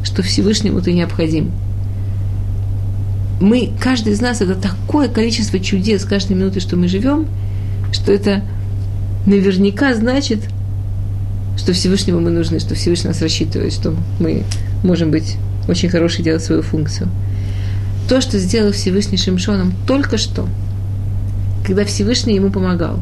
что 0.03 0.21
Всевышнему 0.21 0.81
ты 0.81 0.93
необходим 0.93 1.51
мы, 3.39 3.71
каждый 3.79 4.13
из 4.13 4.21
нас, 4.21 4.41
это 4.41 4.55
такое 4.55 5.09
количество 5.09 5.59
чудес 5.59 6.05
каждой 6.05 6.35
минуты, 6.35 6.59
что 6.59 6.75
мы 6.75 6.87
живем, 6.87 7.27
что 7.91 8.11
это 8.11 8.43
наверняка 9.25 9.93
значит, 9.93 10.39
что 11.57 11.73
Всевышнему 11.73 12.19
мы 12.19 12.31
нужны, 12.31 12.59
что 12.59 12.75
Всевышний 12.75 13.09
нас 13.09 13.21
рассчитывает, 13.21 13.73
что 13.73 13.95
мы 14.19 14.43
можем 14.83 15.11
быть 15.11 15.37
очень 15.67 15.89
хорошие, 15.89 16.23
делать 16.23 16.43
свою 16.43 16.61
функцию. 16.61 17.09
То, 18.09 18.21
что 18.21 18.39
сделал 18.39 18.71
Всевышний 18.71 19.17
Шимшоном 19.17 19.73
только 19.85 20.17
что, 20.17 20.47
когда 21.65 21.83
Всевышний 21.83 22.35
ему 22.35 22.49
помогал, 22.49 22.99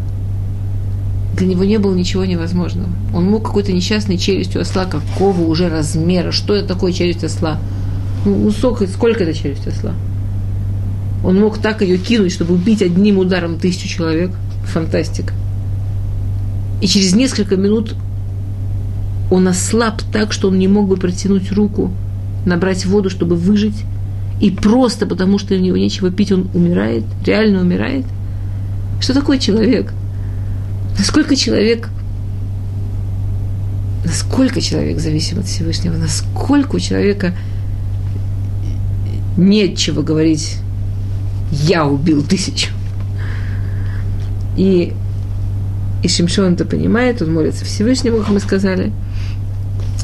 для 1.37 1.47
него 1.47 1.63
не 1.63 1.77
было 1.77 1.93
ничего 1.93 2.25
невозможного. 2.25 2.89
Он 3.13 3.25
мог 3.25 3.45
какой-то 3.45 3.71
несчастной 3.71 4.17
челюстью 4.17 4.61
осла, 4.61 4.85
какого 4.85 5.41
уже 5.41 5.69
размера, 5.69 6.31
что 6.31 6.55
это 6.55 6.69
такое 6.69 6.91
челюсть 6.91 7.23
осла? 7.23 7.59
Ну, 8.25 8.49
сколько, 8.51 8.87
сколько 8.87 9.23
это 9.23 9.33
челюсть 9.33 9.67
осла? 9.67 9.93
Он 11.25 11.39
мог 11.39 11.57
так 11.57 11.81
ее 11.81 11.97
кинуть, 11.97 12.31
чтобы 12.31 12.53
убить 12.53 12.83
одним 12.83 13.17
ударом 13.17 13.57
тысячу 13.57 13.87
человек. 13.87 14.31
Фантастика. 14.65 15.33
И 16.81 16.87
через 16.87 17.15
несколько 17.15 17.57
минут 17.57 17.95
он 19.31 19.47
ослаб 19.47 20.01
так, 20.13 20.31
что 20.31 20.49
он 20.49 20.59
не 20.59 20.67
мог 20.67 20.87
бы 20.87 20.97
протянуть 20.97 21.51
руку, 21.51 21.91
набрать 22.45 22.85
воду, 22.85 23.09
чтобы 23.09 23.35
выжить. 23.35 23.83
И 24.39 24.51
просто 24.51 25.05
потому, 25.05 25.39
что 25.39 25.55
у 25.55 25.57
него 25.57 25.77
нечего 25.77 26.11
пить, 26.11 26.31
он 26.31 26.47
умирает, 26.53 27.03
реально 27.25 27.61
умирает. 27.61 28.05
Что 28.99 29.13
такое 29.13 29.39
человек? 29.39 29.93
Насколько 30.97 31.35
человек 31.35 31.89
насколько 34.05 34.61
человек 34.61 34.99
зависим 34.99 35.39
от 35.39 35.47
Всевышнего, 35.47 35.97
насколько 35.97 36.75
у 36.75 36.79
человека 36.79 37.33
нет 39.35 39.77
чего 39.77 40.03
говорить 40.03 40.57
«я 41.51 41.85
убил 41.85 42.23
тысячу». 42.23 42.69
И, 44.57 44.93
и 46.01 46.07
Шимшон 46.07 46.53
это 46.53 46.65
понимает, 46.65 47.21
он 47.21 47.33
молится 47.33 47.65
Всевышнему, 47.65 48.19
как 48.19 48.29
мы 48.29 48.39
сказали– 48.39 48.91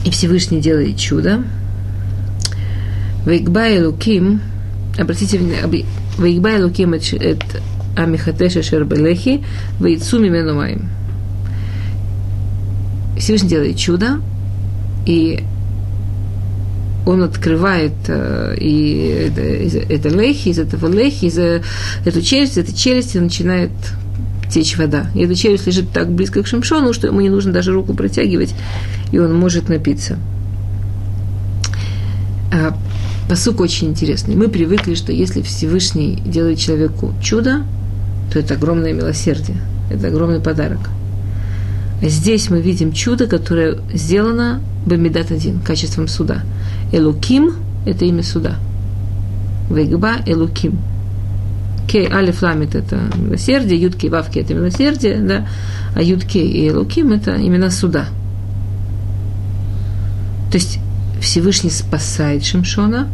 и 0.03 0.09
Всевышний 0.09 0.59
делает 0.59 0.97
чудо. 0.97 1.43
Вейкбай 3.25 3.83
Луким, 3.83 4.41
обратите 4.97 5.37
внимание, 5.37 5.85
Вейкбай 6.17 6.61
Луким 6.61 6.93
это 6.93 7.45
Амихатеша 7.95 8.63
Шербелехи, 8.63 9.43
Вейцуми 9.79 10.29
Менумаем. 10.29 10.89
Всевышний 13.17 13.49
делает 13.49 13.77
чудо, 13.77 14.21
и 15.05 15.43
он 17.05 17.23
открывает 17.23 17.93
э, 18.07 18.55
и 18.59 19.29
это, 19.29 19.41
это 19.93 20.09
лехи, 20.09 20.49
из 20.49 20.59
этого 20.59 20.87
лехи, 20.87 21.25
из 21.25 21.37
эту 21.37 22.21
челюсть, 22.21 22.53
из 22.53 22.57
этой 22.59 22.73
челюсти 22.73 23.17
начинает 23.17 23.71
течь 24.51 24.77
вода. 24.77 25.09
И 25.15 25.21
эта 25.21 25.35
челюсть 25.35 25.65
лежит 25.65 25.91
так 25.91 26.11
близко 26.11 26.43
к 26.43 26.47
Шимшону, 26.47 26.93
что 26.93 27.07
ему 27.07 27.21
не 27.21 27.29
нужно 27.29 27.51
даже 27.51 27.71
руку 27.71 27.93
протягивать, 27.93 28.53
и 29.11 29.19
он 29.19 29.33
может 29.33 29.69
напиться. 29.69 30.17
А, 32.53 32.77
посук 33.29 33.61
очень 33.61 33.89
интересный. 33.89 34.35
Мы 34.35 34.49
привыкли, 34.49 34.93
что 34.93 35.11
если 35.11 35.41
Всевышний 35.41 36.21
делает 36.25 36.59
человеку 36.59 37.13
чудо, 37.21 37.63
то 38.31 38.39
это 38.39 38.55
огромное 38.55 38.93
милосердие, 38.93 39.57
это 39.89 40.07
огромный 40.07 40.41
подарок. 40.41 40.79
Здесь 42.01 42.49
мы 42.49 42.61
видим 42.61 42.93
чудо, 42.93 43.27
которое 43.27 43.77
сделано 43.93 44.61
Бамидат 44.85 45.31
один, 45.31 45.59
качеством 45.59 46.07
суда. 46.07 46.43
Элуким– 46.91 47.53
это 47.85 48.05
имя 48.05 48.23
суда. 48.23 48.57
Вегба 49.69 50.17
Элуким– 50.25 50.79
Кей, 51.91 52.07
Алиф 52.09 52.41
Ламит– 52.41 52.73
это 52.75 53.01
милосердие, 53.17 53.81
Ютки 53.81 54.05
и 54.05 54.09
Вавки– 54.09 54.39
это 54.39 54.53
милосердие, 54.53 55.19
да, 55.19 55.47
а 55.93 56.01
Ютки 56.01 56.37
и 56.37 56.71
Луким– 56.71 57.11
это 57.13 57.35
имена 57.35 57.69
суда. 57.69 58.05
То 60.51 60.57
есть 60.57 60.79
Всевышний 61.19 61.69
спасает 61.69 62.45
Шимшона, 62.45 63.09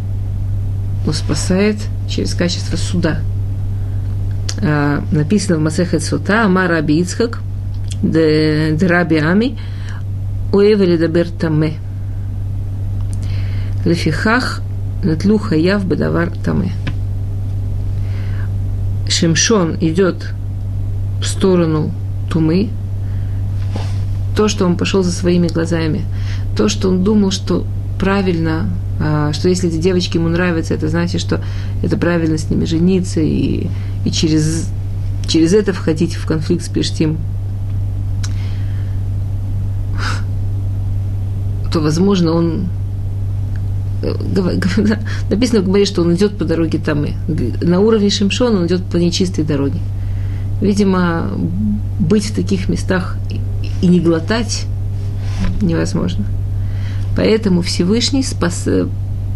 он 1.08 1.14
спасает 1.14 1.78
через 2.08 2.36
качество 2.36 2.78
суда. 2.78 3.22
А, 4.62 5.04
написано 5.12 5.58
в 5.58 5.62
Масехет 5.62 6.04
Сута, 6.04 6.44
Амар 6.44 6.70
Раби 6.70 7.00
Ицхак, 8.04 8.78
де 8.78 8.88
Раби 8.88 9.18
Ами, 9.18 9.58
Уэвели 10.52 10.98
Дабер 10.98 11.30
Таме. 11.30 11.74
Лефихах 13.86 14.62
Натлю 15.04 15.38
Хаяв 15.38 15.86
Бедавар 15.86 16.32
Таме. 16.44 16.72
Шимшон 19.10 19.78
идет 19.80 20.34
в 21.22 21.26
сторону 21.26 21.92
Тумы, 22.30 22.70
то, 24.36 24.48
что 24.48 24.66
он 24.66 24.78
пошел 24.78 25.02
за 25.02 25.12
своими 25.12 25.48
глазами, 25.48 26.04
то, 26.56 26.70
что 26.70 26.90
он 26.90 27.04
думал, 27.04 27.32
что 27.32 27.66
правильно, 28.00 28.70
а, 29.00 29.34
что 29.34 29.50
если 29.50 29.70
эти 29.70 29.78
девочки 29.78 30.18
ему 30.18 30.28
нравятся, 30.30 30.74
это 30.74 30.90
значит, 30.90 31.22
что 31.22 31.42
это 31.82 31.98
правильно 31.98 32.38
с 32.38 32.50
ними 32.50 32.66
жениться 32.66 33.22
и, 33.22 33.68
и 34.06 34.12
через, 34.12 34.70
через 35.28 35.54
это 35.54 35.74
входить 35.74 36.16
в 36.16 36.28
конфликт 36.28 36.66
с 36.66 36.70
Пештим, 36.70 37.18
то, 41.72 41.80
возможно, 41.80 42.34
он 42.34 42.68
написано 45.30 45.62
в 45.62 45.66
Гмаре, 45.66 45.86
что 45.86 46.02
он 46.02 46.16
идет 46.16 46.38
по 46.38 46.46
дороге 46.46 46.80
Тамы. 46.80 47.14
На 47.62 47.80
уровне 47.80 48.10
Шимшона 48.10 48.60
он 48.60 48.68
идет 48.68 48.84
по 48.84 48.98
нечистой 48.98 49.44
дороге. 49.44 49.80
Видимо, 50.62 51.32
быть 52.00 52.26
в 52.26 52.36
таких 52.36 52.70
местах 52.70 53.18
и 53.82 53.88
не 53.88 54.00
глотать 54.00 54.66
невозможно. 55.62 56.26
Поэтому 57.16 57.62
Всевышний 57.62 58.24
спас, 58.24 58.68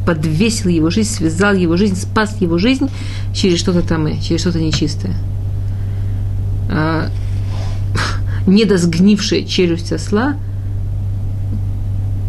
подвесил 0.05 0.69
его 0.69 0.89
жизнь, 0.89 1.09
связал 1.09 1.53
его 1.53 1.77
жизнь, 1.77 1.95
спас 1.95 2.39
его 2.39 2.57
жизнь 2.57 2.89
через 3.33 3.59
что-то 3.59 3.81
там, 3.81 4.07
через 4.21 4.41
что-то 4.41 4.59
нечистое. 4.59 5.13
А, 6.69 7.09
недосгнившая 8.47 9.43
челюсть 9.43 9.91
осла– 9.91 10.35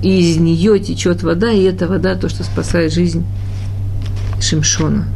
и 0.03 0.33
из 0.33 0.37
нее 0.39 0.81
течет 0.81 1.23
вода, 1.23 1.51
и 1.53 1.63
эта 1.63 1.87
вода 1.87 2.17
то, 2.17 2.29
что 2.29 2.43
спасает 2.43 2.93
жизнь 2.93 3.25
Шимшона. 4.41 5.07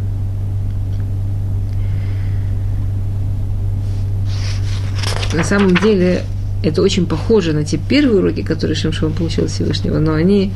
На 5.34 5.42
самом 5.42 5.76
деле 5.76 6.22
это 6.62 6.82
очень 6.82 7.06
похоже 7.06 7.52
на 7.52 7.64
те 7.64 7.78
первые 7.78 8.20
уроки, 8.20 8.42
которые 8.42 8.76
Шимшон 8.76 9.12
получил 9.12 9.44
от 9.44 9.50
Всевышнего, 9.50 9.98
но 9.98 10.14
они 10.14 10.52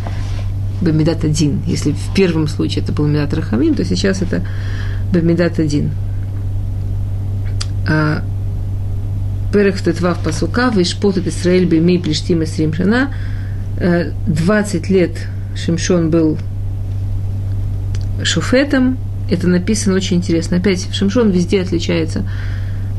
Бамидат 0.81 1.24
один. 1.24 1.61
Если 1.66 1.93
в 1.93 2.14
первом 2.14 2.49
случае 2.49 2.83
это 2.85 2.93
был 2.93 3.07
Медат 3.07 3.35
Рахамим, 3.35 3.74
то 3.74 3.85
сейчас 3.85 4.22
это 4.22 4.43
Бамидат 5.12 5.59
один. 5.59 5.91
А 7.87 8.22
Перех 9.53 9.83
Тетвав 9.83 10.22
Пасука, 10.22 10.70
Вишпотет 10.74 11.26
Исраэль 11.26 11.66
Беми 11.66 11.99
Плештим 11.99 12.45
Исрим 12.45 12.72
Шана– 12.72 13.12
20 13.79 14.91
лет 14.91 15.12
Шимшон 15.55 16.11
был 16.11 16.39
шуфетом. 18.25 18.99
Это 19.31 19.49
написано 19.49 19.97
очень 19.97 20.18
интересно. 20.18 20.57
Опять, 20.57 20.89
Шимшон 20.93 21.31
везде 21.31 21.61
отличается. 21.62 22.25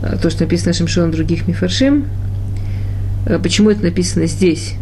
Э, 0.01 0.17
то, 0.21 0.29
что 0.29 0.43
написано 0.43 0.73
Шимшон 0.73 1.11
других 1.11 1.47
мифаршим. 1.47 2.05
Э, 3.25 3.39
почему 3.39 3.69
это 3.69 3.83
написано 3.83 4.25
здесь? 4.27 4.75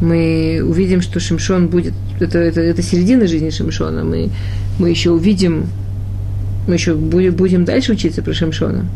Мы 0.00 0.60
увидим, 0.62 1.00
что 1.00 1.20
Шимшон 1.20 1.68
будет... 1.68 1.94
Это, 2.20 2.38
это, 2.38 2.60
это 2.60 2.82
середина 2.82 3.26
жизни 3.26 3.50
Шимшона. 3.50 4.04
Мы, 4.04 4.30
мы 4.78 4.90
еще 4.90 5.10
увидим... 5.10 5.66
Мы 6.66 6.74
еще 6.74 6.94
будем 6.94 7.64
дальше 7.64 7.92
учиться 7.92 8.22
про 8.22 8.32
Шимшона. 8.32 8.86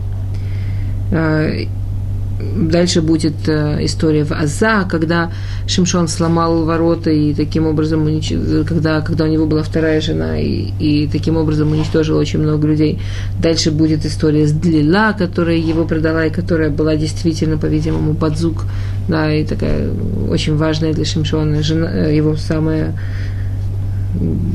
Э, 2.38 2.68
дальше 2.70 3.02
будет 3.02 3.48
э, 3.48 3.84
история 3.84 4.24
в 4.24 4.32
Аза, 4.32 4.84
когда 4.84 5.30
Шимшон 5.66 6.08
сломал 6.08 6.64
ворота 6.64 7.10
и 7.10 7.34
таким 7.34 7.66
образом, 7.66 8.08
когда, 8.66 9.00
когда 9.00 9.24
у 9.24 9.28
него 9.28 9.46
была 9.46 9.62
вторая 9.62 10.00
жена, 10.00 10.38
и, 10.38 10.70
и 10.78 11.08
таким 11.08 11.36
образом 11.36 11.72
уничтожил 11.72 12.16
очень 12.16 12.40
много 12.40 12.66
людей. 12.66 13.00
Дальше 13.40 13.70
будет 13.70 14.04
история 14.04 14.46
с 14.46 14.52
Длила, 14.52 15.12
которая 15.12 15.56
его 15.56 15.84
продала, 15.84 16.26
и 16.26 16.30
которая 16.30 16.70
была 16.70 16.96
действительно, 16.96 17.58
по-видимому, 17.58 18.12
Бадзук, 18.12 18.64
да, 19.08 19.32
и 19.32 19.44
такая 19.44 19.90
очень 20.30 20.56
важная 20.56 20.92
для 20.92 21.04
Шимшона, 21.04 21.62
жена, 21.62 21.90
э, 21.92 22.16
его 22.16 22.36
самая, 22.36 22.94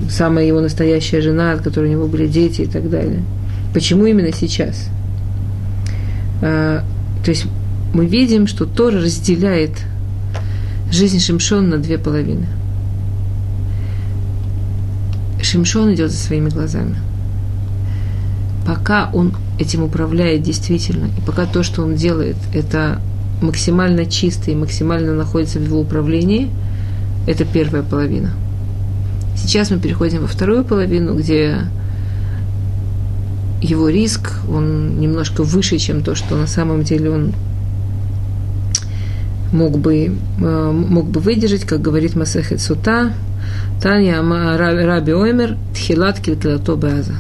самая 0.10 0.46
его 0.46 0.62
настоящая 0.62 1.22
жена, 1.22 1.54
от 1.54 1.62
которой 1.62 1.90
у 1.90 1.92
него 1.92 2.08
были 2.08 2.28
дети 2.28 2.62
и 2.62 2.68
так 2.68 2.90
далее. 2.90 3.24
Почему 3.74 4.06
именно 4.06 4.32
сейчас? 4.32 4.90
А, 6.42 6.84
то 7.24 7.32
есть 7.32 7.48
мы 7.94 8.08
видим, 8.08 8.48
что 8.48 8.66
Тора 8.66 9.00
разделяет 9.02 9.72
жизнь 10.92 11.20
Шимшона 11.20 11.68
на 11.68 11.78
две 11.78 11.98
половины. 11.98 12.48
Шимшон 15.42 15.94
идет 15.94 16.12
за 16.12 16.18
своими 16.18 16.50
глазами. 16.50 16.96
Пока 18.66 19.10
он 19.14 19.34
этим 19.60 19.84
управляет 19.84 20.42
действительно, 20.42 21.06
и 21.18 21.22
пока 21.26 21.46
то, 21.46 21.64
что 21.64 21.84
он 21.84 21.96
делает, 21.96 22.38
это 22.54 23.00
максимально 23.42 24.06
чистый, 24.06 24.56
максимально 24.56 25.14
находится 25.14 25.60
в 25.60 25.64
его 25.64 25.82
управлении, 25.82 26.50
это 27.28 27.46
первая 27.46 27.84
половина. 27.84 28.32
Сейчас 29.36 29.70
мы 29.70 29.80
переходим 29.80 30.22
во 30.22 30.28
вторую 30.28 30.64
половину, 30.64 31.16
где 31.16 31.58
его 33.62 33.90
риск, 33.90 34.32
он 34.50 35.00
немножко 35.00 35.44
выше, 35.44 35.78
чем 35.78 36.04
то, 36.04 36.16
что 36.16 36.36
на 36.36 36.48
самом 36.48 36.84
деле 36.84 37.12
он 37.12 37.34
мог 39.54 39.78
бы, 39.78 40.12
э, 40.42 40.72
мог 40.72 41.06
бы 41.06 41.20
выдержать, 41.20 41.64
как 41.64 41.82
говорит 41.82 42.16
Масехет 42.16 42.60
Сута, 42.60 43.14
Таня 43.82 44.22
Раби 44.58 45.14
Оймер, 45.14 45.58
Тхилат 45.74 46.20
Килтилато 46.20 46.76
Беаза. 46.76 47.14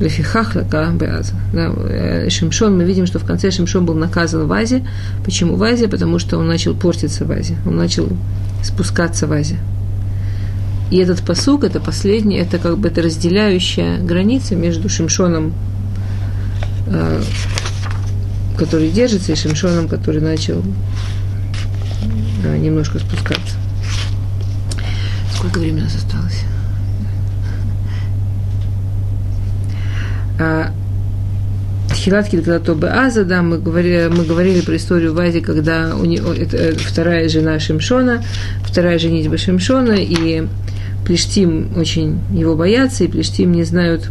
Лефихах 0.00 0.56
Беаза. 0.56 1.34
Да, 1.52 1.72
э, 1.76 2.30
Шимшон, 2.30 2.76
мы 2.76 2.84
видим, 2.84 3.06
что 3.06 3.18
в 3.18 3.24
конце 3.24 3.50
Шимшон 3.50 3.84
был 3.84 3.94
наказан 3.94 4.46
в 4.46 4.52
Азе. 4.52 4.86
Почему 5.24 5.56
в 5.56 5.62
Азе? 5.62 5.88
Потому 5.88 6.18
что 6.18 6.38
он 6.38 6.46
начал 6.46 6.74
портиться 6.74 7.24
в 7.24 7.32
Азе. 7.32 7.56
Он 7.66 7.76
начал 7.76 8.08
спускаться 8.62 9.26
в 9.26 9.32
Азе. 9.32 9.56
И 10.90 10.96
этот 10.96 11.20
посук, 11.20 11.64
это 11.64 11.80
последний, 11.80 12.36
это 12.36 12.58
как 12.58 12.78
бы 12.78 12.88
это 12.88 13.02
разделяющая 13.02 13.98
граница 13.98 14.56
между 14.56 14.88
Шимшоном, 14.88 15.52
э, 16.86 17.22
который 18.58 18.90
держится, 18.90 19.32
и 19.32 19.36
Шимшоном, 19.36 19.88
который 19.88 20.20
начал 20.20 20.62
э, 22.44 22.56
немножко 22.58 22.98
спускаться. 22.98 23.56
Сколько 25.34 25.60
времени 25.60 25.82
у 25.82 25.84
нас 25.84 25.94
осталось? 25.94 26.42
А, 30.40 30.72
Хилат 31.94 32.28
Килкалато 32.28 32.74
Беаза, 32.74 33.24
да, 33.24 33.42
мы 33.42 33.58
говорили, 33.58 34.08
мы 34.08 34.24
говорили 34.24 34.60
про 34.60 34.76
историю 34.76 35.14
в 35.14 35.18
Азе, 35.18 35.40
когда 35.40 35.94
у 35.96 36.04
него, 36.04 36.32
это, 36.32 36.56
э, 36.56 36.72
вторая 36.74 37.28
жена 37.28 37.58
Шимшона, 37.60 38.24
вторая 38.64 38.98
женитьба 38.98 39.38
Шимшона, 39.38 39.96
и 39.98 40.46
Плештим 41.06 41.70
очень 41.76 42.20
его 42.32 42.56
боятся, 42.56 43.04
и 43.04 43.08
Плештим 43.08 43.52
не 43.52 43.64
знают, 43.64 44.10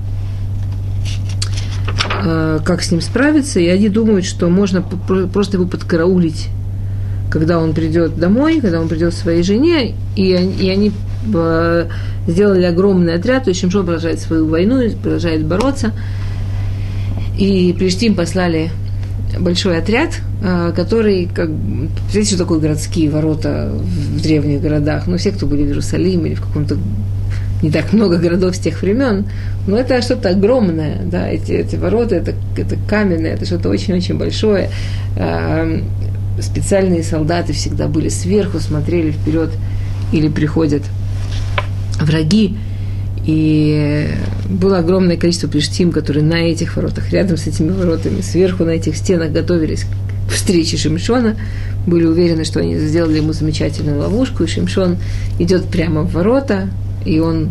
как 2.23 2.81
с 2.81 2.91
ним 2.91 3.01
справиться, 3.01 3.59
и 3.59 3.67
они 3.67 3.89
думают, 3.89 4.25
что 4.25 4.49
можно 4.49 4.81
просто 4.81 5.57
его 5.57 5.67
подкараулить, 5.67 6.49
когда 7.29 7.59
он 7.59 7.73
придет 7.73 8.17
домой, 8.17 8.59
когда 8.61 8.79
он 8.79 8.87
придет 8.87 9.13
своей 9.13 9.43
жене, 9.43 9.95
и, 10.15 10.23
и 10.23 10.69
они 10.69 10.91
э, 11.33 11.87
сделали 12.27 12.63
огромный 12.63 13.15
отряд, 13.15 13.47
есть 13.47 13.59
Шимшон 13.59 13.85
продолжает 13.85 14.19
свою 14.19 14.47
войну, 14.47 14.89
продолжает 15.01 15.45
бороться, 15.45 15.91
и 17.37 17.75
Плештим 17.77 18.15
послали 18.15 18.71
большой 19.39 19.77
отряд, 19.77 20.19
э, 20.41 20.71
который, 20.75 21.27
как, 21.33 21.49
знаете, 22.11 22.29
что 22.29 22.39
такое 22.39 22.59
городские 22.59 23.09
ворота 23.09 23.73
в 23.73 24.21
древних 24.21 24.61
городах? 24.61 25.07
Ну, 25.07 25.17
все, 25.17 25.31
кто 25.31 25.45
были 25.45 25.63
в 25.63 25.67
Иерусалиме 25.67 26.29
или 26.29 26.35
в 26.35 26.41
каком-то 26.41 26.77
не 27.61 27.71
так 27.71 27.93
много 27.93 28.17
городов 28.17 28.55
с 28.55 28.59
тех 28.59 28.81
времен, 28.81 29.25
но 29.67 29.77
это 29.77 30.01
что-то 30.01 30.29
огромное, 30.29 31.01
да, 31.03 31.27
эти, 31.27 31.53
эти 31.53 31.75
ворота, 31.75 32.15
это, 32.15 32.33
это 32.55 32.75
каменное, 32.87 33.33
это 33.33 33.45
что-то 33.45 33.69
очень-очень 33.69 34.17
большое. 34.17 34.69
Э, 35.15 35.81
специальные 36.39 37.03
солдаты 37.03 37.53
всегда 37.53 37.87
были 37.87 38.09
сверху, 38.09 38.59
смотрели 38.59 39.11
вперед 39.11 39.49
или 40.11 40.27
приходят 40.29 40.83
враги, 41.99 42.55
и 43.25 44.09
было 44.49 44.77
огромное 44.77 45.17
количество 45.17 45.47
плештим, 45.47 45.91
которые 45.91 46.23
на 46.23 46.35
этих 46.35 46.75
воротах, 46.77 47.11
рядом 47.11 47.37
с 47.37 47.47
этими 47.47 47.71
воротами, 47.71 48.21
сверху 48.21 48.63
на 48.63 48.71
этих 48.71 48.95
стенах 48.95 49.31
готовились 49.31 49.85
к 50.29 50.31
встрече 50.31 50.77
Шимшона, 50.77 51.35
были 51.85 52.05
уверены, 52.05 52.45
что 52.45 52.59
они 52.59 52.77
сделали 52.77 53.17
ему 53.17 53.33
замечательную 53.33 53.99
ловушку, 53.99 54.43
и 54.43 54.47
Шимшон 54.47 54.97
идет 55.39 55.65
прямо 55.65 56.03
в 56.03 56.13
ворота, 56.13 56.69
и 57.07 57.19
он, 57.19 57.49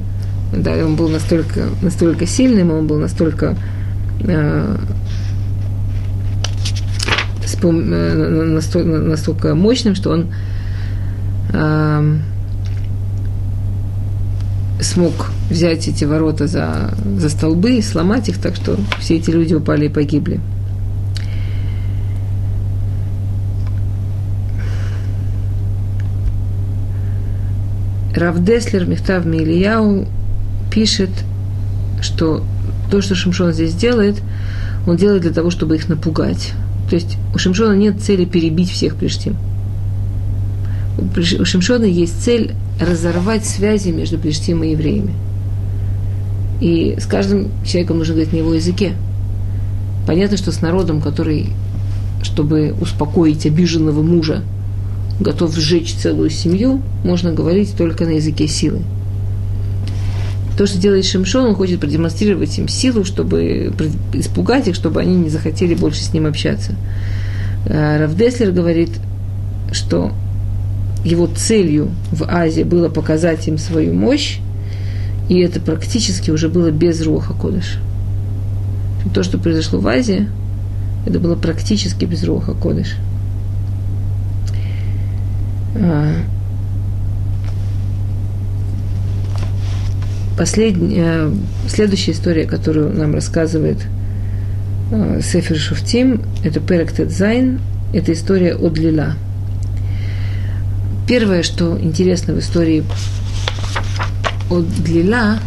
да, 0.52 0.72
он 0.84 0.96
был 0.96 1.08
настолько, 1.08 1.64
настолько 1.82 2.26
сильным, 2.26 2.70
он 2.70 2.86
был 2.86 2.98
настолько 2.98 3.56
э, 4.20 4.76
э 7.62 7.66
настолько, 7.68 8.88
настолько 8.88 9.54
мощным, 9.54 9.94
что 9.94 10.10
он 10.10 10.26
э, 11.52 12.16
смог 14.80 15.12
взять 15.50 15.88
эти 15.88 16.04
ворота 16.04 16.46
за, 16.46 16.94
за 17.18 17.28
столбы 17.28 17.78
и 17.78 17.82
сломать 17.82 18.28
их, 18.28 18.38
так 18.38 18.56
что 18.56 18.76
все 19.00 19.16
эти 19.16 19.30
люди 19.30 19.54
упали 19.54 19.86
и 19.86 19.88
погибли. 19.88 20.40
Равдеслер 28.16 28.86
Мехтав 28.86 29.26
Милияу 29.26 30.06
пишет, 30.72 31.10
что 32.00 32.42
то, 32.90 33.02
что 33.02 33.14
Шимшон 33.14 33.52
здесь 33.52 33.74
делает, 33.74 34.22
он 34.86 34.96
делает 34.96 35.22
для 35.22 35.32
того, 35.32 35.50
чтобы 35.50 35.76
их 35.76 35.88
напугать. 35.88 36.52
То 36.88 36.96
есть 36.96 37.18
у 37.34 37.38
Шимшона 37.38 37.74
нет 37.74 38.00
цели 38.00 38.24
перебить 38.24 38.70
всех 38.70 38.96
Плештим. 38.96 39.36
У 40.98 41.44
Шимшона 41.44 41.84
есть 41.84 42.22
цель 42.22 42.54
разорвать 42.80 43.44
связи 43.44 43.90
между 43.90 44.18
Плештим 44.18 44.62
и 44.64 44.70
евреями. 44.70 45.12
И 46.60 46.96
с 46.98 47.04
каждым 47.04 47.50
человеком 47.66 47.98
нужно 47.98 48.14
говорить 48.14 48.32
на 48.32 48.38
его 48.38 48.54
языке. 48.54 48.94
Понятно, 50.06 50.38
что 50.38 50.52
с 50.52 50.62
народом, 50.62 51.02
который, 51.02 51.50
чтобы 52.22 52.74
успокоить 52.80 53.44
обиженного 53.44 54.02
мужа, 54.02 54.42
готов 55.20 55.54
сжечь 55.56 55.94
целую 55.94 56.30
семью, 56.30 56.82
можно 57.04 57.32
говорить 57.32 57.76
только 57.76 58.04
на 58.04 58.10
языке 58.10 58.46
силы. 58.46 58.82
То, 60.56 60.66
что 60.66 60.78
делает 60.78 61.04
Шимшон, 61.04 61.46
он 61.46 61.54
хочет 61.54 61.80
продемонстрировать 61.80 62.58
им 62.58 62.68
силу, 62.68 63.04
чтобы 63.04 63.72
испугать 64.14 64.68
их, 64.68 64.74
чтобы 64.74 65.00
они 65.00 65.14
не 65.14 65.28
захотели 65.28 65.74
больше 65.74 66.02
с 66.02 66.12
ним 66.12 66.26
общаться. 66.26 66.74
Э, 67.66 67.98
Равдеслер 68.00 68.52
говорит, 68.52 68.90
что 69.72 70.12
его 71.04 71.26
целью 71.26 71.90
в 72.10 72.24
Азии 72.24 72.62
было 72.62 72.88
показать 72.88 73.46
им 73.48 73.58
свою 73.58 73.92
мощь, 73.92 74.38
и 75.28 75.40
это 75.40 75.60
практически 75.60 76.30
уже 76.30 76.48
было 76.48 76.70
без 76.70 77.02
Руха 77.02 77.34
Кодыш. 77.34 77.78
То, 79.14 79.22
что 79.22 79.38
произошло 79.38 79.78
в 79.78 79.86
Азии, 79.86 80.28
это 81.06 81.20
было 81.20 81.36
практически 81.36 82.04
без 82.06 82.24
Руха 82.24 82.54
Кодыш. 82.54 82.96
Последняя, 90.38 91.30
следующая 91.68 92.12
история, 92.12 92.44
которую 92.44 92.92
нам 92.92 93.14
рассказывает 93.14 93.78
Сефер 95.22 95.56
Шуфтим, 95.56 96.22
это 96.44 96.60
Перек 96.60 96.92
Тедзайн, 96.92 97.60
это 97.94 98.12
история 98.12 98.54
от 98.54 98.76
Лила– 98.78 99.14
Первое, 101.06 101.44
что 101.44 101.78
интересно 101.80 102.34
в 102.34 102.40
истории 102.40 102.82
от 104.50 104.66
Глила, 104.84 105.38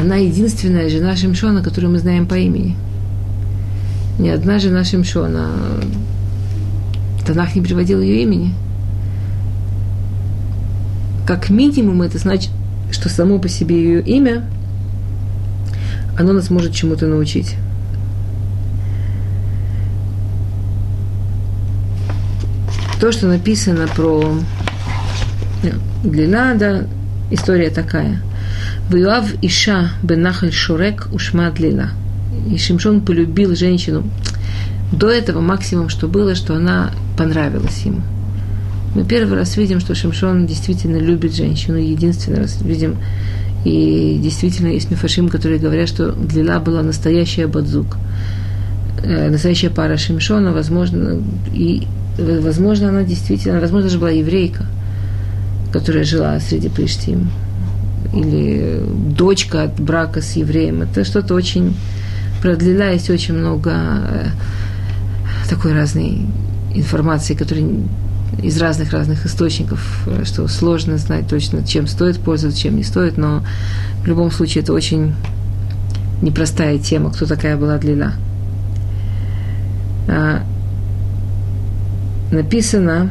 она 0.00 0.16
единственная 0.16 0.88
жена 0.88 1.14
Шимшона, 1.14 1.62
которую 1.62 1.92
мы 1.92 1.98
знаем 1.98 2.26
по 2.26 2.36
имени. 2.36 2.74
Ни 4.18 4.30
одна 4.30 4.58
жена 4.58 4.82
Шимшона. 4.82 5.50
Танах 7.26 7.54
не 7.54 7.60
приводил 7.60 8.00
ее 8.00 8.22
имени. 8.22 8.54
Как 11.26 11.50
минимум 11.50 12.02
это 12.02 12.18
значит, 12.18 12.50
что 12.90 13.08
само 13.08 13.38
по 13.38 13.48
себе 13.48 13.76
ее 13.76 14.02
имя, 14.02 14.44
оно 16.18 16.32
нас 16.32 16.50
может 16.50 16.72
чему-то 16.72 17.06
научить. 17.06 17.56
То, 23.00 23.10
что 23.10 23.26
написано 23.26 23.88
про 23.88 24.36
длина, 26.04 26.54
да, 26.54 26.84
история 27.30 27.70
такая. 27.70 28.20
Вилав 28.90 29.26
Иша 29.42 29.90
бенахаль 30.02 30.52
Шурек 30.52 31.08
ушма 31.12 31.50
длина. 31.50 31.90
И 32.48 32.58
Шимшон 32.58 33.00
полюбил 33.00 33.56
женщину. 33.56 34.04
До 34.92 35.08
этого 35.08 35.40
максимум, 35.40 35.88
что 35.88 36.06
было, 36.06 36.34
что 36.34 36.54
она 36.54 36.90
понравилась 37.16 37.82
ему. 37.84 38.02
Мы 38.94 39.04
первый 39.04 39.38
раз 39.38 39.56
видим, 39.56 39.80
что 39.80 39.94
Шимшон 39.94 40.46
действительно 40.46 40.98
любит 40.98 41.34
женщину, 41.34 41.78
единственный 41.78 42.38
раз 42.38 42.60
видим. 42.62 42.96
И 43.64 44.18
действительно 44.22 44.68
есть 44.68 44.90
мифашим, 44.90 45.28
которые 45.28 45.60
говорят, 45.60 45.88
что 45.88 46.12
Длила 46.12 46.58
была 46.58 46.82
настоящая 46.82 47.46
бадзук. 47.46 47.96
Э, 49.02 49.30
настоящая 49.30 49.70
пара 49.70 49.96
Шимшона, 49.96 50.52
возможно, 50.52 51.22
и 51.54 51.86
возможно, 52.18 52.88
она 52.88 53.02
действительно, 53.02 53.60
возможно, 53.60 53.88
даже 53.88 53.98
была 53.98 54.10
еврейка– 54.10 54.66
которая 55.72 56.04
жила 56.04 56.38
среди 56.38 56.68
Плештим, 56.68 57.30
или 58.14 58.84
дочка 59.16 59.64
от 59.64 59.80
брака 59.80 60.20
с 60.20 60.36
евреем. 60.36 60.82
Это 60.82 61.04
что-то 61.04 61.34
очень... 61.34 61.74
Про 62.42 62.54
есть 62.54 63.08
очень 63.08 63.34
много 63.34 63.70
э, 63.72 64.26
такой 65.48 65.72
разной 65.74 66.26
информации, 66.74 67.34
которая 67.34 67.66
из 68.40 68.60
разных-разных 68.60 69.26
источников, 69.26 70.08
что 70.24 70.48
сложно 70.48 70.96
знать 70.96 71.28
точно, 71.28 71.66
чем 71.66 71.86
стоит 71.86 72.18
пользоваться, 72.18 72.60
чем 72.60 72.76
не 72.76 72.82
стоит, 72.82 73.16
но 73.18 73.44
в 74.02 74.06
любом 74.06 74.30
случае 74.30 74.62
это 74.62 74.72
очень 74.72 75.14
непростая 76.22 76.78
тема, 76.78 77.12
кто 77.12 77.26
такая 77.26 77.56
была 77.56 77.78
Длила. 77.78 78.12
А, 80.08 80.42
написано 82.30 83.10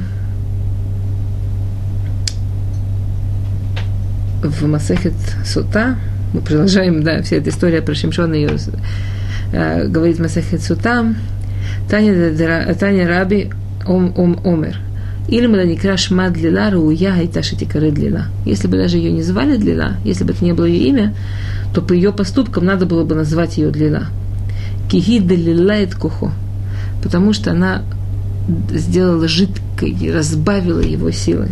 в 4.42 4.68
Масехет 4.68 5.14
Сута, 5.46 5.98
мы 6.34 6.42
продолжаем, 6.42 7.04
да, 7.04 7.22
вся 7.22 7.38
эта 7.38 7.50
история 7.50 7.82
про 7.82 7.94
Шимшона 7.94 8.34
ее 8.34 8.58
э, 9.52 9.88
говорит 9.88 10.20
Масехет 10.20 10.64
Сута, 10.64 11.14
Таня, 11.90 12.74
Таня 12.76 13.08
Раби 13.08 13.52
ом, 13.86 14.14
ом, 14.18 14.40
Омер. 14.44 14.80
Или 15.28 15.48
Маданикра 15.48 15.98
Шма 15.98 16.30
Длила 16.30 16.72
Руя 16.72 17.14
Айташи 17.14 17.56
Тикары 17.56 17.92
Длила. 17.92 18.26
Если 18.46 18.68
бы 18.68 18.78
даже 18.78 18.98
ее 18.98 19.12
не 19.12 19.22
звали 19.22 19.58
Длила, 19.58 19.94
если 20.04 20.24
бы 20.24 20.34
это 20.34 20.44
не 20.44 20.54
было 20.54 20.66
ее 20.66 20.90
имя, 20.90 21.16
то 21.74 21.82
по 21.82 21.94
ее 21.94 22.12
поступкам 22.12 22.66
надо 22.66 22.86
было 22.86 23.04
бы 23.04 23.16
назвать 23.16 23.58
ее 23.58 23.70
Длила. 23.70 24.08
Киги 24.90 25.20
Длила 25.20 25.86
Кухо. 26.00 26.32
Потому 27.02 27.34
что 27.34 27.52
она 27.52 27.84
сделала 28.72 29.28
жидкой, 29.28 30.12
разбавила 30.12 30.82
его 30.82 31.12
силы. 31.12 31.50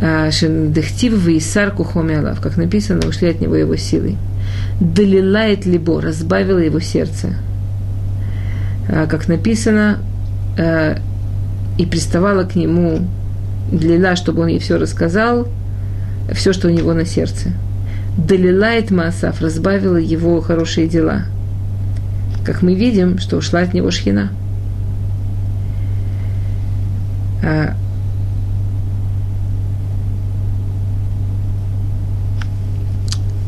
А, 0.00 0.30
Шендехтив 0.30 1.26
Исар 1.28 1.72
Кухомиалав, 1.72 2.40
как 2.40 2.56
написано, 2.56 3.08
ушли 3.08 3.28
от 3.28 3.40
него 3.40 3.56
его 3.56 3.76
силой. 3.76 4.16
Далилает 4.80 5.66
либо, 5.66 6.00
разбавила 6.00 6.58
его 6.58 6.80
сердце. 6.80 7.34
А, 8.88 9.06
как 9.06 9.28
написано, 9.28 9.98
а, 10.56 10.98
и 11.78 11.86
приставала 11.86 12.44
к 12.44 12.54
нему 12.54 13.00
Длила, 13.70 14.16
чтобы 14.16 14.42
он 14.42 14.48
ей 14.48 14.58
все 14.60 14.78
рассказал, 14.78 15.46
все, 16.32 16.52
что 16.52 16.68
у 16.68 16.70
него 16.70 16.94
на 16.94 17.04
сердце. 17.04 17.52
Далилает 18.16 18.90
Маасав, 18.90 19.42
разбавила 19.42 19.96
его 19.96 20.40
хорошие 20.40 20.88
дела. 20.88 21.24
Как 22.44 22.62
мы 22.62 22.74
видим, 22.74 23.18
что 23.18 23.36
ушла 23.36 23.60
от 23.60 23.74
него 23.74 23.90
шхина. 23.90 24.30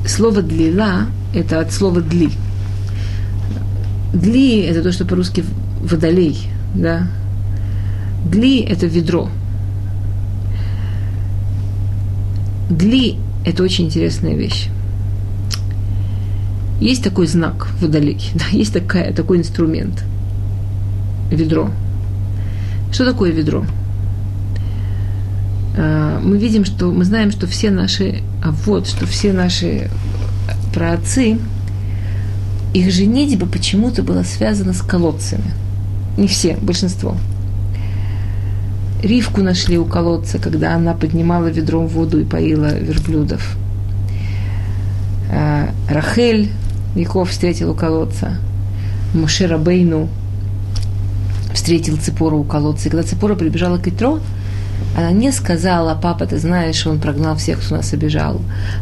Слово 0.07 0.43
«длила»– 0.43 1.07
это 1.35 1.61
от 1.61 1.73
слова 1.73 2.03
«дли». 2.03 2.31
«Дли»– 4.13 4.61
это 4.63 4.83
то, 4.83 4.93
что 4.93 5.07
по-русски 5.07 5.45
«водолей», 5.81 6.51
да? 6.75 7.07
«Дли»– 8.25 8.61
это 8.69 8.87
ведро. 8.87 9.29
«Дли»– 12.69 13.17
это 13.45 13.63
очень 13.63 13.87
интересная 13.87 14.35
вещь. 14.35 14.69
Есть 16.81 17.05
такой 17.05 17.27
знак 17.27 17.69
водолей, 17.81 18.31
да, 18.35 18.45
есть 18.53 18.73
такая, 18.73 19.13
такой 19.13 19.39
инструмент. 19.39 20.05
Ведро. 21.31 21.71
Что 22.93 23.05
такое 23.05 23.31
ведро? 23.31 23.65
А, 25.77 26.21
мы 26.21 26.39
видим, 26.39 26.65
что 26.65 26.91
мы 26.91 27.05
знаем, 27.05 27.31
что 27.31 27.47
все 27.47 27.71
наши, 27.71 28.23
а 28.43 28.51
вот, 28.51 28.87
что 28.87 29.07
все 29.07 29.33
наши 29.33 29.91
праотцы, 30.75 31.39
их 32.73 32.91
женитьба 32.91 33.47
почему-то 33.47 34.03
была 34.03 34.25
связана 34.25 34.73
с 34.73 34.81
колодцами. 34.81 35.53
Не 36.17 36.29
все, 36.29 36.57
большинство. 36.61 37.17
Ривку 39.03 39.43
нашли 39.43 39.79
у 39.79 39.85
колодца, 39.85 40.39
когда 40.39 40.75
она 40.75 40.95
поднимала 40.95 41.47
ведром 41.47 41.87
воду 41.87 42.21
и 42.21 42.25
поила 42.25 42.79
верблюдов. 42.79 43.57
А, 45.33 45.71
Рахель 45.89 46.51
Яков 46.95 47.31
встретил 47.31 47.71
у 47.71 47.75
колодца. 47.75 48.37
Мушера 49.15 49.59
Бейну 49.59 50.09
встретил 51.55 51.97
Ципору 51.97 52.39
у 52.39 52.45
колодца. 52.45 52.89
И 52.89 52.91
когда 52.91 53.07
Ципора 53.07 53.35
прибежала 53.37 53.79
к 53.79 53.89
Итро, 53.89 54.21
она 54.97 55.13
не 55.13 55.33
сказала, 55.33 55.95
папа, 55.95 56.27
ты 56.27 56.39
знаешь, 56.39 56.87
он 56.87 57.01
прогнал 57.01 57.37
всех, 57.37 57.61
кто 57.61 57.77
нас 57.77 57.93
обижал. 57.93 58.41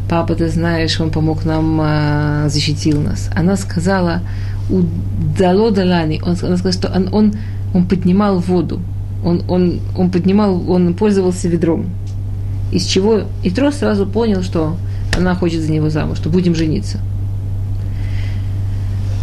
Папа, 0.09 0.35
ты 0.35 0.49
знаешь, 0.49 1.01
он 1.01 1.11
помог 1.11 1.45
нам, 1.45 1.81
э, 1.81 2.49
защитил 2.49 3.01
нас. 3.01 3.31
Она 3.35 3.57
сказала, 3.57 4.23
удало 4.71 5.71
далани. 5.71 6.21
Он, 6.25 6.37
она 6.43 6.57
сказала, 6.57 6.73
что 6.73 6.89
он, 6.89 7.09
он, 7.13 7.35
он 7.75 7.87
поднимал 7.87 8.39
воду. 8.39 8.81
Он, 9.25 9.43
он, 9.49 9.81
он 9.97 10.11
поднимал, 10.11 10.71
он 10.71 10.95
пользовался 10.95 11.49
ведром. 11.49 11.87
Из 12.71 12.85
чего 12.85 13.23
Итро 13.43 13.71
сразу 13.73 14.07
понял, 14.07 14.43
что 14.43 14.77
она 15.17 15.35
хочет 15.35 15.63
за 15.63 15.73
него 15.73 15.91
замуж, 15.91 16.19
что 16.19 16.29
будем 16.29 16.55
жениться. 16.55 16.99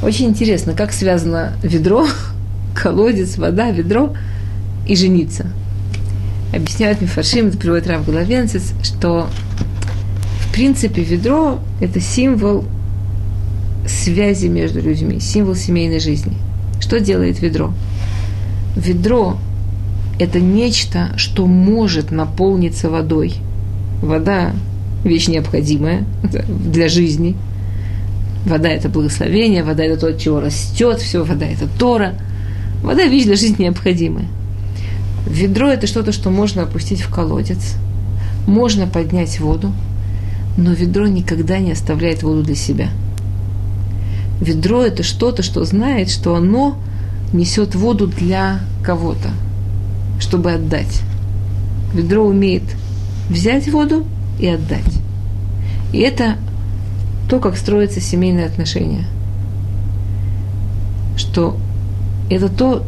Очень 0.04 0.28
интересно, 0.28 0.74
как 0.74 0.92
связано 0.92 1.54
ведро, 1.64 2.06
колодец, 2.76 3.38
вода, 3.38 3.72
ведро 3.72 4.14
и 4.88 4.96
жениться– 4.96 5.48
объясняют 6.56 7.02
Мифаршим, 7.02 7.48
это 7.48 7.58
приводит 7.58 7.88
Рав 7.88 8.06
Головенцец, 8.06 8.74
что 8.82 9.28
в 10.40 10.54
принципе 10.54 11.04
ведро– 11.04 11.60
это 11.82 12.00
символ 12.00 12.66
связи 13.86 14.48
между 14.48 14.82
людьми, 14.82 15.20
символ 15.20 15.56
семейной 15.56 16.00
жизни. 16.00 16.34
Что 16.80 17.00
делает 17.00 17.42
ведро? 17.42 17.74
Ведро– 18.76 19.38
это 20.20 20.40
нечто, 20.40 21.12
что 21.18 21.46
может 21.46 22.12
наполниться 22.12 22.90
водой. 22.90 23.36
Вода– 24.02 24.54
вещь 25.04 25.28
необходимая 25.28 26.06
для 26.48 26.88
жизни. 26.88 27.36
Вода– 28.46 28.70
это 28.70 28.90
благословение, 28.90 29.64
вода– 29.64 29.84
это 29.86 30.00
то, 30.00 30.08
от 30.08 30.20
чего 30.20 30.40
растет 30.40 31.00
все, 31.00 31.24
вода– 31.24 31.46
это 31.48 31.68
Тора. 31.68 32.14
Вода– 32.84 33.06
вещь 33.08 33.24
для 33.24 33.36
жизни 33.36 33.64
необходимая. 33.64 34.28
Ведро– 35.28 35.68
это 35.70 35.88
что-то, 35.88 36.12
что 36.12 36.30
можно 36.30 36.64
опустить 36.64 37.02
в 37.02 37.10
колодец, 37.10 37.76
можно 38.46 38.86
поднять 38.86 39.40
воду, 39.40 39.74
но 40.58 40.72
ведро 40.72 41.08
никогда 41.08 41.58
не 41.58 41.72
оставляет 41.72 42.24
воду 42.24 42.44
для 42.44 42.56
себя. 42.56 42.90
Ведро– 44.40 44.82
это 44.84 45.04
что-то, 45.04 45.42
что 45.42 45.66
знает, 45.66 46.10
что 46.10 46.36
оно 46.36 46.78
несет 47.34 47.74
воду 47.74 48.08
для 48.08 48.60
кого-то, 48.84 49.30
чтобы 50.20 50.52
отдать. 50.52 51.02
Ведро 51.94 52.26
умеет 52.26 52.64
взять 53.30 53.68
воду 53.70 54.06
и 54.40 54.48
отдать. 54.48 55.00
И 55.94 56.00
это 56.00 56.38
то, 57.30 57.40
как 57.40 57.58
строятся 57.58 58.02
семейные 58.02 58.46
отношения. 58.46 59.06
Что 61.18 61.58
это 62.30 62.50
то, 62.50 62.84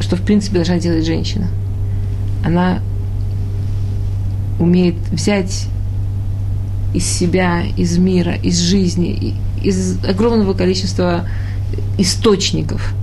что 0.00 0.16
в 0.16 0.22
принципе 0.22 0.56
должна 0.56 0.78
делать 0.78 1.06
женщина– 1.06 1.46
она 2.44 2.80
умеет 4.58 4.96
взять 5.12 5.66
из 6.94 7.04
себя, 7.04 7.62
из 7.76 7.98
мира, 7.98 8.34
из 8.34 8.58
жизни, 8.58 9.34
из 9.62 10.02
огромного 10.04 10.54
количества 10.54 11.28
источников 11.98 12.94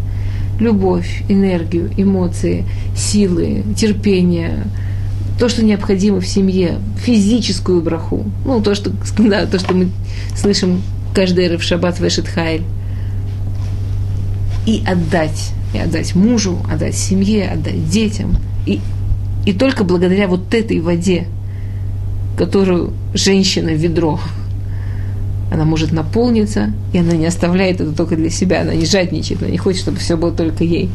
любовь, 0.60 1.24
энергию, 1.30 1.92
эмоции, 1.98 2.66
силы, 2.96 3.64
терпение, 3.76 4.66
то, 5.40 5.50
что 5.50 5.64
необходимо 5.64 6.22
в 6.22 6.28
семье, 6.28 6.80
физическую 6.98 7.82
браху, 7.82 8.26
ну, 8.46 8.62
то, 8.62 8.76
что, 8.76 8.92
да, 9.20 9.46
то, 9.46 9.60
что 9.60 9.74
мы 9.74 9.90
слышим 10.36 10.82
каждый 11.14 11.50
раз 11.50 11.60
в 11.60 11.64
шаббат 11.64 12.00
вешет 12.00 12.28
хайль, 12.28 12.64
и 14.66 14.84
отдать, 14.86 15.52
и 15.74 15.78
отдать 15.78 16.16
мужу, 16.16 16.58
отдать 16.72 16.96
семье, 16.96 17.50
отдать 17.50 17.88
детям, 17.90 18.38
и 18.66 18.80
и 19.46 19.54
только 19.54 19.84
благодаря 19.84 20.28
вот 20.28 20.54
этой 20.54 20.80
воде, 20.80 21.28
которую 22.38 22.94
женщина 23.14 23.70
ведро, 23.70 24.20
она 25.52 25.66
может 25.66 25.92
наполниться, 25.92 26.72
и 26.94 26.98
она 26.98 27.14
не 27.14 27.26
оставляет 27.26 27.82
это 27.82 27.92
только 27.92 28.16
для 28.16 28.30
себя, 28.30 28.62
она 28.62 28.74
не 28.74 28.86
жадничает, 28.86 29.42
она 29.42 29.52
не 29.52 29.58
хочет, 29.58 29.82
чтобы 29.82 29.98
все 29.98 30.18
было 30.18 30.32
только 30.32 30.64
ей. 30.64 30.90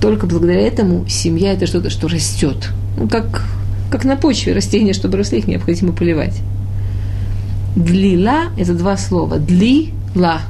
Только 0.00 0.26
благодаря 0.26 0.60
этому 0.60 1.08
семья– 1.08 1.52
это 1.54 1.66
что-то, 1.66 1.90
что 1.90 2.08
растет. 2.08 2.70
Ну, 2.96 3.08
как, 3.08 3.44
как 3.90 4.04
на 4.04 4.16
почве 4.16 4.52
растения, 4.52 4.92
чтобы 4.92 5.18
росли, 5.18 5.38
их 5.38 5.46
необходимо 5.46 5.92
поливать. 5.92 6.40
Длила– 7.76 8.46
это 8.58 8.74
два 8.74 8.96
слова. 8.96 9.38
Дли-ла. 9.38 10.40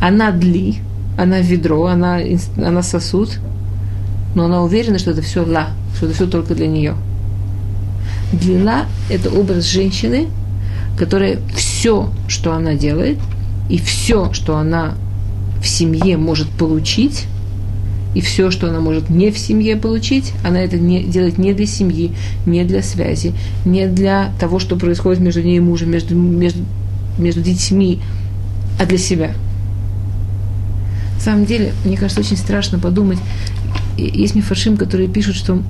Она 0.00 0.30
дли, 0.30 0.76
она 1.16 1.40
ведро, 1.40 1.86
она, 1.86 2.20
она 2.58 2.82
сосуд– 2.82 3.38
но 4.36 4.44
она 4.44 4.62
уверена, 4.62 4.98
что 4.98 5.12
это 5.12 5.22
все 5.22 5.44
ла, 5.44 5.70
что 5.96 6.06
это 6.06 6.14
все 6.14 6.26
только 6.26 6.54
для 6.54 6.68
нее. 6.68 6.94
Длина– 8.32 8.84
это 9.10 9.30
образ 9.30 9.64
женщины, 9.64 10.28
которая 10.96 11.38
все, 11.54 12.10
что 12.28 12.52
она 12.52 12.74
делает, 12.74 13.18
и 13.68 13.78
все, 13.78 14.32
что 14.32 14.56
она 14.56 14.94
в 15.60 15.66
семье 15.66 16.16
может 16.16 16.48
получить, 16.48 17.26
И 18.16 18.22
все, 18.22 18.50
что 18.50 18.70
она 18.70 18.80
может 18.80 19.10
не 19.10 19.30
в 19.30 19.36
семье 19.36 19.76
получить, 19.76 20.32
она 20.42 20.58
это 20.62 20.78
не, 20.78 21.04
делает 21.04 21.36
не 21.36 21.52
для 21.52 21.66
семьи, 21.66 22.12
не 22.46 22.64
для 22.64 22.82
связи, 22.82 23.34
не 23.66 23.86
для 23.88 24.32
того, 24.40 24.58
что 24.58 24.76
происходит 24.76 25.20
между 25.20 25.42
ней 25.42 25.58
и 25.58 25.60
мужем, 25.60 25.90
между, 25.90 26.14
между, 26.14 26.60
между 27.18 27.42
детьми, 27.42 28.00
а 28.80 28.86
для 28.86 28.96
себя. 28.96 29.32
На 31.16 31.20
самом 31.20 31.44
деле, 31.44 31.74
мне 31.84 31.98
кажется, 31.98 32.20
очень 32.20 32.38
страшно 32.38 32.78
подумать. 32.78 33.18
Есть 33.98 34.34
мифашим, 34.34 34.78
которые 34.78 35.08
пишут, 35.08 35.36
что 35.36 35.62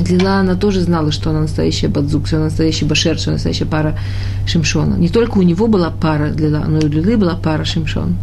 Лила, 0.00 0.40
она 0.40 0.56
тоже 0.56 0.80
знала, 0.80 1.12
что 1.12 1.30
она 1.30 1.42
настоящая 1.42 1.88
бадзук, 1.88 2.26
что 2.26 2.36
она 2.36 2.46
настоящий 2.46 2.84
башер, 2.84 3.16
что 3.16 3.30
она 3.30 3.34
настоящая 3.36 3.66
пара 3.66 3.96
Шимшона. 4.46 4.96
Не 4.96 5.08
только 5.08 5.38
у 5.38 5.42
него 5.42 5.68
была 5.68 5.90
пара 5.90 6.32
Лила, 6.32 6.64
но 6.66 6.78
и 6.78 6.84
у 6.84 6.88
Лилы 6.88 7.16
была 7.16 7.36
пара 7.36 7.64
Шимшон. 7.64 8.16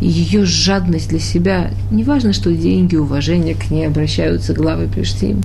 Ее 0.00 0.44
жадность 0.44 1.08
для 1.08 1.18
себя, 1.18 1.70
неважно, 1.90 2.32
что 2.32 2.52
деньги, 2.52 2.96
уважение 2.96 3.54
к 3.54 3.70
ней 3.70 3.86
обращаются 3.86 4.52
главы 4.52 4.86
Плештим, 4.88 5.40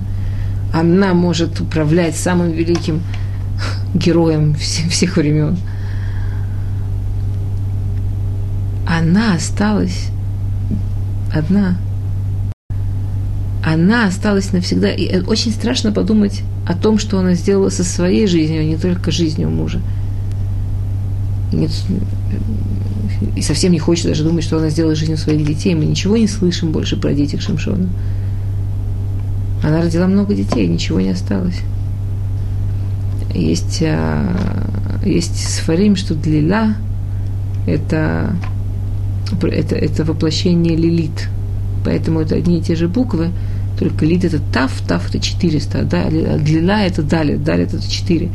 она 0.72 1.14
может 1.14 1.60
управлять 1.60 2.16
самым 2.16 2.50
великим 2.52 3.00
героем 3.94 4.54
всех 4.54 5.16
времен. 5.16 5.56
Она 8.86 9.34
осталась 9.34 10.08
одна– 11.32 11.76
она 13.64 14.06
осталась 14.06 14.52
навсегда. 14.52 14.90
И 14.90 15.20
очень 15.20 15.52
страшно 15.52 15.92
подумать 15.92 16.42
о 16.66 16.74
том, 16.74 16.98
что 16.98 17.18
она 17.18 17.34
сделала 17.34 17.70
со 17.70 17.84
своей 17.84 18.26
жизнью, 18.26 18.60
а 18.60 18.64
не 18.64 18.76
только 18.76 19.10
жизнью 19.10 19.50
мужа. 19.50 19.80
Нет, 21.52 21.70
и 23.36 23.42
совсем 23.42 23.72
не 23.72 23.78
хочется 23.78 24.10
даже 24.10 24.24
думать, 24.24 24.44
что 24.44 24.58
она 24.58 24.70
сделала 24.70 24.94
жизнью 24.94 25.18
своих 25.18 25.46
детей. 25.46 25.74
Мы 25.74 25.86
ничего 25.86 26.16
не 26.16 26.28
слышим 26.28 26.72
больше 26.72 26.96
про 26.96 27.12
детей 27.12 27.40
Шимшона. 27.40 27.88
Она 29.62 29.82
родила 29.82 30.06
много 30.06 30.34
детей, 30.34 30.66
ничего 30.66 31.00
не 31.00 31.10
осталось. 31.10 31.60
Есть, 33.34 33.82
а, 33.82 35.02
есть 35.04 35.56
сфарим, 35.56 35.96
что 35.96 36.14
длила 36.14 36.74
это, 37.66 38.34
это, 39.42 39.74
это 39.76 40.04
воплощение 40.04 40.76
лилит. 40.76 41.28
Поэтому 41.84 42.20
это 42.20 42.36
одни 42.36 42.58
и 42.58 42.62
те 42.62 42.74
же 42.74 42.88
буквы, 42.88 43.30
только 43.78 44.04
лид 44.04 44.24
это 44.24 44.40
тав, 44.52 44.72
тав 44.86 45.08
это 45.08 45.20
400, 45.20 45.82
да, 45.84 46.06
а 46.06 46.38
длина 46.38 46.84
это 46.84 47.02
далит, 47.02 47.44
далит 47.44 47.72
это 47.72 47.88
4. 47.88 48.28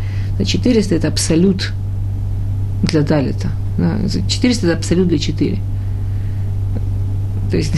400 0.45 0.95
это 0.95 1.07
абсолют 1.07 1.73
для 2.83 3.01
далита. 3.01 3.49
Да, 3.77 3.97
400 4.27 4.67
это 4.67 4.77
абсолют 4.77 5.07
для 5.07 5.19
4. 5.19 5.57
То 7.51 7.57
есть 7.57 7.73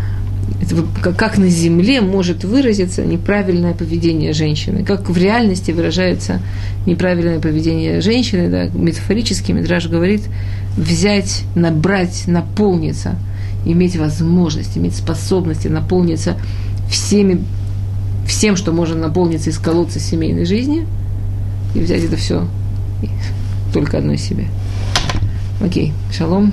это 0.62 1.12
как 1.14 1.38
на 1.38 1.48
земле 1.48 2.00
может 2.00 2.44
выразиться 2.44 3.04
неправильное 3.04 3.74
поведение 3.74 4.32
женщины, 4.32 4.84
как 4.84 5.08
в 5.08 5.16
реальности 5.16 5.70
выражается 5.70 6.40
неправильное 6.86 7.40
поведение 7.40 8.00
женщины, 8.00 8.48
да, 8.48 8.66
метафорически 8.66 9.52
Мидраж 9.52 9.88
говорит, 9.88 10.22
взять, 10.76 11.44
набрать, 11.54 12.24
наполниться, 12.26 13.16
иметь 13.66 13.96
возможность, 13.96 14.78
иметь 14.78 14.96
способности 14.96 15.68
наполниться 15.68 16.36
всеми, 16.88 17.44
всем, 18.26 18.56
что 18.56 18.72
можно 18.72 18.96
наполниться 18.96 19.50
из 19.50 19.58
колодца 19.58 20.00
семейной 20.00 20.46
жизни, 20.46 20.86
и 21.74 21.80
взять 21.80 22.04
это 22.04 22.16
все 22.16 22.46
только 23.74 23.98
одной 23.98 24.16
себе. 24.16 24.46
Окей, 25.60 25.92
шалом. 26.10 26.52